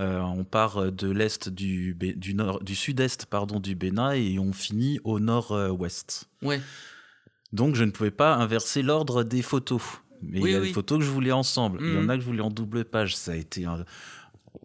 Euh, 0.00 0.20
on 0.20 0.44
part 0.44 0.90
de 0.90 1.10
l'est 1.10 1.48
du 1.48 1.94
du 1.94 2.34
nord 2.34 2.62
du 2.62 2.74
sud-est 2.74 3.26
pardon 3.26 3.60
du 3.60 3.74
Bénin 3.74 4.12
et 4.12 4.38
on 4.38 4.52
finit 4.52 4.98
au 5.04 5.20
nord-ouest. 5.20 6.28
Oui. 6.42 6.56
Donc 7.52 7.74
je 7.74 7.84
ne 7.84 7.90
pouvais 7.90 8.10
pas 8.10 8.34
inverser 8.34 8.82
l'ordre 8.82 9.24
des 9.24 9.42
photos. 9.42 9.82
Mais 10.22 10.40
il 10.40 10.50
y 10.50 10.54
a 10.54 10.60
des 10.60 10.72
photos 10.72 10.98
que 10.98 11.04
je 11.04 11.10
voulais 11.10 11.32
ensemble. 11.32 11.78
Il 11.82 11.92
y 11.92 11.96
en 11.98 12.02
mhm. 12.02 12.10
a 12.10 12.14
que 12.16 12.22
je 12.22 12.26
voulais 12.26 12.40
en 12.40 12.50
double 12.50 12.84
page. 12.84 13.14
Ça 13.14 13.32
a 13.32 13.34
été 13.34 13.64
un, 13.66 13.84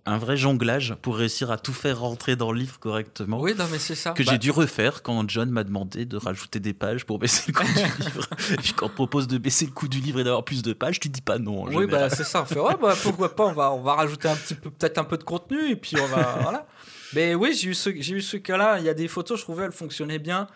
un 0.05 0.17
vrai 0.17 0.37
jonglage 0.37 0.95
pour 1.01 1.17
réussir 1.17 1.51
à 1.51 1.57
tout 1.57 1.73
faire 1.73 1.99
rentrer 1.99 2.35
dans 2.35 2.51
le 2.51 2.59
livre 2.59 2.79
correctement. 2.79 3.39
Oui, 3.39 3.53
non, 3.57 3.65
mais 3.71 3.79
c'est 3.79 3.95
ça. 3.95 4.11
Que 4.11 4.23
j'ai 4.23 4.31
bah 4.31 4.37
dû 4.37 4.51
refaire 4.51 5.03
quand 5.03 5.27
John 5.29 5.49
m'a 5.49 5.63
demandé 5.63 6.05
de 6.05 6.17
rajouter 6.17 6.59
des 6.59 6.73
pages 6.73 7.05
pour 7.05 7.19
baisser 7.19 7.43
le 7.47 7.53
coût 7.53 7.63
du 7.63 7.73
livre. 8.03 8.27
Et 8.51 8.57
puis 8.57 8.73
quand 8.73 8.87
on 8.87 8.89
propose 8.89 9.27
de 9.27 9.37
baisser 9.37 9.65
le 9.65 9.71
coût 9.71 9.87
du 9.87 9.99
livre 9.99 10.19
et 10.19 10.23
d'avoir 10.23 10.43
plus 10.43 10.61
de 10.61 10.73
pages, 10.73 10.99
tu 10.99 11.09
dis 11.09 11.21
pas 11.21 11.37
non. 11.37 11.65
oui, 11.65 11.85
bah 11.85 12.09
c'est 12.09 12.23
ça. 12.23 12.41
On 12.41 12.45
fait 12.45 12.59
ouais, 12.59 12.75
bah, 12.81 12.95
pourquoi 13.01 13.35
pas 13.35 13.45
On 13.45 13.53
va, 13.53 13.71
on 13.71 13.81
va 13.81 13.95
rajouter 13.95 14.27
un 14.27 14.35
petit 14.35 14.55
peu, 14.55 14.69
peut-être 14.69 14.97
un 14.97 15.03
peu 15.03 15.17
de 15.17 15.23
contenu 15.23 15.69
et 15.69 15.75
puis 15.75 15.95
on 15.99 16.07
va, 16.07 16.37
voilà. 16.41 16.67
Mais 17.13 17.35
oui, 17.35 17.53
j'ai 17.53 17.69
eu 17.69 17.73
ce, 17.73 17.89
j'ai 17.97 18.15
eu 18.15 18.21
ce 18.21 18.37
cas-là. 18.37 18.79
Il 18.79 18.85
y 18.85 18.89
a 18.89 18.93
des 18.93 19.07
photos, 19.07 19.39
je 19.39 19.43
trouvais, 19.43 19.65
elles 19.65 19.71
fonctionnaient 19.71 20.19
bien. 20.19 20.47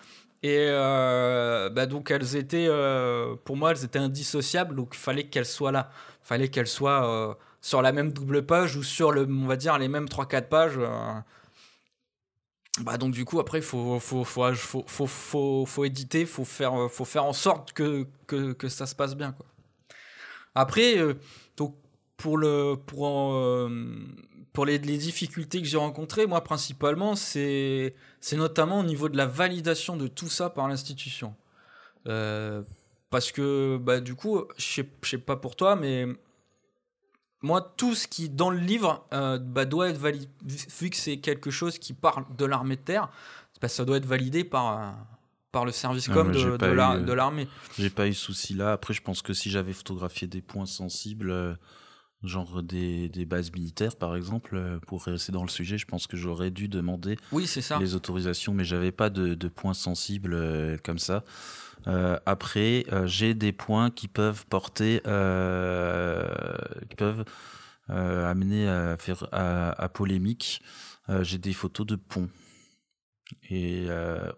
Et 0.44 0.68
euh, 0.70 1.70
bah 1.70 1.86
donc 1.86 2.12
elles 2.12 2.36
étaient, 2.36 2.68
euh, 2.70 3.36
pour 3.46 3.58
moi, 3.58 3.72
elles 3.72 3.84
étaient 3.84 4.00
indissociables. 4.00 4.76
Donc 4.76 4.92
il 4.94 5.00
fallait 5.00 5.26
qu'elles 5.26 5.46
soient 5.46 5.72
là. 5.72 5.90
Il 6.24 6.28
fallait 6.28 6.48
qu'elles 6.50 6.68
soient 6.68 7.10
euh, 7.10 7.34
sur 7.66 7.82
la 7.82 7.92
même 7.92 8.12
double 8.12 8.46
page 8.46 8.76
ou 8.76 8.84
sur 8.84 9.12
le, 9.12 9.28
on 9.28 9.48
va 9.48 9.56
dire, 9.56 9.80
les 9.80 9.88
mêmes 9.88 10.06
3-4 10.06 10.50
pages. 10.50 10.78
Euh. 10.78 11.14
bah 12.82 12.98
donc 12.98 13.12
du 13.12 13.26
coup 13.26 13.40
après 13.40 13.60
faut 13.60 14.00
faut 14.00 14.24
faut, 14.24 14.54
faut 14.54 14.84
faut 14.86 15.08
faut 15.08 15.66
faut 15.66 15.86
éditer 15.86 16.26
faut 16.26 16.46
faire 16.46 16.92
faut 16.92 17.06
faire 17.06 17.26
en 17.26 17.34
sorte 17.34 17.74
que 17.74 18.06
que, 18.28 18.54
que 18.54 18.70
ça 18.70 18.86
se 18.86 18.94
passe 18.94 19.16
bien 19.16 19.32
quoi 19.32 19.48
après 20.54 21.00
euh, 21.00 21.16
donc 21.58 21.76
pour 22.18 22.38
le 22.38 22.76
pour 22.86 23.34
euh, 23.34 23.70
pour 24.54 24.66
les, 24.66 24.78
les, 24.78 24.98
difficultés 24.98 25.62
que 25.62 25.68
j'ai 25.68 25.78
rencontrées 25.78 26.28
moi 26.28 26.44
principalement 26.44 27.16
c'est 27.16 27.96
c'est 28.20 28.38
notamment 28.38 28.82
au 28.82 28.84
niveau 28.84 29.10
de 29.10 29.18
la 29.18 29.26
validation 29.26 29.96
de 29.96 30.08
tout 30.08 30.30
ça 30.30 30.50
par 30.50 30.68
l'institution 30.68 31.34
euh, 32.08 32.62
parce 33.10 33.32
que 33.32 33.78
bah 33.82 34.02
du 34.02 34.14
coup 34.16 34.44
je 34.58 34.84
sais 35.02 35.18
pas 35.18 35.38
pour 35.38 35.56
toi 35.56 35.76
mais 35.78 36.06
moi, 37.46 37.74
tout 37.78 37.94
ce 37.94 38.08
qui 38.08 38.28
dans 38.28 38.50
le 38.50 38.60
livre 38.60 39.06
euh, 39.14 39.38
bah, 39.38 39.66
doit 39.66 39.90
être 39.90 39.98
validé, 39.98 40.28
vu 40.80 40.90
que 40.90 40.98
c'est 40.98 41.18
quelque 41.18 41.52
chose 41.52 41.78
qui 41.78 41.94
parle 41.94 42.26
de 42.36 42.44
l'armée 42.44 42.76
de 42.76 42.82
terre, 42.82 43.10
bah, 43.62 43.68
ça 43.68 43.86
doit 43.86 43.98
être 43.98 44.06
validé 44.06 44.44
par, 44.44 44.80
euh, 44.80 44.92
par 45.52 45.64
le 45.64 45.72
service 45.72 46.08
com 46.08 46.32
de, 46.32 46.58
de 46.58 47.14
l'armée. 47.14 47.48
J'ai 47.78 47.92
pas 47.92 48.08
eu 48.08 48.14
souci 48.14 48.56
là. 48.56 48.74
Après, 48.74 48.94
je 48.94 49.02
pense 49.02 49.22
que 49.22 49.34
si 49.34 49.52
j'avais 49.52 49.74
photographié 49.74 50.28
des 50.28 50.42
points 50.42 50.66
sensibles, 50.66 51.30
euh, 51.30 51.54
genre 52.24 52.64
des, 52.64 53.10
des, 53.10 53.26
bases 53.26 53.52
militaires 53.52 53.96
par 53.96 54.16
exemple, 54.16 54.80
pour 54.88 55.04
rester 55.04 55.32
dans 55.32 55.44
le 55.44 55.50
sujet, 55.50 55.78
je 55.78 55.86
pense 55.86 56.08
que 56.08 56.18
j'aurais 56.18 56.50
dû 56.50 56.68
demander 56.68 57.20
oui, 57.32 57.46
ça. 57.46 57.78
les 57.78 57.94
autorisations, 57.94 58.56
mais 58.56 58.64
j'avais 58.64 58.92
pas 58.92 59.12
de, 59.12 59.36
de, 59.36 59.48
points 59.48 59.76
sensibles 59.76 60.36
comme 60.84 60.98
ça. 60.98 61.24
Euh, 61.88 62.20
après, 62.26 62.86
euh, 62.92 63.08
j'ai 63.08 63.34
des 63.34 63.52
points 63.52 63.92
qui 63.92 64.08
peuvent 64.08 64.46
porter, 64.48 65.02
euh, 65.08 66.28
qui 66.90 66.96
peuvent 66.96 67.26
amener 67.88 68.68
à 68.68 68.98
faire 68.98 69.28
à, 69.32 69.90
polémique. 69.90 70.64
j'ai 71.22 71.38
des 71.38 71.54
photos 71.54 71.86
de 71.86 71.96
ponts. 71.96 72.30
Et 73.50 73.88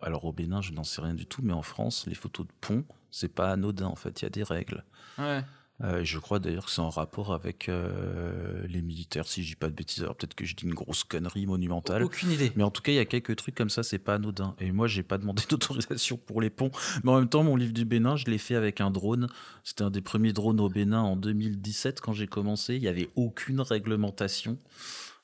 alors 0.01 0.25
au 0.25 0.33
Bénin, 0.33 0.61
je 0.61 0.73
n'en 0.73 0.83
sais 0.83 1.01
rien 1.01 1.13
du 1.13 1.25
tout, 1.25 1.41
mais 1.41 1.53
en 1.53 1.61
France, 1.61 2.05
les 2.07 2.15
photos 2.15 2.45
de 2.45 2.51
ponts, 2.59 2.83
c'est 3.09 3.33
pas 3.33 3.51
anodin 3.51 3.85
en 3.87 3.95
fait. 3.95 4.21
Il 4.21 4.25
y 4.25 4.27
a 4.27 4.29
des 4.29 4.43
règles. 4.43 4.83
Ouais. 5.17 5.45
Euh, 5.83 6.03
je 6.03 6.17
crois 6.17 6.39
d'ailleurs 6.39 6.65
que 6.65 6.71
c'est 6.71 6.81
en 6.81 6.89
rapport 6.89 7.33
avec 7.33 7.69
euh, 7.69 8.65
les 8.67 8.81
militaires, 8.81 9.27
si 9.27 9.43
je 9.43 9.49
dis 9.49 9.55
pas 9.55 9.69
de 9.69 9.75
bêtises. 9.75 10.01
Alors 10.01 10.15
peut-être 10.15 10.33
que 10.33 10.43
je 10.43 10.55
dis 10.55 10.65
une 10.65 10.73
grosse 10.73 11.03
connerie 11.03 11.45
monumentale. 11.45 12.03
Aucune 12.03 12.31
idée. 12.31 12.51
Mais 12.55 12.63
en 12.63 12.71
tout 12.71 12.81
cas, 12.81 12.91
il 12.91 12.95
y 12.95 12.99
a 12.99 13.05
quelques 13.05 13.35
trucs 13.35 13.53
comme 13.53 13.69
ça, 13.69 13.83
c'est 13.83 13.99
pas 13.99 14.15
anodin. 14.15 14.55
Et 14.59 14.71
moi, 14.71 14.87
j'ai 14.87 15.03
pas 15.03 15.19
demandé 15.19 15.43
d'autorisation 15.49 16.17
pour 16.17 16.41
les 16.41 16.49
ponts. 16.49 16.71
Mais 17.03 17.11
en 17.11 17.19
même 17.19 17.29
temps, 17.29 17.43
mon 17.43 17.55
livre 17.55 17.73
du 17.73 17.85
Bénin, 17.85 18.15
je 18.15 18.25
l'ai 18.25 18.39
fait 18.39 18.55
avec 18.55 18.81
un 18.81 18.89
drone. 18.89 19.27
C'était 19.63 19.83
un 19.83 19.91
des 19.91 20.01
premiers 20.01 20.33
drones 20.33 20.59
au 20.59 20.69
Bénin 20.69 21.01
en 21.01 21.15
2017 21.15 22.01
quand 22.01 22.13
j'ai 22.13 22.27
commencé. 22.27 22.75
Il 22.75 22.81
y 22.81 22.87
avait 22.87 23.09
aucune 23.15 23.61
réglementation. 23.61 24.57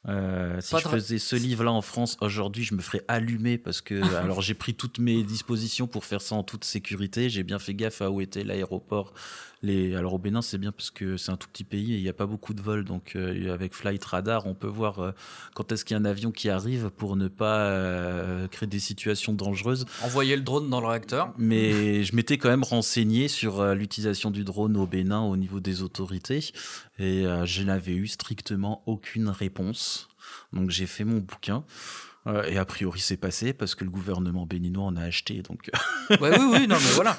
Euh, 0.10 0.60
si 0.60 0.76
je 0.78 0.88
faisais 0.90 1.18
ce 1.18 1.38
livre-là 1.38 1.72
en 1.72 1.82
France 1.82 2.18
aujourd'hui, 2.20 2.66
je 2.66 2.76
me 2.76 2.82
ferais 2.82 3.04
allumer 3.08 3.58
parce 3.58 3.80
que 3.80 4.02
alors 4.18 4.42
j'ai 4.42 4.54
pris 4.54 4.74
toutes 4.74 5.00
mes 5.00 5.24
dispositions 5.24 5.88
pour 5.88 6.04
faire 6.04 6.22
ça 6.22 6.36
en 6.36 6.44
toute 6.44 6.66
sécurité. 6.66 7.30
J'ai 7.30 7.44
bien 7.44 7.60
fait 7.60 7.74
gaffe 7.74 8.02
à 8.02 8.12
où 8.12 8.20
était 8.20 8.44
l'aéroport. 8.44 9.14
Les 9.64 9.96
alors 9.96 10.14
au 10.14 10.18
Bénin 10.18 10.42
c'est 10.42 10.58
bien 10.58 10.74
parce 10.74 10.92
que 10.92 11.16
c'est 11.16 11.32
un 11.32 11.38
tout 11.38 11.48
petit 11.48 11.64
pays 11.64 11.94
et 11.94 11.98
il 11.98 12.04
n'y 12.04 12.10
a 12.10 12.14
pas 12.14 12.26
beaucoup 12.26 12.54
de 12.54 12.62
vols 12.62 12.84
donc 12.84 13.14
euh, 13.16 13.54
avec 13.54 13.74
Flight 13.74 14.04
Radar 14.04 14.46
on 14.46 14.54
peut 14.54 14.68
voir 14.68 15.00
euh, 15.00 15.12
quand 15.56 15.72
est-ce 15.72 15.86
qu'il 15.86 15.96
y 15.96 15.98
a 15.98 16.02
un 16.02 16.06
avion 16.06 16.32
qui 16.32 16.50
arrive 16.50 16.90
pour 16.90 17.16
ne 17.16 17.30
pas 17.30 17.60
euh, 17.60 18.50
créer 18.50 18.68
des 18.68 18.80
situations 18.80 19.32
dangereuses. 19.32 19.86
Envoyer 20.04 20.36
le 20.36 20.42
drone 20.42 20.70
dans 20.70 20.82
le 20.82 20.88
réacteur. 20.88 21.34
Mais 21.38 22.04
je 22.04 22.14
m'étais 22.14 22.38
quand 22.38 22.50
même 22.50 22.64
renseigné 22.64 23.30
sur 23.30 23.74
l'utilisation 23.74 24.32
du 24.32 24.44
drone 24.44 24.76
au 24.76 24.86
Bénin 24.86 25.22
au 25.22 25.38
niveau 25.38 25.62
des 25.62 25.82
autorités 25.82 26.52
et 27.00 27.24
je 27.46 27.64
n'avais 27.64 27.94
eu 27.94 28.08
strictement 28.08 28.84
aucune 28.86 29.30
réponse. 29.30 30.10
Donc 30.52 30.70
j'ai 30.72 30.88
fait 30.88 31.06
mon 31.06 31.20
bouquin. 31.20 31.64
Euh, 32.26 32.44
et 32.44 32.58
a 32.58 32.64
priori, 32.64 33.02
c'est 33.02 33.18
passé 33.18 33.52
parce 33.52 33.76
que 33.76 33.84
le 33.84 33.90
gouvernement 33.90 34.46
béninois 34.46 34.86
en 34.86 34.96
a 34.96 35.02
acheté. 35.02 35.42
Donc... 35.42 35.70
oui, 36.10 36.18
oui, 36.22 36.68
non, 36.68 36.76
mais 36.76 36.92
voilà. 36.94 37.18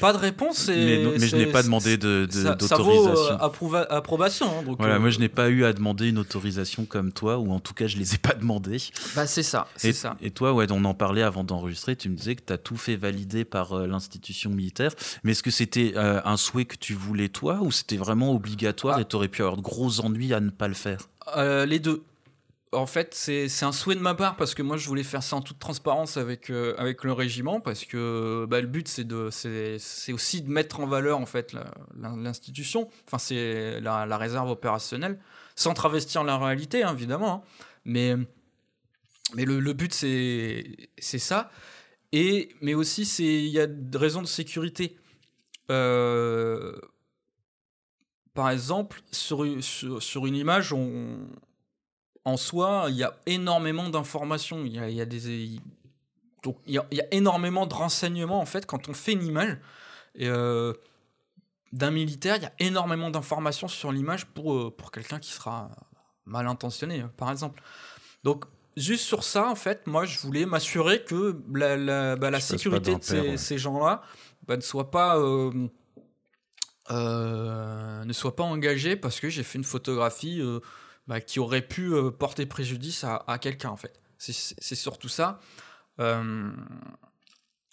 Pas 0.00 0.14
de 0.14 0.18
réponse. 0.18 0.68
Et 0.68 1.04
mais, 1.18 1.26
je 1.26 1.36
n'ai 1.36 1.46
pas 1.46 1.62
demandé 1.62 1.98
d'autorisation. 1.98 2.54
De, 2.54 2.64
ça, 2.64 2.76
vaut, 2.76 3.76
euh, 3.76 3.86
approbation. 3.90 4.46
Hein, 4.46 4.62
donc, 4.62 4.78
voilà, 4.78 4.98
moi, 4.98 5.10
je 5.10 5.18
n'ai 5.18 5.28
pas 5.28 5.50
eu 5.50 5.64
à 5.64 5.72
demander 5.74 6.08
une 6.08 6.18
autorisation 6.18 6.86
comme 6.86 7.12
toi, 7.12 7.36
ou 7.38 7.52
en 7.52 7.60
tout 7.60 7.74
cas, 7.74 7.86
je 7.86 7.98
les 7.98 8.14
ai 8.14 8.18
pas 8.18 8.32
demandées. 8.32 8.78
Bah, 9.14 9.26
c'est 9.26 9.42
ça, 9.42 9.68
c'est 9.76 9.92
ça. 9.92 10.16
Et 10.22 10.30
toi, 10.30 10.54
ouais, 10.54 10.66
on 10.70 10.84
en 10.84 10.94
parlait 10.94 11.22
avant 11.22 11.44
d'enregistrer, 11.44 11.94
tu 11.94 12.08
me 12.08 12.16
disais 12.16 12.34
que 12.34 12.42
tu 12.46 12.52
as 12.52 12.58
tout 12.58 12.76
fait 12.76 12.96
valider 12.96 13.44
par 13.44 13.86
l'institution 13.86 14.50
militaire. 14.50 14.92
Mais 15.22 15.32
est-ce 15.32 15.42
que 15.42 15.50
c'était 15.50 15.94
un 15.96 16.36
souhait 16.36 16.64
que 16.64 16.76
tu 16.76 16.94
voulais 16.94 17.28
toi, 17.28 17.58
ou 17.60 17.70
c'était 17.70 17.96
vraiment 17.96 18.32
obligatoire 18.32 18.96
ah. 18.98 19.02
et 19.02 19.04
tu 19.04 19.16
aurais 19.16 19.28
pu 19.28 19.42
avoir 19.42 19.56
de 19.56 19.62
gros 19.62 20.00
ennuis 20.00 20.32
à 20.32 20.40
ne 20.40 20.50
pas 20.50 20.68
le 20.68 20.74
faire? 20.74 21.00
Les 21.36 21.78
deux 21.78 22.02
en 22.72 22.86
fait, 22.86 23.14
c'est 23.14 23.62
un 23.62 23.72
souhait 23.72 23.94
de 23.94 24.00
ma 24.00 24.14
part 24.14 24.36
parce 24.36 24.54
que 24.54 24.62
moi, 24.62 24.76
je 24.76 24.86
voulais 24.88 25.04
faire 25.04 25.22
ça 25.22 25.36
en 25.36 25.40
toute 25.40 25.58
transparence 25.58 26.16
avec, 26.16 26.50
euh, 26.50 26.74
avec 26.78 27.04
le 27.04 27.12
régiment 27.12 27.60
parce 27.60 27.84
que 27.84 28.44
bah, 28.48 28.60
le 28.60 28.66
but, 28.66 28.88
c'est 28.88 30.12
aussi 30.12 30.42
de 30.42 30.50
mettre 30.50 30.80
en 30.80 30.86
valeur 30.86 31.18
en 31.18 31.26
fait 31.26 31.56
l'institution. 31.96 32.88
Enfin, 33.06 33.18
c'est 33.18 33.80
la, 33.80 34.16
réserve 34.16 34.50
opérationnelle, 34.50 35.18
sans 35.54 35.74
travestir 35.74 36.24
la 36.24 36.38
réalité, 36.38 36.82
hein, 36.82 36.92
évidemment. 36.92 37.34
Hein. 37.34 37.42
Mais, 37.84 38.16
mais 39.34 39.44
le, 39.44 39.72
but, 39.72 39.92
c'est 39.94 41.18
ça. 41.18 41.50
Et, 42.12 42.48
mais 42.60 42.74
aussi, 42.74 43.02
il 43.18 43.48
y 43.48 43.60
a 43.60 43.66
des 43.66 43.98
raisons 43.98 44.22
de 44.22 44.26
sécurité. 44.26 44.96
Euh, 45.70 46.76
par 48.34 48.50
exemple, 48.50 49.00
sur, 49.12 49.46
sur, 49.62 50.26
une 50.26 50.36
image, 50.36 50.72
on, 50.72 51.26
en 52.26 52.36
soi, 52.36 52.86
il 52.88 52.96
y 52.96 53.04
a 53.04 53.14
énormément 53.26 53.88
d'informations. 53.88 54.64
Il 54.64 54.74
y 54.74 55.00
a, 55.00 55.04
des. 55.04 55.60
Donc, 56.42 56.58
il 56.66 56.74
y, 56.74 56.78
a, 57.00 57.06
énormément 57.12 57.66
de 57.66 57.74
renseignements, 57.74 58.40
en 58.40 58.46
fait, 58.46 58.66
quand 58.66 58.88
on 58.88 58.94
fait 58.94 59.12
une 59.12 59.24
image. 59.24 59.56
Euh, 60.20 60.74
d'un 61.72 61.92
militaire, 61.92 62.36
il 62.36 62.42
y 62.42 62.46
a 62.46 62.52
énormément 62.58 63.10
d'informations 63.10 63.68
sur 63.68 63.92
l'image 63.92 64.26
pour, 64.26 64.54
euh, 64.54 64.74
pour 64.76 64.90
quelqu'un 64.90 65.20
qui 65.20 65.30
sera 65.30 65.70
mal 66.24 66.48
intentionné, 66.48 67.04
par 67.16 67.30
exemple. 67.30 67.62
Donc, 68.24 68.44
juste 68.76 69.04
sur 69.04 69.22
ça, 69.22 69.48
en 69.48 69.54
fait, 69.54 69.86
moi, 69.86 70.04
je 70.04 70.18
voulais 70.18 70.46
m'assurer 70.46 71.04
que 71.04 71.40
la, 71.54 71.76
la, 71.76 72.16
bah, 72.16 72.40
sécurité 72.40 72.96
de 72.96 73.36
ces, 73.36 73.58
gens-là 73.58 74.02
bah, 74.48 74.56
ne 74.56 74.62
soit 74.62 74.90
pas. 74.90 75.16
Euh, 75.16 75.52
ne 76.90 78.12
soit 78.12 78.34
pas 78.34 78.44
engagée 78.44 78.96
parce 78.96 79.20
que 79.20 79.28
j'ai 79.28 79.44
fait 79.44 79.58
une 79.58 79.64
photographie 79.64 80.42
bah, 81.06 81.20
qui 81.20 81.38
aurait 81.38 81.62
pu 81.62 81.94
euh, 81.94 82.10
porter 82.10 82.46
préjudice 82.46 83.04
à, 83.04 83.38
quelqu'un, 83.38 83.70
en 83.70 83.76
fait. 83.76 84.00
C'est 84.18 84.74
surtout 84.74 85.08
ça. 85.08 85.40
Euh, 86.00 86.50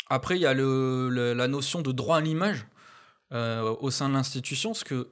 après, 0.10 0.38
il 0.38 0.42
y 0.42 0.46
a 0.46 0.54
le, 0.54 1.34
la 1.34 1.48
notion 1.48 1.82
de 1.82 1.92
droit 1.92 2.18
à 2.18 2.22
l'image 2.22 2.68
euh, 3.32 3.76
au 3.80 3.90
sein 3.90 4.10
de 4.10 4.14
l'institution, 4.14 4.72
parce 4.72 4.84
que 4.84 5.10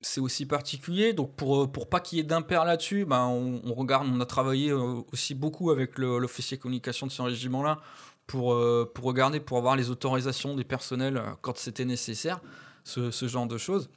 c'est 0.00 0.20
aussi 0.20 0.46
particulier. 0.46 1.12
Donc, 1.12 1.34
pour, 1.36 1.70
pour 1.70 1.90
pas 1.90 2.00
qu'il 2.00 2.16
y 2.16 2.20
ait 2.20 2.24
d'impair 2.24 2.64
là-dessus, 2.64 3.04
bah, 3.04 3.26
on, 3.26 3.74
regarde, 3.74 4.08
on 4.10 4.20
a 4.20 4.26
travaillé 4.26 4.72
aussi 4.72 5.34
beaucoup 5.34 5.70
avec 5.70 5.98
l'officier 5.98 6.56
communication 6.56 7.06
de 7.06 7.12
ce 7.12 7.20
régiment-là 7.20 7.80
pour, 8.26 8.56
pour 8.94 9.04
regarder, 9.04 9.40
pour 9.40 9.58
avoir 9.58 9.76
les 9.76 9.90
autorisations 9.90 10.54
des 10.54 10.64
personnels 10.64 11.22
quand 11.42 11.58
c'était 11.58 11.84
nécessaire, 11.84 12.40
ce, 12.84 13.10
genre 13.26 13.46
de 13.46 13.58
choses. 13.58 13.90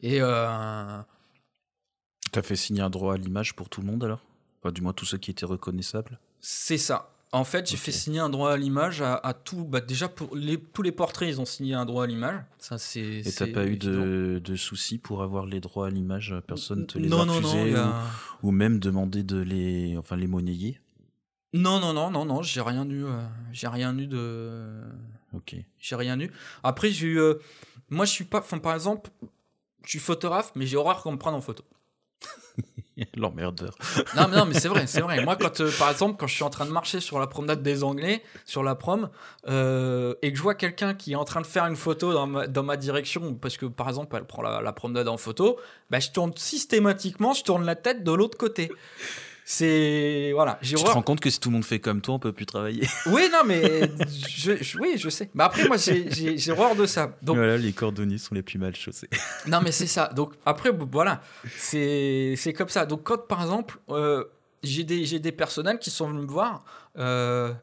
Et 0.00 0.20
as 2.38 2.42
fait 2.42 2.56
signer 2.56 2.82
un 2.82 2.90
droit 2.90 3.14
à 3.14 3.16
l'image 3.16 3.54
pour 3.54 3.68
tout 3.68 3.80
le 3.80 3.86
monde 3.86 4.04
alors? 4.04 4.20
Enfin, 4.62 4.72
Du 4.72 4.80
moins 4.80 4.92
tous 4.92 5.04
ceux 5.04 5.18
qui 5.18 5.30
étaient 5.30 5.46
reconnaissables 5.46 6.18
C'est 6.40 6.78
ça. 6.78 7.12
En 7.32 7.44
fait, 7.44 7.68
j'ai 7.68 7.76
fait 7.76 7.92
signer 7.92 8.20
un 8.20 8.30
droit 8.30 8.52
à 8.52 8.56
l'image 8.56 9.02
à, 9.02 9.34
tout. 9.34 9.64
Bah, 9.64 9.80
déjà, 9.80 10.08
pour 10.08 10.34
les, 10.36 10.58
tous 10.58 10.82
les 10.82 10.92
portraits, 10.92 11.28
ils 11.28 11.40
ont 11.40 11.44
signé 11.44 11.74
un 11.74 11.84
droit 11.84 12.04
à 12.04 12.06
l'image. 12.06 12.40
Ça, 12.58 12.78
c'est. 12.78 13.00
Et 13.00 13.32
t'as 13.32 13.48
pas 13.48 13.66
eu 13.66 13.76
de, 13.76 14.40
de, 14.42 14.56
soucis 14.56 14.96
pour 14.96 15.22
avoir 15.22 15.44
les 15.44 15.60
droits 15.60 15.88
à 15.88 15.90
l'image 15.90 16.34
Personne 16.46 16.86
te 16.86 16.98
les 16.98 17.12
a 17.12 17.16
refusés 17.16 17.74
ou, 18.42 18.52
même 18.52 18.78
demander 18.78 19.22
de 19.22 19.38
les, 19.38 19.96
enfin, 19.98 20.16
les 20.16 20.28
monnayer? 20.28 20.80
Non, 21.52 21.80
non, 21.80 21.92
non, 21.92 22.10
non, 22.10 22.24
non. 22.24 22.42
J'ai 22.42 22.60
rien 22.60 22.88
eu. 22.88 23.04
Euh, 23.04 23.20
j'ai 23.52 23.68
rien 23.68 23.96
eu 23.98 24.06
de. 24.06 24.80
Ok. 25.34 25.56
J'ai 25.78 25.96
rien 25.96 26.18
eu. 26.20 26.30
Après, 26.62 26.90
j'ai 26.90 27.08
eu. 27.08 27.18
Euh, 27.18 27.34
moi, 27.90 28.04
je 28.04 28.12
suis 28.12 28.24
pas. 28.24 28.38
Enfin, 28.38 28.58
par 28.58 28.74
exemple, 28.74 29.10
je 29.84 29.90
suis 29.90 29.98
photographe, 29.98 30.52
mais 30.54 30.66
j'ai 30.66 30.76
horreur 30.76 31.02
qu'on 31.02 31.12
me 31.12 31.18
prenne 31.18 31.34
en 31.34 31.40
photo. 31.40 31.64
L'emmerdeur. 33.16 33.74
non, 34.16 34.26
mais 34.28 34.36
non, 34.36 34.46
mais 34.46 34.54
c'est 34.54 34.68
vrai, 34.68 34.86
c'est 34.86 35.02
vrai. 35.02 35.22
Moi, 35.22 35.36
quand, 35.36 35.60
euh, 35.60 35.70
par 35.78 35.90
exemple, 35.90 36.16
quand 36.18 36.26
je 36.26 36.34
suis 36.34 36.44
en 36.44 36.50
train 36.50 36.64
de 36.64 36.70
marcher 36.70 37.00
sur 37.00 37.18
la 37.18 37.26
promenade 37.26 37.62
des 37.62 37.84
Anglais, 37.84 38.22
sur 38.44 38.62
la 38.62 38.74
prom, 38.74 39.10
euh, 39.48 40.14
et 40.22 40.32
que 40.32 40.38
je 40.38 40.42
vois 40.42 40.54
quelqu'un 40.54 40.94
qui 40.94 41.12
est 41.12 41.16
en 41.16 41.24
train 41.24 41.42
de 41.42 41.46
faire 41.46 41.66
une 41.66 41.76
photo 41.76 42.12
dans 42.12 42.26
ma, 42.26 42.46
dans 42.46 42.62
ma 42.62 42.76
direction, 42.76 43.34
parce 43.34 43.58
que 43.58 43.66
par 43.66 43.88
exemple, 43.88 44.16
elle 44.16 44.24
prend 44.24 44.42
la, 44.42 44.72
promenade 44.72 45.08
en 45.08 45.18
photo, 45.18 45.58
bah, 45.90 46.00
je 46.00 46.10
tourne 46.10 46.32
systématiquement, 46.36 47.34
je 47.34 47.44
tourne 47.44 47.64
la 47.64 47.76
tête 47.76 48.02
de 48.02 48.12
l'autre 48.12 48.38
côté. 48.38 48.70
C'est 49.48 50.32
voilà. 50.34 50.58
Tu 50.60 50.74
te 50.74 50.80
rends 50.80 51.02
compte 51.02 51.20
que 51.20 51.30
si 51.30 51.38
tout 51.38 51.50
le 51.50 51.54
monde 51.54 51.64
fait 51.64 51.78
comme 51.78 52.00
toi, 52.00 52.16
on 52.16 52.18
peut 52.18 52.32
plus 52.32 52.46
travailler. 52.46 52.84
Oui, 53.06 53.28
non, 53.32 53.44
mais 53.46 53.92
je, 54.28 54.76
oui, 54.78 54.94
je 54.96 55.08
sais. 55.08 55.30
Mais 55.34 55.44
après, 55.44 55.68
moi, 55.68 55.76
j'ai 55.76 56.50
horreur 56.50 56.74
de 56.74 56.84
ça. 56.84 57.12
Donc 57.22 57.36
voilà, 57.36 57.56
les 57.56 57.72
cordonniers 57.72 58.18
sont 58.18 58.34
les 58.34 58.42
plus 58.42 58.58
mal 58.58 58.74
chaussés. 58.74 59.08
non, 59.46 59.60
mais 59.62 59.70
c'est 59.70 59.86
ça. 59.86 60.08
Donc 60.08 60.32
après, 60.44 60.70
voilà, 60.72 61.22
c'est 61.56 62.36
comme 62.58 62.68
ça. 62.68 62.86
Donc 62.86 63.04
quand 63.04 63.24
par 63.28 63.40
exemple, 63.40 63.78
euh, 63.88 64.24
j'ai 64.64 64.82
des, 64.82 65.04
j'ai 65.04 65.20
des 65.20 65.32
personnels 65.32 65.78
qui 65.78 65.90
sont 65.90 66.08
venus 66.08 66.22
me 66.22 66.28
voir, 66.28 66.64
euh, 66.98 67.54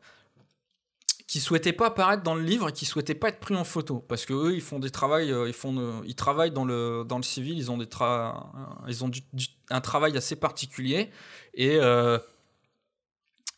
qui 1.33 1.39
souhaitaient 1.39 1.73
pas 1.73 1.87
apparaître 1.87 2.21
dans 2.21 2.35
le 2.35 2.43
livre 2.43 2.69
et 2.69 2.71
qui 2.73 2.85
souhaitaient 2.85 3.15
pas 3.15 3.29
être 3.29 3.39
pris 3.39 3.55
en 3.55 3.63
photo. 3.63 4.05
Parce 4.07 4.23
que 4.27 4.33
eux, 4.33 4.53
ils 4.53 4.61
font 4.61 4.77
des 4.77 4.91
travails, 4.91 5.31
euh, 5.31 5.47
ils, 5.47 5.53
font, 5.55 5.75
euh, 5.79 5.99
ils 6.05 6.13
travaillent 6.13 6.51
dans 6.51 6.63
le, 6.63 7.03
dans 7.07 7.17
le 7.17 7.23
civil, 7.23 7.57
ils 7.57 7.71
ont, 7.71 7.77
des 7.79 7.87
tra- 7.87 8.45
ils 8.87 9.03
ont 9.03 9.07
du- 9.09 9.23
un 9.71 9.81
travail 9.81 10.15
assez 10.15 10.35
particulier. 10.35 11.09
Et. 11.55 11.77
euh, 11.79 12.19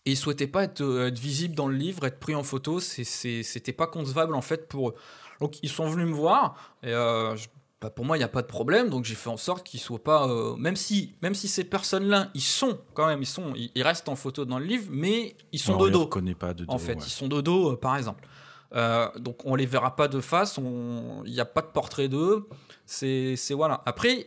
ils 0.05 0.15
souhaitaient 0.15 0.47
pas 0.47 0.63
être, 0.63 0.79
euh, 0.81 1.07
être 1.07 1.19
visibles 1.19 1.53
dans 1.55 1.67
le 1.67 1.75
livre, 1.75 2.05
être 2.05 2.19
pris 2.19 2.33
en 2.33 2.43
photo. 2.43 2.79
C'était 2.79 3.73
pas 3.73 3.87
concevable 3.87 4.35
en 4.35 4.41
fait 4.41 4.69
pour 4.69 4.89
eux. 4.91 4.95
Donc 5.41 5.61
ils 5.61 5.69
sont 5.69 5.89
venus 5.89 6.07
me 6.07 6.13
voir 6.13 6.55
et 6.81 6.93
euh, 6.93 7.35
je- 7.35 7.49
bah, 7.81 7.89
pour 7.89 8.05
moi 8.05 8.15
il 8.17 8.19
n'y 8.21 8.23
a 8.23 8.29
pas 8.29 8.41
de 8.41 8.47
problème. 8.47 8.89
Donc 8.89 9.05
j'ai 9.05 9.15
fait 9.15 9.29
en 9.29 9.37
sorte 9.37 9.65
qu'ils 9.65 9.79
soient 9.79 10.03
pas, 10.03 10.27
euh, 10.27 10.55
même 10.55 10.75
si 10.75 11.15
même 11.21 11.35
si 11.35 11.47
ces 11.47 11.63
personnes-là, 11.63 12.29
ils 12.33 12.41
sont 12.41 12.79
quand 12.93 13.07
même, 13.07 13.21
ils 13.21 13.25
sont, 13.27 13.53
ils, 13.55 13.71
ils 13.75 13.83
restent 13.83 14.09
en 14.09 14.15
photo 14.15 14.45
dans 14.45 14.59
le 14.59 14.65
livre, 14.65 14.87
mais 14.89 15.35
ils 15.51 15.59
sont 15.59 15.73
on 15.73 15.77
de 15.77 15.85
les 15.85 15.91
dos 15.91 15.99
reconnaît 16.01 16.35
pas 16.35 16.53
de 16.53 16.65
dos. 16.65 16.73
en 16.73 16.77
fait. 16.77 16.93
ouais. 16.95 17.03
Ils 17.05 17.09
sont 17.09 17.27
de 17.27 17.41
dos, 17.41 17.73
euh, 17.73 17.77
par 17.77 17.95
exemple. 17.97 18.27
Euh, 18.73 19.07
donc 19.19 19.45
on 19.45 19.55
les 19.55 19.65
verra 19.67 19.95
pas 19.95 20.07
de 20.07 20.19
face, 20.19 20.57
on- 20.57 21.21
il 21.25 21.31
n'y 21.31 21.39
a 21.39 21.45
pas 21.45 21.61
de 21.61 21.67
portrait 21.67 22.07
d'eux. 22.09 22.47
C'est 22.85 23.35
voilà. 23.51 23.81
Après, 23.85 24.25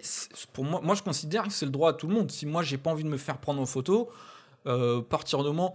pour 0.53 0.65
moi, 0.65 0.81
moi 0.83 0.95
je 0.95 1.03
considère 1.03 1.45
que 1.45 1.53
c'est 1.53 1.67
le 1.67 1.73
droit 1.73 1.91
à 1.91 1.93
tout 1.93 2.07
le 2.07 2.15
monde. 2.15 2.31
Si 2.31 2.47
moi 2.47 2.63
j'ai 2.63 2.79
pas 2.79 2.91
envie 2.91 3.05
de 3.05 3.09
me 3.09 3.19
faire 3.19 3.39
prendre 3.39 3.61
en 3.61 3.67
photo, 3.67 4.09
partir 5.09 5.43
de 5.43 5.49
moment, 5.49 5.75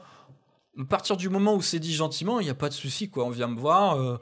à 0.79 0.85
partir 0.85 1.17
du 1.17 1.29
moment 1.29 1.53
où 1.55 1.61
c'est 1.61 1.79
dit 1.79 1.93
gentiment, 1.93 2.39
il 2.39 2.45
n'y 2.45 2.49
a 2.49 2.55
pas 2.55 2.69
de 2.69 2.73
souci 2.73 3.09
quoi. 3.09 3.25
On 3.25 3.29
vient 3.29 3.47
me 3.47 3.59
voir. 3.59 4.19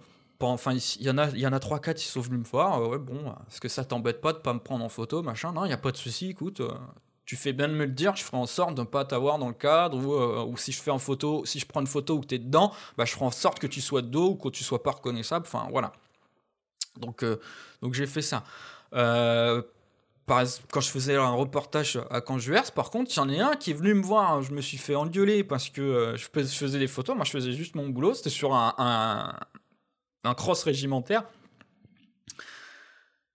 Enfin, 0.50 0.74
il 0.74 1.02
y 1.04 1.10
en 1.10 1.18
a, 1.18 1.30
il 1.30 1.40
y 1.40 1.48
en 1.48 1.54
a 1.54 1.60
trois 1.60 1.80
quatre 1.80 1.98
qui 1.98 2.06
sont 2.08 2.22
venus 2.22 2.40
me 2.40 2.46
voir. 2.46 2.82
euh, 2.82 2.88
ouais, 2.90 2.98
bon, 2.98 3.34
est-ce 3.50 3.60
que 3.62 3.68
ça 3.70 3.84
t'embête 3.86 4.22
pas 4.22 4.34
de 4.34 4.40
pas 4.40 4.54
me 4.54 4.60
prendre 4.60 4.84
en 4.84 4.90
photo, 4.90 5.22
machin? 5.24 5.52
Non, 5.52 5.66
il 5.66 5.70
y 5.70 5.74
a 5.74 5.78
pas 5.78 5.92
de 5.92 5.98
souci. 5.98 6.30
Écoute, 6.30 6.62
euh, 6.62 6.72
tu 7.26 7.36
fais 7.36 7.54
bien 7.54 7.68
de 7.68 7.74
me 7.74 7.86
le 7.86 7.92
dire. 7.92 8.16
Je 8.16 8.24
ferai 8.24 8.38
en 8.38 8.46
sorte 8.46 8.76
de 8.76 8.82
ne 8.82 8.86
pas 8.88 9.06
t'avoir 9.06 9.38
dans 9.40 9.48
le 9.48 9.54
cadre 9.54 9.98
ou, 9.98 10.14
euh, 10.14 10.44
ou 10.46 10.58
si 10.58 10.72
je 10.72 10.82
fais 10.82 10.92
en 10.92 11.00
photo, 11.00 11.46
si 11.46 11.60
je 11.60 11.66
prends 11.66 11.82
une 11.82 11.88
photo 11.88 12.16
où 12.18 12.26
tu 12.26 12.36
es 12.36 12.40
dedans, 12.40 12.74
bah, 12.98 13.06
je 13.06 13.14
ferai 13.14 13.26
en 13.26 13.32
sorte 13.32 13.60
que 13.60 13.68
tu 13.68 13.82
sois 13.82 14.02
de 14.02 14.08
dos 14.08 14.30
ou 14.32 14.36
que 14.36 14.50
tu 14.50 14.64
sois 14.64 14.82
pas 14.84 14.92
reconnaissable. 14.92 15.46
Enfin, 15.48 15.68
voilà. 15.72 15.92
Donc, 17.00 17.24
donc 17.82 17.94
j'ai 17.94 18.06
fait 18.08 18.22
ça. 18.22 18.44
Par 20.28 20.44
quand 20.72 20.82
je 20.82 20.90
faisais 20.90 21.16
un 21.16 21.32
reportage 21.32 22.00
à 22.10 22.22
Canjuers, 22.22 22.72
par 22.76 22.90
contre, 22.92 23.12
il 23.12 23.18
y 23.18 23.20
en 23.20 23.30
a 23.30 23.52
un 23.52 23.56
qui 23.56 23.72
est 23.72 23.74
venu 23.74 23.94
me 23.96 24.04
voir. 24.04 24.42
Je 24.42 24.54
me 24.54 24.62
suis 24.62 24.78
fait 24.78 24.96
engueuler 24.96 25.44
parce 25.44 25.70
que 25.70 26.14
je, 26.16 26.28
fais- 26.32 26.44
je 26.44 26.56
faisais 26.56 26.80
des 26.80 26.88
photos. 26.88 27.16
Moi, 27.16 27.26
je 27.26 27.32
faisais 27.32 27.52
juste 27.54 27.76
mon 27.76 27.90
boulot. 27.90 28.14
C'était 28.14 28.30
sur 28.30 28.54
un, 28.54 29.36
un 30.24 30.34
cross 30.34 30.64
régimentaire. 30.64 31.24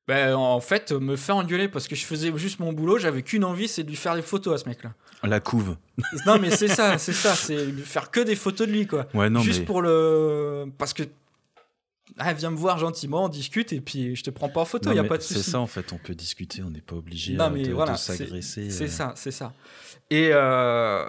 Ben, 0.08 0.34
en 0.36 0.60
fait, 0.60 0.92
me 0.92 1.16
faire 1.16 1.36
engueuler 1.36 1.68
parce 1.68 1.88
que 1.88 1.96
je 1.96 2.04
faisais 2.04 2.30
juste 2.36 2.60
mon 2.60 2.72
boulot, 2.72 2.96
j'avais 2.98 3.22
qu'une 3.22 3.42
envie, 3.42 3.66
c'est 3.66 3.82
de 3.82 3.88
lui 3.88 3.96
faire 3.96 4.14
des 4.14 4.22
photos 4.22 4.54
à 4.54 4.58
ce 4.62 4.68
mec-là. 4.68 4.94
La 5.24 5.40
couve. 5.40 5.76
Non, 6.26 6.38
mais 6.38 6.50
c'est 6.50 6.68
ça, 6.68 6.96
c'est 6.98 7.12
ça, 7.12 7.34
c'est 7.34 7.66
lui 7.66 7.82
faire 7.82 8.12
que 8.12 8.20
des 8.20 8.36
photos 8.36 8.68
de 8.68 8.72
lui, 8.72 8.86
quoi. 8.86 9.08
Ouais, 9.14 9.28
non, 9.28 9.40
juste 9.40 9.60
mais. 9.60 9.64
pour 9.66 9.82
le. 9.82 10.66
Parce 10.78 10.92
que. 10.92 11.02
Ah, 12.18 12.32
viens 12.34 12.50
me 12.52 12.56
voir 12.56 12.78
gentiment, 12.78 13.24
on 13.24 13.28
discute 13.28 13.72
et 13.72 13.80
puis 13.80 14.14
je 14.14 14.22
te 14.22 14.30
prends 14.30 14.48
pas 14.48 14.60
en 14.60 14.64
photo, 14.64 14.92
il 14.92 14.98
a 14.98 15.02
pas 15.04 15.18
de 15.18 15.22
C'est 15.22 15.34
souci. 15.34 15.50
ça 15.50 15.58
en 15.58 15.66
fait, 15.66 15.92
on 15.92 15.98
peut 15.98 16.14
discuter, 16.14 16.62
on 16.62 16.70
n'est 16.70 16.80
pas 16.80 16.94
obligé 16.94 17.34
Non, 17.34 17.46
euh, 17.46 17.50
mais 17.50 17.62
de, 17.64 17.72
voilà, 17.72 17.92
de 17.94 17.98
c'est- 17.98 18.16
s'agresser. 18.16 18.70
C'est 18.70 18.84
euh. 18.84 18.88
ça, 18.88 19.12
c'est 19.16 19.32
ça. 19.32 19.52
Et 20.08 20.30
euh, 20.32 21.04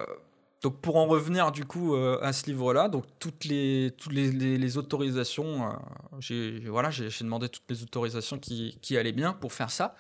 donc 0.63 0.81
pour 0.81 0.95
en 0.95 1.05
revenir 1.05 1.51
du 1.51 1.65
coup 1.65 1.95
euh, 1.95 2.17
à 2.21 2.33
ce 2.33 2.47
livre-là, 2.47 2.89
donc 2.89 3.05
toutes 3.19 3.45
les 3.45 3.93
toutes 3.97 4.13
les, 4.13 4.77
autorisations, 4.77 5.69
euh, 5.69 5.73
j'ai 6.19 6.59
voilà, 6.67 6.89
demandé 7.21 7.47
toutes 7.47 7.69
les 7.69 7.83
autorisations 7.83 8.39
qui, 8.39 8.77
qui 8.81 8.97
allaient 8.97 9.11
bien 9.11 9.33
pour 9.33 9.53
faire 9.53 9.69
ça. 9.69 9.95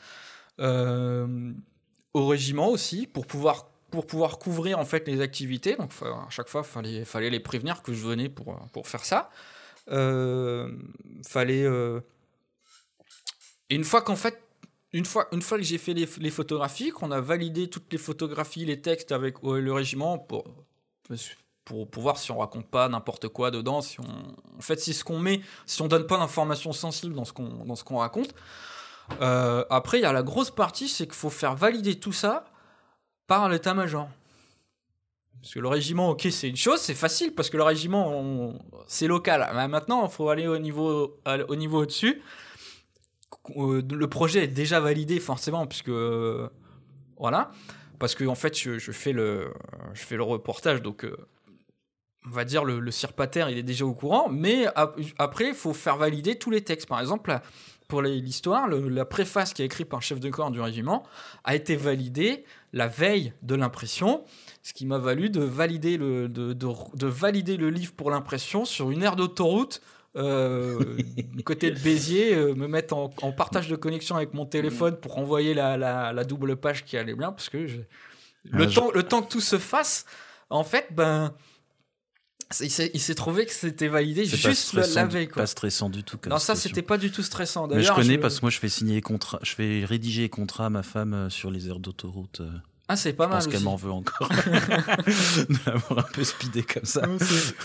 Euh, 0.59 1.53
au 2.13 2.25
régiment 2.25 2.69
aussi 2.69 3.05
pour 3.05 3.27
pouvoir 3.27 3.69
pour 3.91 4.07
pouvoir 4.07 4.39
couvrir 4.39 4.79
en 4.79 4.85
fait 4.85 5.07
les 5.07 5.21
activités. 5.21 5.75
Donc 5.75 5.91
à 6.01 6.29
chaque 6.29 6.49
fois 6.49 6.63
fallait 6.63 7.05
fallait 7.05 7.29
les 7.29 7.39
prévenir 7.39 7.83
que 7.83 7.93
je 7.93 8.03
venais 8.07 8.29
pour 8.29 8.57
pour 8.73 8.87
faire 8.87 9.05
ça. 9.05 9.29
Fallait 9.87 11.67
et 13.69 13.75
une 13.75 13.83
fois 13.83 14.01
qu'en 14.01 14.15
fait 14.15 14.41
une 14.93 15.05
fois, 15.05 15.27
une 15.31 15.41
fois 15.41 15.57
que 15.57 15.63
j'ai 15.63 15.77
fait 15.77 15.93
les, 15.93 16.31
photographies, 16.31 16.91
qu'on 16.91 17.11
a 17.11 17.19
validé 17.19 17.69
toutes 17.69 17.91
les 17.91 17.97
photographies, 17.97 18.65
les 18.65 18.81
textes 18.81 19.11
avec 19.11 19.35
le 19.43 19.73
régiment 19.73 20.17
pour, 20.17 20.45
pour, 21.65 22.01
voir 22.01 22.17
si 22.17 22.31
on 22.31 22.37
raconte 22.37 22.67
pas 22.67 22.87
n'importe 22.87 23.27
quoi 23.27 23.51
dedans, 23.51 23.81
si 23.81 23.99
on, 23.99 24.05
en 24.57 24.61
fait, 24.61 24.79
si 24.79 24.93
ce 24.93 25.03
qu'on 25.03 25.19
met, 25.19 25.41
si 25.65 25.81
on 25.81 25.87
donne 25.87 26.07
pas 26.07 26.17
d'informations 26.17 26.71
sensibles 26.71 27.13
dans 27.13 27.25
ce 27.25 27.33
qu'on, 27.33 27.65
dans 27.65 27.97
raconte. 27.97 28.33
Euh, 29.21 29.65
après, 29.69 29.99
il 29.99 30.01
y 30.01 30.05
a 30.05 30.13
la 30.13 30.23
grosse 30.23 30.51
partie, 30.51 30.87
c'est 30.87 31.05
qu'il 31.05 31.15
faut 31.15 31.29
faire 31.29 31.55
valider 31.55 31.99
tout 31.99 32.13
ça 32.13 32.45
par 33.27 33.49
l'état-major. 33.49 34.07
Parce 35.41 35.53
que 35.53 35.59
le 35.59 35.67
régiment, 35.67 36.09
ok, 36.09 36.27
c'est 36.31 36.49
une 36.49 36.57
chose, 36.57 36.79
c'est 36.79 36.95
facile 36.95 37.35
parce 37.35 37.49
que 37.49 37.57
le 37.57 37.63
régiment, 37.63 38.53
c'est 38.87 39.07
local. 39.07 39.49
Mais 39.53 39.67
maintenant, 39.67 40.05
il 40.05 40.11
faut 40.11 40.29
aller 40.29 40.47
au 40.47 40.57
niveau, 40.57 41.19
au 41.25 41.55
niveau 41.55 41.81
au-dessus. 41.81 42.21
Euh, 43.55 43.81
le 43.89 44.07
projet 44.07 44.43
est 44.43 44.47
déjà 44.47 44.79
validé 44.79 45.19
forcément 45.19 45.65
puisque 45.67 45.89
euh, 45.89 46.49
voilà. 47.17 47.51
Parce 47.99 48.13
que 48.15 48.25
en 48.25 48.35
fait 48.35 48.57
je, 48.57 48.77
fais 48.91 49.13
le 49.13 49.51
je 49.93 50.01
fais 50.03 50.17
le 50.17 50.23
reportage 50.23 50.81
donc 50.81 51.03
euh, 51.05 51.15
on 52.25 52.29
va 52.29 52.43
dire 52.45 52.63
le, 52.63 52.79
le 52.79 52.91
cirpataire 52.91 53.49
il 53.49 53.57
est 53.57 53.63
déjà 53.63 53.85
au 53.85 53.93
courant 53.93 54.27
mais 54.29 54.67
ap- 54.75 54.99
après 55.17 55.47
il 55.49 55.53
faut 55.55 55.73
faire 55.73 55.97
valider 55.97 56.35
tous 56.35 56.51
les 56.51 56.61
textes. 56.61 56.87
Par 56.87 56.99
exemple 56.99 57.35
pour 57.87 58.01
l'histoire 58.01 58.67
la 58.67 59.05
préface 59.05 59.53
qui 59.53 59.61
est 59.61 59.65
écrite 59.65 59.87
par 59.87 59.99
le 59.99 60.03
chef 60.03 60.19
de 60.19 60.29
corps 60.29 60.51
du 60.51 60.59
régiment 60.59 61.03
a 61.45 61.55
été 61.55 61.75
validée 61.77 62.43
la 62.73 62.87
veille 62.87 63.33
de 63.43 63.55
l'impression 63.55 64.25
ce 64.61 64.73
qui 64.73 64.85
m'a 64.85 64.97
valu 64.97 65.29
de 65.29 65.41
valider 65.41 65.97
le 65.97 66.27
de- 66.27 66.53
de 66.53 67.07
valider 67.07 67.55
le 67.57 67.69
livre 67.69 67.93
pour 67.93 68.11
l'impression 68.11 68.65
sur 68.65 68.91
une 68.91 69.01
aire 69.03 69.15
d'autoroute 69.15 69.81
euh, 70.17 70.79
du 71.33 71.43
côté 71.43 71.71
de 71.71 71.79
Béziers, 71.79 72.33
euh, 72.35 72.53
me 72.55 72.67
mettre 72.67 72.95
en, 72.95 73.13
en 73.21 73.31
partage 73.31 73.67
de 73.69 73.75
connexion 73.75 74.15
avec 74.15 74.33
mon 74.33 74.45
téléphone 74.45 74.97
pour 74.97 75.17
envoyer 75.17 75.53
la, 75.53 75.77
la- 75.77 76.11
la 76.13 76.23
double 76.23 76.55
page 76.57 76.83
qui 76.85 76.97
allait 76.97 77.15
bien, 77.15 77.31
parce 77.31 77.49
que 77.49 77.67
je- 77.67 77.77
le, 78.45 78.65
Ah, 78.65 78.67
je- 78.67 78.79
le 78.95 79.03
temps 79.03 79.21
que 79.21 79.29
tout 79.31 79.41
se 79.41 79.57
fasse, 79.57 80.05
en 80.49 80.63
fait, 80.63 80.87
ben, 80.91 81.33
il 82.61 82.69
s'est- 82.71 83.15
trouvé 83.15 83.45
que 83.45 83.51
c'était 83.51 83.89
validé 83.89 84.23
juste 84.25 84.73
la, 84.73 84.87
la 84.87 85.05
veille. 85.05 85.27
Quoi. 85.27 85.41
pas 85.43 85.47
stressant 85.47 85.89
du 85.89 86.03
tout. 86.03 86.17
Comme 86.17 86.31
Non, 86.31 86.39
ça, 86.39 86.55
c'était 86.55 86.81
pas 86.81 86.97
du 86.97 87.11
tout 87.11 87.23
stressant. 87.23 87.67
Mais 87.67 87.83
je 87.83 87.91
connais 87.91 88.17
parce 88.17 88.37
que 88.39 88.45
moi 88.45 88.49
je 88.51 88.59
fais 88.59 88.69
signer 88.69 88.95
les 88.95 89.01
contrats, 89.01 89.39
je 89.43 89.53
fais 89.53 89.83
rédiger 89.85 90.21
les 90.23 90.29
contrats 90.29 90.67
à 90.67 90.69
ma 90.69 90.83
femme 90.83 91.13
euh, 91.13 91.29
sur 91.29 91.51
les 91.51 91.67
aires 91.67 91.79
d'autoroute. 91.79 92.41
Ah, 92.89 92.95
c'est 92.95 93.11
pas 93.13 93.25
Je 93.25 93.29
mal 93.29 93.37
pense 93.43 93.47
qu'elle 93.51 93.63
m'en 93.63 93.75
veut 93.75 93.91
encore 93.91 94.29
de 94.47 95.55
l'avoir 95.65 95.99
un 95.99 96.11
peu 96.13 96.23
speedé 96.23 96.63
comme 96.63 96.85
ça. 96.85 97.01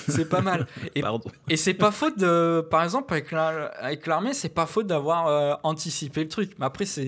C'est- 0.09 0.25
pas 0.25 0.41
mal. 0.41 0.67
Et. 0.95 1.03
Et 1.49 1.57
c'est 1.57 1.75
pas 1.75 1.91
faute 1.93 2.19
de, 2.19 2.61
par 2.71 2.83
exemple, 2.83 3.13
avec 3.13 3.31
la- 3.31 3.67
avec 3.79 4.07
l'armée, 4.07 4.35
c'est 4.35 4.49
pas 4.49 4.67
faute 4.67 4.87
d'avoir 4.87 5.29
euh, 5.29 5.55
anticipé 5.63 6.23
le 6.25 6.29
truc. 6.29 6.53
Mais 6.59 6.67
après, 6.67 6.87
c'est 6.87 7.03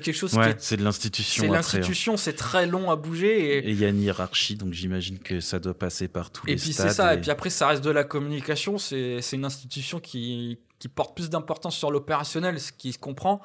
quelque 0.00 0.12
chose 0.12 0.30
qui 0.32 0.38
Ouais, 0.38 0.50
est. 0.52 0.56
c'est 0.60 0.76
de 0.78 0.84
l'institution 0.84 1.42
C'est 1.44 1.48
hein. 1.50 1.52
l'institution, 1.52 2.16
c'est 2.16 2.32
très 2.32 2.66
long 2.66 2.90
à 2.90 2.96
bouger. 2.96 3.58
Et, 3.58 3.68
Et 3.68 3.70
il 3.70 3.78
y 3.78 3.84
a 3.84 3.88
une 3.88 4.00
hiérarchie, 4.00 4.54
donc 4.56 4.72
j'imagine 4.72 5.18
que 5.18 5.40
ça 5.40 5.58
doit 5.58 5.74
passer 5.74 6.08
par 6.08 6.30
tous 6.30 6.46
et 6.46 6.52
les 6.52 6.56
puis 6.56 6.72
stades. 6.72 6.88
c'est 6.88 6.94
ça. 6.94 7.14
Et... 7.14 7.20
puis 7.20 7.30
après, 7.30 7.50
ça 7.50 7.66
reste 7.68 7.84
de 7.84 7.90
la 7.90 8.04
communication. 8.04 8.78
C'est 8.78 9.20
une 9.32 9.44
institution 9.44 10.00
qui, 10.00 10.58
qui 10.78 10.88
porte 10.88 11.14
plus 11.14 11.28
d'importance 11.28 11.76
sur 11.76 11.90
l'opérationnel, 11.90 12.58
ce 12.58 12.72
qui 12.72 12.92
se 12.92 12.98
comprend. 12.98 13.40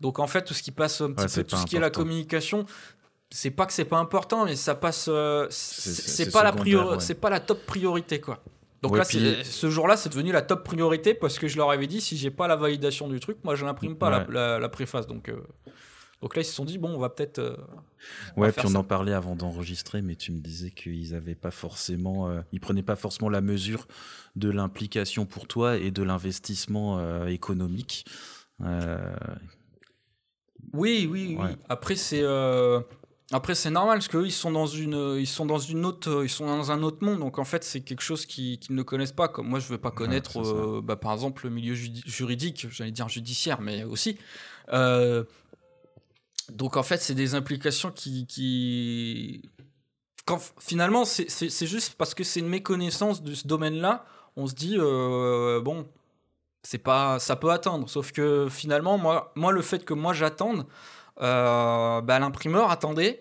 Donc 0.00 0.20
en 0.20 0.26
fait, 0.26 0.42
tout 0.44 0.54
ce 0.54 0.62
qui 0.62 0.70
passe 0.70 1.00
un 1.00 1.10
petit 1.12 1.24
Ouais, 1.24 1.42
peu, 1.42 1.44
tout 1.44 1.56
ce 1.56 1.66
qui 1.66 1.76
est 1.76 1.80
la 1.80 1.90
communication, 1.90 2.64
c'est 3.30 3.50
pas 3.50 3.66
que 3.66 3.72
c'est 3.72 3.84
pas 3.84 3.98
important, 3.98 4.44
mais 4.44 4.56
ça 4.56 4.74
passe. 4.74 5.06
euh, 5.08 5.46
C'est- 5.50 6.30
pas 6.32 6.42
la 6.44 6.52
priori- 6.52 6.94
ouais. 6.94 7.00
c'est 7.00 7.14
pas 7.14 7.30
la 7.30 7.40
top 7.40 7.64
priorité 7.66 8.20
quoi. 8.20 8.42
Donc 8.82 8.92
Ouais, 8.92 8.98
là, 8.98 9.04
puis- 9.04 9.44
ce 9.44 9.68
jour-là, 9.70 9.96
c'est 9.96 10.08
devenu 10.08 10.30
la 10.32 10.40
top 10.42 10.62
priorité 10.64 11.12
parce 11.12 11.38
que 11.38 11.48
je 11.48 11.56
leur 11.56 11.70
avais 11.70 11.86
dit 11.88 12.00
si 12.00 12.16
j'ai 12.16 12.30
pas 12.30 12.46
la 12.46 12.54
validation 12.56 13.08
du 13.08 13.18
truc, 13.20 13.38
moi 13.44 13.54
je 13.56 13.64
n'imprime 13.64 13.96
pas 13.96 14.08
la, 14.08 14.18
Ouais. 14.20 14.26
la- 14.30 14.58
la 14.60 14.68
préface. 14.68 15.06
Donc, 15.08 15.28
euh, 15.28 15.36
donc 16.22 16.36
là, 16.36 16.42
ils 16.42 16.44
se 16.44 16.52
sont 16.52 16.64
dit 16.64 16.78
bon, 16.78 16.90
on 16.94 16.98
va 16.98 17.08
peut-être. 17.10 17.40
euh, 17.40 17.56
Ouais, 18.36 18.52
puis 18.52 18.64
on 18.66 18.70
ça. 18.70 18.78
en 18.78 18.84
parlait 18.84 19.12
avant 19.12 19.34
d'enregistrer, 19.34 20.00
mais 20.00 20.14
tu 20.14 20.30
me 20.30 20.38
disais 20.38 20.70
qu'ils 20.70 21.12
avaient 21.16 21.34
pas 21.34 21.50
forcément, 21.50 22.28
euh, 22.30 22.40
ils 22.52 22.60
prenaient 22.60 22.84
pas 22.84 22.94
forcément 22.96 23.28
la 23.30 23.40
mesure 23.40 23.88
de 24.36 24.48
l'implication 24.48 25.26
pour 25.26 25.48
toi 25.48 25.76
et 25.76 25.90
de 25.90 26.02
l'investissement 26.04 27.26
économique. 27.26 28.04
Oui, 30.72 31.08
oui, 31.10 31.36
oui. 31.38 31.48
Après, 31.68 31.96
c'est. 31.96 32.22
Euh, 33.32 33.36
Après, 33.36 33.54
c'est 33.54 33.70
normal 33.70 33.98
parce 33.98 34.08
qu'eux, 34.08 34.26
ils 34.26 34.32
sont 34.32 34.50
dans 34.52 34.66
une, 34.66 35.16
ils 35.18 35.26
sont 35.26 35.46
dans 35.46 35.58
une 35.58 35.84
autre, 35.84 36.22
ils 36.24 36.28
sont 36.30 36.46
dans 36.46 36.70
un 36.70 36.82
autre 36.82 37.04
monde. 37.04 37.20
Donc, 37.20 37.38
en 37.38 37.44
fait, 37.44 37.64
c'est 37.64 37.80
quelque 37.80 38.02
chose 38.02 38.26
qu'ils 38.26 38.58
qu'ils 38.58 38.74
ne 38.74 38.82
connaissent 38.82 39.12
pas. 39.12 39.28
Comme 39.28 39.48
moi, 39.48 39.58
je 39.58 39.68
veux 39.68 39.78
pas 39.78 39.90
connaître, 39.90 40.38
euh, 40.38 40.80
bah, 40.82 40.96
par 40.96 41.12
exemple, 41.12 41.44
le 41.44 41.50
milieu 41.50 41.74
juridique, 41.74 42.66
j'allais 42.70 42.90
dire 42.90 43.08
judiciaire, 43.08 43.60
mais 43.60 43.84
aussi. 43.84 44.18
Euh, 44.72 45.24
donc, 46.50 46.76
en 46.76 46.82
fait, 46.82 46.98
c'est 47.02 47.14
des 47.14 47.34
implications 47.34 47.90
qui, 47.90 48.26
qui... 48.26 49.42
Quand, 50.24 50.40
finalement, 50.58 51.04
c'est- 51.04 51.66
juste 51.66 51.94
parce 51.96 52.14
que 52.14 52.24
c'est 52.24 52.40
une 52.40 52.48
méconnaissance 52.48 53.22
de 53.22 53.34
ce 53.34 53.46
domaine-là. 53.46 54.04
On 54.36 54.46
se 54.46 54.54
dit, 54.54 54.76
euh, 54.78 55.60
bon, 55.60 55.86
c'est 56.62 56.78
pas, 56.78 57.18
ça 57.18 57.36
peut 57.36 57.50
attendre. 57.50 57.88
Sauf 57.88 58.12
que 58.12 58.46
finalement, 58.50 58.98
moi, 58.98 59.32
moi 59.36 59.52
le 59.52 59.62
fait 59.62 59.84
que 59.84 59.94
moi 59.94 60.12
j'attende, 60.12 60.60
euh, 60.60 60.64
bah, 61.20 62.18
l'imprimeur 62.18 62.70
attendait. 62.70 63.20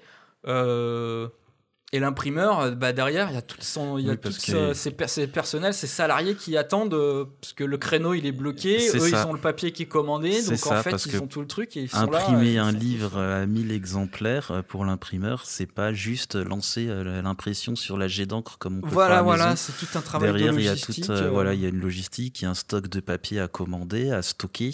Et 1.93 1.99
l'imprimeur, 2.01 2.59
euh, 2.59 2.71
bah 2.71 2.91
derrière, 2.91 3.29
il 3.29 3.35
y 3.35 3.37
a 3.37 3.41
tout 3.41 3.55
son, 3.61 3.97
il 3.97 4.05
y 4.05 4.09
a 4.09 4.11
Oui, 4.11 4.17
tout 4.17 4.23
parce 4.23 4.39
ce- 4.39 4.51
que- 4.51 4.73
ses, 4.73 4.91
per- 4.91 5.07
ses 5.07 5.25
personnels, 5.25 5.73
ses 5.73 5.87
salariés 5.87 6.35
qui 6.35 6.57
attendent 6.57 6.93
euh, 6.93 7.23
parce 7.39 7.53
que 7.53 7.63
le 7.63 7.77
créneau 7.77 8.13
il 8.13 8.25
est 8.25 8.33
bloqué, 8.33 8.89
eux 8.93 8.99
ça. 8.99 9.07
ils 9.23 9.27
ont 9.27 9.31
le 9.31 9.39
papier 9.39 9.71
qui 9.71 9.83
est 9.83 9.87
commandé, 9.87 10.43
donc 10.43 10.57
ça, 10.57 10.79
en 10.79 10.83
fait 10.83 11.05
ils 11.05 11.17
ont 11.21 11.27
tout 11.27 11.39
le 11.39 11.47
truc 11.47 11.77
et 11.77 11.83
ils 11.83 11.89
sont 11.89 12.05
là. 12.11 12.19
Imprimer 12.19 12.57
un 12.57 12.71
ils 12.73 12.77
livre 12.77 13.17
à 13.17 13.45
1000 13.45 13.71
exemplaires 13.71 14.51
euh, 14.51 14.61
pour 14.63 14.83
l'imprimeur, 14.83 15.43
c'est 15.45 15.65
pas 15.71 15.93
juste 15.93 16.35
lancer 16.35 16.87
l'impression 16.87 17.77
sur 17.77 17.97
la 17.97 18.09
jet 18.09 18.25
d'encre 18.25 18.57
comme 18.57 18.79
on 18.79 18.81
peut 18.81 18.89
Voilà, 18.91 19.09
faire 19.15 19.19
à 19.19 19.23
voilà, 19.23 19.55
c'est 19.55 19.71
tout 19.77 19.97
un 19.97 20.01
travail 20.01 20.31
Derrière, 20.33 20.53
de 20.53 20.59
il 20.59 20.65
y 20.65 20.67
a 20.67 20.71
logistique. 20.71 21.05
toute, 21.05 21.09
euh, 21.11 21.29
voilà, 21.29 21.53
il 21.53 21.61
y 21.61 21.65
a 21.65 21.69
une 21.69 21.79
logistique, 21.79 22.41
il 22.41 22.43
y 22.43 22.47
a 22.47 22.49
un 22.49 22.53
stock 22.53 22.89
de 22.89 22.99
papier 22.99 23.39
à 23.39 23.47
commander, 23.47 24.11
à 24.11 24.21
stocker, 24.21 24.73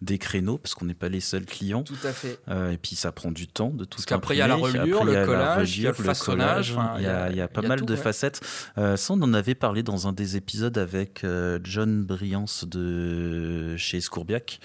des 0.00 0.16
créneaux 0.16 0.56
parce 0.56 0.74
qu'on 0.74 0.86
n'est 0.86 0.94
pas 0.94 1.10
les 1.10 1.20
seuls 1.20 1.44
clients. 1.44 1.82
Tout 1.82 1.94
à 2.04 2.12
fait. 2.12 2.38
Euh, 2.48 2.70
et 2.70 2.78
puis 2.78 2.96
ça 2.96 3.12
prend 3.12 3.30
du 3.32 3.48
temps 3.48 3.68
de 3.68 3.84
tout 3.84 3.96
Parce 3.96 4.06
qu'après, 4.06 4.34
il 4.34 4.38
y 4.38 4.40
a 4.40 4.48
la 4.48 4.54
reliure, 4.54 5.00
il 5.02 5.10
y 5.10 5.12
le 5.12 5.18
a 5.18 6.53
il 6.62 7.02
y 7.02 7.06
a 7.06 7.30
y 7.30 7.36
y 7.36 7.48
pas 7.48 7.62
mal 7.62 7.80
tout, 7.80 7.86
de 7.86 7.94
ouais. 7.94 8.00
facettes. 8.00 8.40
Euh, 8.78 8.96
ça, 8.96 9.14
on 9.14 9.22
en 9.22 9.34
avait 9.34 9.54
parlé 9.54 9.82
dans 9.82 10.08
un 10.08 10.12
des 10.12 10.36
épisodes 10.36 10.76
avec 10.78 11.24
euh, 11.24 11.58
John 11.62 12.04
Briance 12.04 12.64
de 12.66 13.76
chez 13.76 14.00
Scourbiac. 14.00 14.60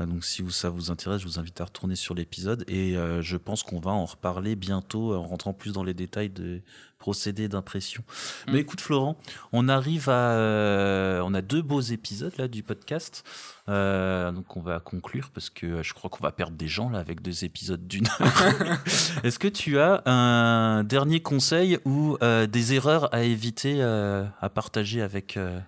Euh, 0.00 0.06
donc 0.06 0.24
si 0.24 0.42
vous, 0.42 0.50
ça 0.50 0.70
vous 0.70 0.90
intéresse, 0.90 1.20
je 1.20 1.26
vous 1.26 1.38
invite 1.38 1.60
à 1.60 1.64
retourner 1.64 1.96
sur 1.96 2.14
l'épisode. 2.14 2.64
Et 2.68 2.96
euh, 2.96 3.22
je 3.22 3.36
pense 3.36 3.62
qu'on 3.62 3.80
va 3.80 3.90
en 3.90 4.04
reparler 4.06 4.56
bientôt 4.56 5.14
en 5.14 5.22
rentrant 5.22 5.52
plus 5.52 5.72
dans 5.72 5.84
les 5.84 5.94
détails 5.94 6.30
de 6.30 6.62
procédés 6.98 7.48
d'impression. 7.48 8.02
Mm. 8.46 8.52
Mais 8.52 8.58
écoute 8.60 8.80
Florent, 8.80 9.16
on 9.52 9.68
arrive 9.68 10.08
à... 10.10 10.32
euh, 10.34 11.20
on 11.24 11.32
a 11.34 11.40
deux 11.40 11.62
beaux 11.62 11.80
épisodes 11.80 12.32
là 12.36 12.46
du 12.48 12.62
podcast. 12.62 13.24
Euh, 13.68 14.32
donc 14.32 14.56
on 14.56 14.60
va 14.60 14.80
conclure 14.80 15.30
parce 15.32 15.48
que 15.48 15.66
euh, 15.66 15.82
je 15.82 15.94
crois 15.94 16.10
qu'on 16.10 16.22
va 16.22 16.32
perdre 16.32 16.56
des 16.56 16.68
gens 16.68 16.90
là 16.90 16.98
avec 16.98 17.22
deux 17.22 17.44
épisodes 17.44 17.86
d'une 17.86 18.06
heure. 18.06 18.78
Est-ce 19.24 19.38
que 19.38 19.48
tu 19.48 19.78
as 19.78 20.02
un 20.06 20.84
dernier 20.84 21.20
conseil 21.20 21.78
ou 21.84 22.18
euh, 22.22 22.46
des 22.46 22.74
erreurs 22.74 23.14
à 23.14 23.22
éviter 23.22 23.76
euh, 23.78 24.26
à 24.40 24.50
partager 24.50 25.00
avec 25.02 25.36
euh, 25.36 25.58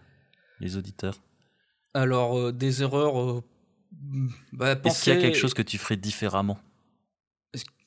les 0.60 0.76
auditeurs? 0.76 1.14
Alors, 1.94 2.38
euh, 2.38 2.52
des 2.52 2.82
erreurs. 2.82 3.20
euh, 3.20 3.42
bah, 4.52 4.76
Est-ce 4.84 5.04
qu'il 5.04 5.12
y 5.12 5.16
a 5.16 5.20
quelque 5.20 5.38
chose 5.38 5.54
que 5.54 5.62
tu 5.62 5.78
ferais 5.78 5.96
différemment? 5.96 6.58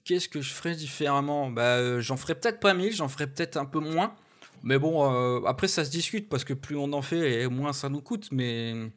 Qu'est-ce 0.03 0.29
que 0.29 0.39
je 0.39 0.53
ferais 0.53 0.75
différemment? 0.75 1.49
Bah, 1.49 1.77
euh, 1.77 1.99
J'en 1.99 2.15
ferais 2.15 2.35
peut-être 2.35 2.59
pas 2.59 2.75
mille, 2.75 2.93
j'en 2.93 3.07
ferais 3.07 3.25
peut-être 3.25 3.57
un 3.57 3.65
peu 3.65 3.79
moins. 3.79 4.13
Mais 4.61 4.77
bon, 4.77 5.11
euh, 5.11 5.43
après, 5.45 5.67
ça 5.67 5.83
se 5.83 5.89
discute 5.89 6.29
parce 6.29 6.43
que 6.43 6.53
plus 6.53 6.75
on 6.77 6.93
en 6.93 7.01
fait 7.01 7.41
et 7.41 7.47
moins 7.47 7.73
ça 7.73 7.89
nous 7.89 8.01
coûte. 8.01 8.29
Mais 8.31 8.91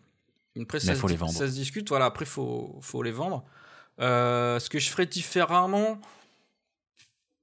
après, 0.60 0.80
ça, 0.80 0.92
Mais 0.92 0.98
se, 0.98 1.06
les 1.06 1.16
vendre. 1.16 1.32
ça 1.32 1.48
se 1.48 1.52
discute. 1.54 1.88
Voilà, 1.88 2.04
après, 2.06 2.26
il 2.26 2.28
faut, 2.28 2.78
faut 2.82 3.02
les 3.02 3.10
vendre. 3.10 3.44
Euh, 4.00 4.58
ce 4.58 4.68
que 4.68 4.78
je 4.78 4.90
ferais 4.90 5.06
différemment? 5.06 5.98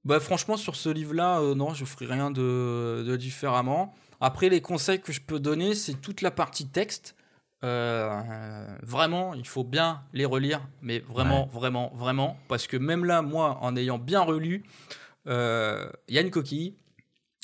Bah, 0.04 0.20
franchement, 0.20 0.56
sur 0.56 0.76
ce 0.76 0.88
livre-là, 0.88 1.40
euh, 1.40 1.56
non, 1.56 1.74
je 1.74 1.84
ferai 1.84 2.06
rien 2.06 2.30
de, 2.30 3.04
de 3.04 3.16
différemment. 3.16 3.92
Après, 4.20 4.48
les 4.48 4.60
conseils 4.60 5.00
que 5.00 5.12
je 5.12 5.20
peux 5.20 5.40
donner, 5.40 5.74
c'est 5.74 5.94
toute 5.94 6.20
la 6.22 6.30
partie 6.30 6.68
texte. 6.68 7.15
Euh, 7.66 8.64
vraiment, 8.82 9.34
il 9.34 9.46
faut 9.46 9.64
bien 9.64 10.02
les 10.12 10.24
relire, 10.24 10.60
mais 10.82 11.00
vraiment, 11.00 11.46
vraiment, 11.52 11.92
vraiment, 11.94 12.38
parce 12.48 12.68
que 12.68 12.76
même 12.76 13.04
là, 13.04 13.22
moi, 13.22 13.58
en 13.60 13.74
ayant 13.76 13.98
bien 13.98 14.20
relu, 14.20 14.62
euh, 15.26 15.90
il 16.06 16.14
y 16.14 16.18
a 16.18 16.20
une 16.20 16.30
coquille, 16.30 16.76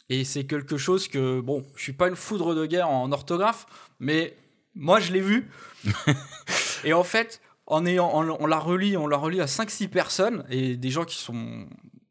et 0.08 0.24
c'est 0.24 0.44
quelque 0.44 0.76
chose 0.76 1.08
que, 1.08 1.40
bon, 1.40 1.64
je 1.74 1.82
suis 1.82 1.92
pas 1.92 2.08
une 2.08 2.14
foudre 2.14 2.54
de 2.54 2.66
guerre 2.66 2.88
en 2.88 3.10
orthographe, 3.10 3.66
mais 3.98 4.36
moi, 4.76 5.00
je 5.00 5.12
l'ai 5.12 5.20
vu, 5.20 5.50
et 6.84 6.92
en 6.92 7.04
fait, 7.04 7.40
en 7.66 7.84
ayant, 7.84 8.10
on, 8.14 8.36
on 8.38 8.46
l'a 8.46 8.60
relit, 8.60 8.96
on 8.96 9.08
l'a 9.08 9.16
relit 9.16 9.40
à 9.40 9.46
5-6 9.46 9.88
personnes, 9.88 10.44
et 10.50 10.76
des 10.76 10.90
gens 10.90 11.04
qui 11.04 11.16
sont 11.16 11.66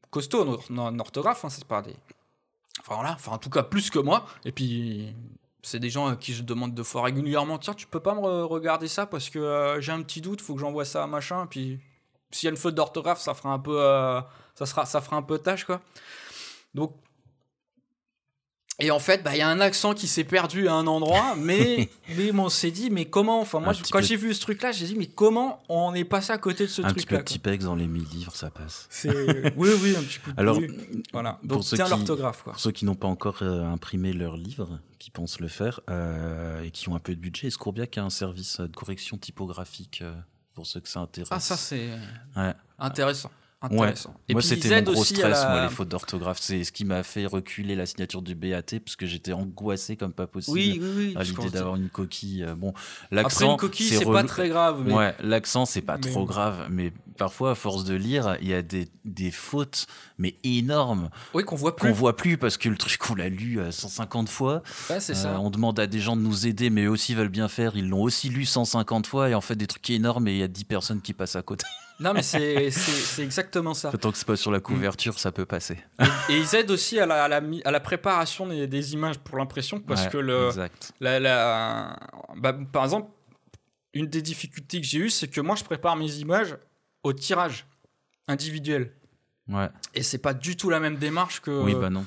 costauds 0.09 0.59
en, 0.69 0.77
en 0.77 0.99
orthographe, 0.99 1.45
hein, 1.45 1.49
c'est 1.49 1.65
pas 1.65 1.81
des... 1.81 1.95
Enfin 2.81 2.95
voilà, 2.95 3.13
enfin 3.13 3.33
en 3.33 3.37
tout 3.37 3.49
cas 3.49 3.63
plus 3.63 3.89
que 3.89 3.99
moi, 3.99 4.25
et 4.43 4.51
puis 4.51 5.15
c'est 5.63 5.79
des 5.79 5.89
gens 5.89 6.07
à 6.07 6.15
qui 6.15 6.33
je 6.33 6.43
demande 6.43 6.73
deux 6.73 6.83
fois 6.83 7.03
régulièrement. 7.03 7.57
Tiens 7.57 7.73
tu 7.73 7.87
peux 7.87 7.99
pas 7.99 8.13
me 8.15 8.21
re- 8.21 8.43
regarder 8.43 8.87
ça 8.87 9.05
parce 9.05 9.29
que 9.29 9.39
euh, 9.39 9.79
j'ai 9.81 9.91
un 9.91 10.01
petit 10.01 10.21
doute 10.21 10.41
faut 10.41 10.55
que 10.55 10.59
j'envoie 10.61 10.85
ça 10.85 11.03
à 11.03 11.07
machin 11.07 11.47
puis 11.47 11.79
s'il 12.31 12.47
y 12.47 12.49
a 12.49 12.51
une 12.51 12.57
faute 12.57 12.75
d'orthographe 12.75 13.19
ça 13.19 13.33
fera 13.33 13.49
un 13.51 13.59
peu 13.59 13.79
euh, 13.79 14.19
ça 14.55 14.65
sera 14.65 14.85
ça 14.85 15.01
fera 15.01 15.17
un 15.17 15.21
peu 15.21 15.37
tâche 15.37 15.65
quoi. 15.65 15.81
Donc 16.73 16.95
et 18.81 18.91
en 18.91 18.99
fait 18.99 19.23
bah 19.23 19.31
il 19.35 19.37
y 19.37 19.41
a 19.41 19.47
un 19.47 19.59
accent 19.61 19.93
qui 19.93 20.07
s'est 20.07 20.23
perdu 20.25 20.67
à 20.67 20.73
un 20.73 20.87
endroit 20.87 21.35
mais 21.39 21.89
mais 22.17 22.31
on 22.33 22.49
s'est 22.49 22.71
dit 22.71 22.89
mais 22.89 23.05
comment 23.05 23.39
enfin 23.39 23.59
moi 23.59 23.69
Un 23.69 23.73
je- 23.73 23.81
petit 23.81 23.91
quand 23.91 23.99
peu- 23.99 24.05
j'ai 24.05 24.15
vu 24.17 24.33
ce 24.33 24.41
truc 24.41 24.61
là 24.61 24.71
j'ai 24.71 24.85
dit 24.87 24.95
mais 24.97 25.05
comment 25.07 25.61
on 25.69 25.93
est 25.93 26.03
passé 26.03 26.31
à 26.33 26.37
côté 26.37 26.65
de 26.65 26.69
ce 26.69 26.81
Un 26.81 26.85
petit 26.87 26.95
truc 27.05 27.09
peu 27.09 27.15
là 27.15 27.21
de 27.21 27.27
Tipex 27.27 27.63
dans 27.65 27.75
les 27.75 27.87
1000 27.87 28.03
livres, 28.09 28.35
ça 28.35 28.49
passe. 28.49 28.89
oui 29.05 29.69
oui 29.81 29.95
un 29.97 30.01
petit 30.03 30.19
peu 30.19 30.31
Alors, 30.35 30.57
oui. 30.57 30.67
voilà 31.13 31.33
pour 31.47 31.47
donc 31.57 31.63
ceux 31.63 31.75
tiens 31.77 31.85
qui- 31.85 31.91
l'orthographe 31.91 32.41
quoi 32.43 32.53
Pour 32.53 32.61
ceux 32.61 32.71
qui 32.71 32.85
n'ont 32.85 32.95
pas 32.95 33.07
encore 33.07 33.37
euh, 33.43 33.63
imprimé 33.65 34.11
leur 34.13 34.35
livre, 34.35 34.79
qui 34.99 35.11
pensent 35.11 35.39
le 35.39 35.47
faire, 35.47 35.79
euh, 35.89 36.61
et 36.63 36.71
qui 36.71 36.89
ont 36.89 36.95
un 36.95 36.99
peu 36.99 37.13
de 37.15 37.19
budget, 37.19 37.49
Scourbiac 37.49 37.97
a 37.97 38.03
un 38.03 38.09
service 38.09 38.59
de 38.59 38.75
correction 38.75 39.17
typographique 39.17 39.99
euh, 40.01 40.13
pour 40.53 40.65
ceux 40.65 40.79
que 40.79 40.89
ça 40.89 40.99
intéresse? 40.99 41.29
ah 41.31 41.39
ça 41.39 41.55
c'est 41.57 41.89
Ouais. 42.35 42.53
intéressant 42.79 43.31
Ouais. 43.69 43.93
Et 44.27 44.33
moi, 44.33 44.41
c'était 44.41 44.81
mon 44.81 44.91
gros 44.93 45.03
stress, 45.03 45.21
la- 45.43 45.49
moi, 45.49 45.63
les 45.63 45.69
fautes 45.69 45.89
d'orthographe. 45.89 46.39
C'est 46.41 46.63
ce 46.63 46.71
qui 46.71 46.83
m'a 46.83 47.03
fait 47.03 47.27
reculer 47.27 47.75
la 47.75 47.85
signature 47.85 48.23
du 48.23 48.33
BAT, 48.33 48.63
parce 48.83 48.95
que 48.95 49.05
j'étais 49.05 49.33
angoissé 49.33 49.95
comme 49.95 50.13
pas 50.13 50.25
possible 50.25 50.57
Oui, 50.57 50.79
oui, 50.81 50.89
oui. 50.95 51.13
à 51.15 51.23
l'idée 51.23 51.49
d'avoir 51.51 51.75
une 51.75 51.89
coquille. 51.89 52.43
euh, 52.43 52.55
Bon, 52.55 52.73
l'accent, 53.11 53.51
une 53.51 53.57
coquille, 53.57 53.87
c'est 53.89 54.03
pas 54.05 54.23
très 54.23 54.49
grave. 54.49 54.81
Mais... 54.85 54.93
Ouais, 54.93 55.15
l'accent, 55.21 55.65
c'est 55.65 55.81
pas 55.81 55.97
mais- 56.03 56.09
trop 56.09 56.25
grave, 56.25 56.67
mais 56.71 56.91
parfois, 57.17 57.51
à 57.51 57.55
force 57.55 57.83
de 57.83 57.93
lire, 57.93 58.35
il 58.41 58.47
y 58.47 58.53
a 58.55 58.63
des, 58.63 58.87
des 59.05 59.29
fautes, 59.29 59.85
mais 60.17 60.35
énormes, 60.43 61.09
Oui, 61.35 61.43
qu'on 61.43 61.55
voit 61.55 61.75
plus. 61.75 61.89
qu'on 61.89 61.93
voit 61.93 62.15
plus 62.17 62.37
parce 62.37 62.57
que 62.57 62.67
le 62.67 62.77
truc, 62.77 62.99
on 63.11 63.15
l'a 63.15 63.29
lu 63.29 63.59
euh, 63.59 63.71
150 63.71 64.27
fois. 64.27 64.63
Ouais, 64.89 64.99
c'est 64.99 65.11
Euh, 65.13 65.15
ça. 65.15 65.39
on 65.39 65.51
demande 65.51 65.79
à 65.79 65.85
des 65.85 65.99
gens 65.99 66.15
de 66.15 66.21
nous 66.21 66.47
aider, 66.47 66.71
mais 66.71 66.85
eux 66.85 66.89
aussi 66.89 67.13
veulent 67.13 67.29
bien 67.29 67.47
faire. 67.47 67.73
Ils 67.75 67.87
l'ont 67.87 68.01
aussi 68.01 68.29
lu 68.29 68.45
150 68.45 69.05
fois, 69.05 69.29
et 69.29 69.35
en 69.35 69.41
fait, 69.41 69.55
des 69.55 69.67
trucs 69.67 69.87
énormes, 69.91 70.27
et 70.27 70.31
il 70.31 70.37
y 70.39 70.43
a 70.43 70.47
10 70.47 70.63
personnes 70.63 71.01
qui 71.01 71.13
passent 71.13 71.35
à 71.35 71.43
côté. 71.43 71.63
Non, 72.01 72.13
mais 72.13 72.23
c'est 72.23 72.71
c'est- 72.71 72.91
c'est 72.91 73.23
exactement 73.23 73.73
ça. 73.73 73.91
Tant 73.91 74.11
que 74.11 74.17
c'est 74.17 74.25
pas 74.27 74.35
sur 74.35 74.51
la 74.51 74.59
couverture, 74.59 75.17
ça 75.19 75.31
peut 75.31 75.45
passer. 75.45 75.77
Et 76.29 76.37
ils 76.37 76.55
aident 76.55 76.71
aussi 76.71 76.99
à 76.99 77.05
la, 77.05 77.23
à 77.23 77.27
la, 77.27 77.39
mi- 77.41 77.61
à 77.63 77.71
la 77.71 77.79
préparation 77.79 78.47
des, 78.47 78.65
des 78.67 78.93
images 78.93 79.19
pour 79.19 79.37
l'impression, 79.37 79.79
parce 79.79 80.05
Ouais, 80.05 80.09
que 80.11 80.17
le, 80.17 80.49
la- 80.99 81.95
bah, 82.37 82.57
par 82.71 82.83
exemple, 82.83 83.09
une 83.93 84.07
des 84.07 84.21
difficultés 84.21 84.81
que 84.81 84.87
j'ai 84.87 84.99
eues, 84.99 85.09
c'est 85.09 85.27
que 85.27 85.41
moi, 85.41 85.55
je 85.55 85.63
prépare 85.63 85.95
mes 85.95 86.11
images 86.15 86.57
au 87.03 87.13
tirage 87.13 87.65
individuel. 88.27 88.93
Ouais. 89.47 89.69
Et 89.93 90.03
c'est 90.03 90.17
pas 90.17 90.33
du 90.33 90.55
tout 90.55 90.69
la 90.69 90.79
même 90.79 90.95
démarche 90.97 91.41
que, 91.41 91.51
oui, 91.51 91.75
bah 91.75 91.89
non. 91.89 92.05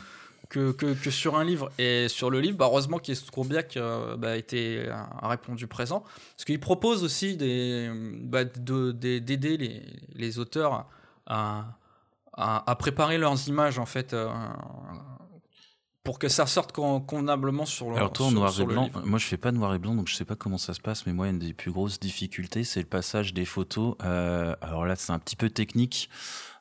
Que, 0.49 0.73
que, 0.73 0.95
que 0.95 1.11
sur 1.11 1.37
un 1.37 1.45
livre. 1.45 1.71
Et 1.79 2.09
sur 2.09 2.31
le 2.31 2.41
livre, 2.41 2.57
bah, 2.57 2.67
heureusement 2.67 2.99
qu'Escourbiac 2.99 3.77
euh, 3.77 4.17
bah, 4.17 4.33
a, 4.35 5.29
répondu 5.29 5.67
présent. 5.67 6.01
Parce 6.37 6.45
qu'il 6.45 6.61
propose 6.61 7.03
aussi 7.05 7.37
bah, 8.23 8.45
de- 8.45 8.93
d'aider 8.93 9.57
les, 9.57 9.83
les 10.15 10.39
auteurs 10.39 10.87
à, 11.27 11.79
à, 12.35 12.71
à 12.71 12.77
préparer 12.77 13.19
leurs 13.19 13.49
images, 13.49 13.79
en 13.79 13.87
fait, 13.87 14.13
euh, 14.13 14.29
pour 16.03 16.19
que 16.19 16.29
ça 16.29 16.47
sorte 16.47 16.73
con- 16.73 17.01
convenablement 17.01 17.65
sur 17.65 17.91
le 17.91 17.97
Alors 17.97 18.13
toi, 18.13 18.27
en 18.27 18.31
sur- 18.31 18.39
noir 18.39 18.53
sur 18.53 18.65
et 18.65 18.67
blanc, 18.67 18.85
livre. 18.85 19.03
moi 19.07 19.19
je 19.19 19.25
fais 19.25 19.39
pas 19.39 19.53
noir 19.53 19.75
et 19.75 19.79
blanc, 19.79 19.95
donc 19.95 20.09
je 20.09 20.15
sais 20.15 20.27
pas 20.27 20.37
comment 20.37 20.59
ça 20.59 20.75
se 20.75 20.81
passe, 20.81 21.07
mais 21.07 21.15
moi 21.15 21.29
une 21.29 21.39
des 21.39 21.55
plus 21.55 21.71
grosses 21.73 21.99
difficultés, 21.99 22.63
c'est 22.65 22.81
le 22.81 22.87
passage 22.87 23.33
des 23.33 23.47
photos. 23.47 23.95
Euh, 24.05 24.55
alors 24.61 24.85
là, 24.85 24.97
c'est 24.97 25.13
un 25.13 25.19
petit 25.19 25.37
peu 25.37 25.49
technique, 25.49 26.11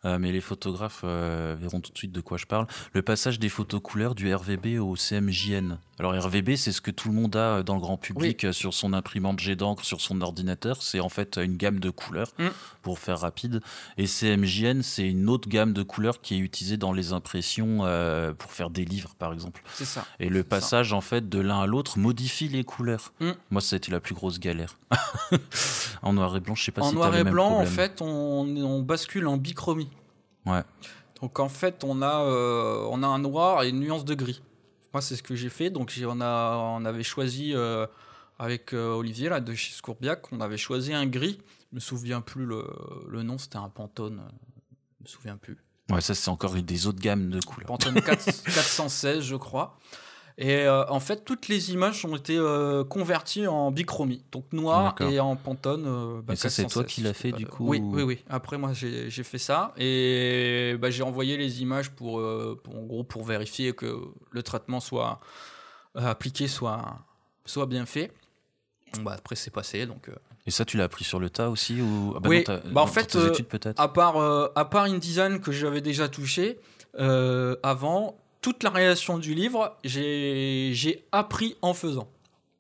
euh, 0.06 0.18
mais 0.20 0.32
les 0.32 0.42
photographes 0.42 1.02
euh, 1.04 1.56
verront 1.60 1.80
tout 1.82 1.92
de 1.92 1.98
suite 1.98 2.12
de 2.12 2.22
quoi 2.22 2.38
je 2.38 2.46
parle. 2.46 2.68
Le 2.94 3.02
passage 3.02 3.40
des 3.40 3.50
photos 3.50 3.82
couleurs 3.82 4.16
du 4.16 4.34
RVB 4.34 4.80
au 4.80 4.96
CMJN. 4.96 5.78
Alors 6.00 6.14
RVB, 6.14 6.56
c'est 6.56 6.72
ce 6.72 6.82
que 6.82 6.90
tout 6.92 7.08
le 7.08 7.14
monde 7.14 7.36
a 7.36 7.62
dans 7.64 7.76
le 7.76 7.80
grand 7.82 7.98
public 7.98 8.46
euh, 8.46 8.52
sur 8.52 8.74
son 8.74 8.94
imprimante 8.94 9.40
jet 9.40 9.56
d'encre, 9.56 9.86
sur 9.86 10.02
son 10.02 10.22
ordinateur. 10.22 10.82
C'est 10.82 11.00
en 11.00 11.10
fait 11.10 11.38
une 11.38 11.56
gamme 11.56 11.80
de 11.80 11.90
couleurs, 11.90 12.32
Mm. 12.40 12.48
pour 12.82 13.00
faire 13.00 13.20
rapide. 13.20 13.62
Et 13.98 14.08
CMJN, 14.08 14.82
c'est 14.82 15.08
une 15.08 15.30
autre 15.30 15.48
gamme 15.50 15.72
de 15.74 15.84
couleurs 15.84 16.20
qui 16.22 16.36
est 16.36 16.40
utilisée 16.40 16.78
dans 16.78 16.92
les 16.94 17.14
impressions 17.14 17.80
euh, 17.84 18.34
pour 18.34 18.52
faire 18.52 18.70
des 18.70 18.86
livres, 18.86 19.14
par 19.18 19.34
exemple. 19.34 19.62
C'est 19.74 19.86
ça. 19.86 20.06
Et 20.20 20.30
le 20.30 20.40
ça. 20.40 20.44
passage, 20.46 20.94
en 20.94 21.02
fait, 21.02 21.30
de 21.30 21.40
l'un 21.40 21.62
à 21.62 21.68
l'autre 21.68 22.00
modifie 22.00 22.48
les 22.48 22.64
couleurs. 22.64 23.14
Mm. 23.20 23.32
Moi, 23.52 23.62
ça 23.62 23.76
a 23.76 23.78
été 23.78 23.92
la 23.92 24.00
plus 24.00 24.16
grosse 24.16 24.40
galère. 24.40 24.78
en 26.02 26.14
noir 26.14 26.36
et 26.36 26.40
blanc, 26.40 26.56
je 26.56 26.64
sais 26.64 26.72
pas 26.72 26.82
en 26.82 26.90
si 26.90 26.96
noir 26.96 27.12
t'as 27.12 27.20
et 27.20 27.24
blanc, 27.24 27.60
en 27.60 27.66
fait, 27.66 28.02
on, 28.02 28.08
on 28.08 28.82
bascule 28.82 29.28
en 29.28 29.38
bichromie. 29.38 29.90
Ouais. 30.46 30.62
Donc 31.22 31.40
en 31.40 31.50
fait, 31.50 31.84
on 31.84 32.02
a, 32.02 32.24
euh, 32.24 32.86
on 32.90 33.02
a 33.04 33.08
un 33.08 33.20
noir 33.20 33.64
et 33.64 33.70
une 33.70 33.80
nuance 33.80 34.06
de 34.06 34.14
gris. 34.14 34.42
Moi, 34.94 35.02
c'est 35.02 35.16
ce 35.16 35.24
que 35.24 35.36
j'ai 35.36 35.50
fait. 35.50 35.70
Donc 35.70 35.94
on, 36.06 36.22
a, 36.22 36.56
on 36.58 36.86
avait 36.86 37.04
choisi 37.04 37.54
euh, 37.56 37.88
avec 38.38 38.74
euh, 38.74 38.94
Olivier 38.94 39.30
là, 39.30 39.40
de 39.40 39.54
chez 39.56 39.74
Scourbiac, 39.74 40.32
on 40.32 40.42
avait 40.42 40.58
choisi 40.58 40.94
un 40.94 41.06
gris. 41.06 41.40
Je 41.72 41.76
me 41.76 41.80
souviens 41.80 42.22
plus 42.22 42.46
le, 42.46 42.66
le 43.08 43.24
nom, 43.24 43.38
c'était 43.38 43.58
un 43.58 43.70
Pantone. 43.70 44.22
Je 45.00 45.04
me 45.04 45.08
souviens 45.08 45.38
plus. 45.38 45.58
Ouais, 45.90 46.02
ça, 46.02 46.14
c'est 46.14 46.30
encore 46.30 46.56
une 46.56 46.66
des 46.66 46.88
autres 46.88 47.00
gammes 47.00 47.30
de 47.30 47.42
couleurs. 47.42 47.68
Pantone 47.68 48.02
4 48.02 48.44
416, 48.44 49.24
je 49.24 49.36
crois. 49.36 49.80
Et 50.38 50.64
euh, 50.66 50.84
en 50.90 51.00
fait, 51.00 51.24
toutes 51.26 51.48
les 51.48 51.72
images 51.74 52.04
ont 52.06 52.16
été 52.16 52.36
euh, 52.38 52.84
converties 52.84 53.46
en 53.46 53.70
bichromie, 53.72 54.24
donc 54.32 54.46
noir 54.52 54.96
et 55.02 55.20
en 55.20 55.36
pantone. 55.36 55.84
euh, 55.86 56.22
bah, 56.24 56.34
Et 56.34 56.36
ça, 56.36 56.50
c'est 56.50 56.64
toi 56.64 56.84
416, 56.84 56.86
qui 56.96 57.02
l'as 57.02 57.14
fait, 57.14 57.32
du 57.32 57.46
coup, 57.46 57.66
Oui, 57.68 57.80
ou- 57.80 57.96
oui, 57.98 58.02
oui. 58.04 58.24
Après, 58.30 58.58
moi, 58.58 58.72
j'ai 58.74 59.10
fait 59.24 59.38
ça 59.38 59.74
et 59.78 60.76
bah, 60.80 60.90
j'ai 60.90 61.04
envoyé 61.04 61.38
les 61.38 61.62
images 61.62 61.92
pour, 61.92 62.20
euh, 62.20 62.60
pour- 62.64 62.76
en 62.78 62.82
gros, 62.84 63.04
pour 63.04 63.24
vérifier 63.24 63.74
que 63.74 64.00
le 64.32 64.44
traitement 64.44 64.80
soit 64.80 65.20
appliqué, 65.96 66.48
soit, 66.48 67.00
soit 67.46 67.68
bien 67.68 67.86
fait. 67.86 68.12
Bon, 68.96 69.04
bah, 69.04 69.14
après, 69.18 69.36
c'est 69.36 69.52
passé, 69.52 69.86
donc. 69.86 70.10
Et 70.46 70.52
ça, 70.52 70.66
tu 70.66 70.78
l'as 70.78 70.86
appris 70.86 71.04
sur 71.06 71.20
le 71.20 71.30
tas 71.30 71.50
aussi 71.50 71.80
ou... 71.82 72.14
Ah 72.16 72.20
bah 72.20 72.30
Oui, 72.30 72.44
non, 72.48 72.56
bah, 72.72 72.82
en 72.82 72.86
dans 72.86 72.92
fait, 72.92 73.06
tes 73.06 73.26
études 73.28 73.48
peut-être? 73.48 73.80
à 73.80 73.88
part, 73.88 74.18
à 74.56 74.66
part 74.70 74.86
InDesign 74.86 75.40
que 75.40 75.52
j'avais 75.52 75.82
déjà 75.82 76.10
touché 76.10 76.60
avant, 77.64 78.18
toute 78.44 78.62
la 78.62 78.70
réalisation 78.70 79.18
du 79.18 79.34
livre, 79.34 79.76
j'ai 79.84 81.08
appris 81.12 81.56
en 81.64 81.74
faisant. 81.74 82.08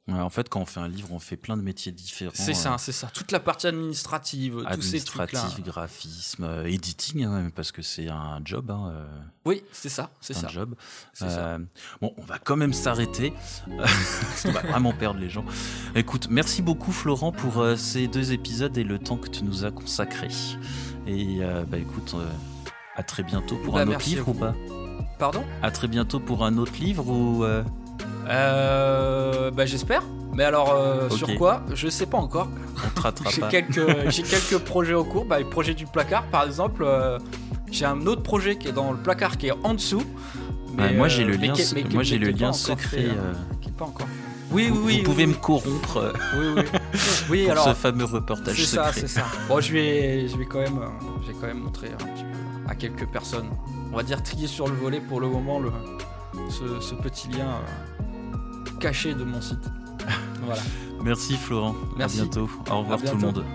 Ouais, 0.09 0.19
En 0.19 0.29
fait, 0.29 0.49
quand 0.49 0.59
on 0.59 0.65
fait 0.65 0.81
un 0.81 0.89
livre, 0.89 1.09
on 1.13 1.19
fait 1.19 1.37
plein 1.37 1.55
de 1.55 1.61
métiers 1.61 1.93
différents. 1.93 2.33
C'est 2.35 2.51
euh, 2.51 2.55
ça, 2.55 2.75
c'est 2.77 2.91
ça. 2.91 3.07
Toute 3.13 3.31
la 3.31 3.39
partie 3.39 3.67
administrative, 3.67 4.61
tous 4.73 4.81
ces 4.81 4.99
trucs-là. 4.99 5.23
administratif, 5.23 5.63
graphisme, 5.63 6.43
euh, 6.43 6.65
editing, 6.65 7.23
hein, 7.23 7.49
parce 7.55 7.71
que 7.71 7.81
c'est 7.81 8.09
un 8.09 8.41
job. 8.43 8.69
hein, 8.69 8.91
euh, 8.93 9.05
Oui, 9.45 9.63
c'est 9.71 9.87
ça, 9.87 10.09
c'est 10.19 10.35
un 10.35 10.41
ça. 10.41 10.47
job. 10.49 10.75
c'est 11.13 11.29
ça. 11.29 11.39
Euh, 11.47 11.59
bon, 12.01 12.13
on 12.17 12.23
va 12.23 12.37
quand 12.37 12.57
même 12.57 12.73
s'arrêter. 12.73 13.31
parce 13.77 14.41
qu'on 14.43 14.51
va 14.51 14.61
vraiment 14.63 14.91
perdre 14.91 15.21
les 15.21 15.29
gens. 15.29 15.45
Écoute, 15.95 16.27
merci 16.29 16.61
beaucoup 16.61 16.91
Florent 16.91 17.31
pour 17.31 17.59
euh, 17.61 17.77
ces 17.77 18.07
deux 18.09 18.33
épisodes 18.33 18.77
et 18.77 18.83
le 18.83 18.99
temps 18.99 19.15
que 19.17 19.29
tu 19.29 19.45
nous 19.45 19.63
as 19.63 19.71
consacré. 19.71 20.27
Et 21.07 21.37
euh, 21.41 21.63
bah 21.63 21.77
écoute, 21.77 22.13
euh, 22.15 22.27
à 22.97 23.03
très 23.03 23.23
bientôt 23.23 23.55
pour 23.63 23.75
Bah, 23.75 23.81
un 23.83 23.87
autre 23.87 24.05
livre 24.05 24.27
ou 24.27 24.33
pas? 24.33 24.53
Pardon 25.23 25.45
À 25.61 25.71
très 25.71 25.87
bientôt 25.87 26.19
pour 26.19 26.43
un 26.43 26.57
autre 26.57 26.73
livre 26.81 27.07
ou 27.07 27.45
euh, 27.45 27.63
euh, 28.27 29.51
Bah 29.51 29.65
j'espère. 29.65 30.03
Mais 30.33 30.43
alors 30.43 30.73
euh, 30.73 31.09
sur 31.11 31.33
quoi? 31.35 31.61
Je 31.73 31.87
sais 31.87 32.07
pas 32.07 32.17
encore. 32.17 32.49
on 33.05 33.29
J'ai 33.29 33.41
quelques, 33.49 34.09
j'ai 34.09 34.23
quelques 34.23 34.57
projets 34.57 34.95
au 34.95 35.05
cours. 35.05 35.23
Bah, 35.23 35.39
le 35.39 35.45
projet 35.45 35.75
du 35.75 35.85
placard, 35.85 36.25
par 36.25 36.43
exemple. 36.43 36.83
euh, 36.85 37.19
j'ai 37.71 37.85
un 37.85 38.05
autre 38.05 38.21
projet 38.21 38.57
qui 38.57 38.67
est 38.67 38.73
dans 38.73 38.91
le 38.91 38.97
placard 38.97 39.37
qui 39.37 39.47
est 39.47 39.53
en 39.63 39.75
dessous. 39.75 39.99
Ouais, 39.99 40.89
mais, 40.89 40.93
moi 40.93 41.07
j'ai 41.07 41.23
le 41.23 41.37
lien, 41.37 41.53
mais 41.73 41.85
moi 41.93 42.03
j'ai 42.03 42.17
le 42.17 42.31
lien 42.31 42.51
secret. 42.51 42.83
fait, 42.89 43.09
hein. 43.11 43.37
Qui 43.61 43.69
est 43.69 43.77
pas 43.77 43.85
encore. 43.85 44.09
Oui, 44.51 44.67
vous, 44.67 44.75
oui, 44.75 44.83
oui. 44.87 44.97
vous 44.97 45.03
pouvez 45.03 45.23
oui, 45.23 45.29
me 45.29 45.35
corrompre 45.35 46.13
Oui, 46.37 46.47
oui. 46.57 46.63
Oui, 47.29 47.43
pour 47.43 47.51
alors. 47.53 47.69
ce 47.69 47.73
fameux 47.75 48.03
reportage 48.03 48.57
C'est 48.57 48.75
ça, 48.75 48.87
secret. 48.87 48.99
c'est 48.99 49.07
ça. 49.07 49.23
Bon, 49.47 49.61
je 49.61 49.71
vais, 49.71 50.27
je 50.27 50.35
vais 50.35 50.45
quand 50.45 50.59
même, 50.59 50.81
j'ai 51.25 51.31
quand 51.31 51.47
même 51.47 51.59
montré 51.59 51.91
à 52.67 52.75
quelques 52.75 53.07
personnes. 53.07 53.47
On 53.93 53.97
va 53.97 54.01
dire 54.03 54.23
trier 54.23 54.47
sur 54.47 54.67
le 54.67 54.73
volet 54.73 54.99
pour 54.99 55.21
le 55.21 55.29
moment 55.29 55.59
le, 55.59 55.71
ce, 56.49 56.79
ce 56.79 56.95
petit 56.95 57.27
lien 57.27 57.45
euh, 57.45 58.79
caché 58.79 59.13
de 59.13 59.23
mon 59.23 59.39
site. 59.39 59.69
voilà. 60.41 60.61
Merci 61.03 61.37
Florent. 61.37 61.75
Merci. 61.95 62.21
À 62.21 62.23
bientôt. 62.23 62.49
Au 62.71 62.79
revoir 62.79 62.99
tout 62.99 63.15
le 63.15 63.21
monde. 63.21 63.45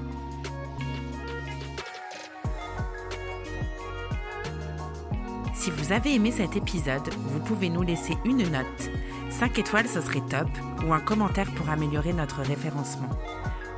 Si 5.54 5.72
vous 5.72 5.90
avez 5.92 6.14
aimé 6.14 6.30
cet 6.30 6.54
épisode, 6.54 7.10
vous 7.26 7.40
pouvez 7.40 7.68
nous 7.68 7.82
laisser 7.82 8.16
une 8.24 8.48
note. 8.48 8.90
5 9.30 9.58
étoiles, 9.58 9.88
ce 9.88 10.00
serait 10.00 10.22
top, 10.30 10.48
ou 10.86 10.92
un 10.92 11.00
commentaire 11.00 11.50
pour 11.56 11.68
améliorer 11.68 12.12
notre 12.12 12.42
référencement. 12.42 13.10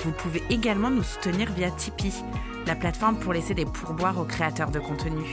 Vous 0.05 0.13
pouvez 0.13 0.43
également 0.51 0.91
nous 0.91 1.03
soutenir 1.03 1.51
via 1.53 1.71
Tipeee, 1.71 2.23
la 2.67 2.77
plateforme 2.77 3.19
pour 3.19 3.33
laisser 3.33 3.55
des 3.55 3.65
pourboires 3.65 4.19
aux 4.19 4.25
créateurs 4.25 4.71
de 4.71 4.79
contenu. 4.79 5.25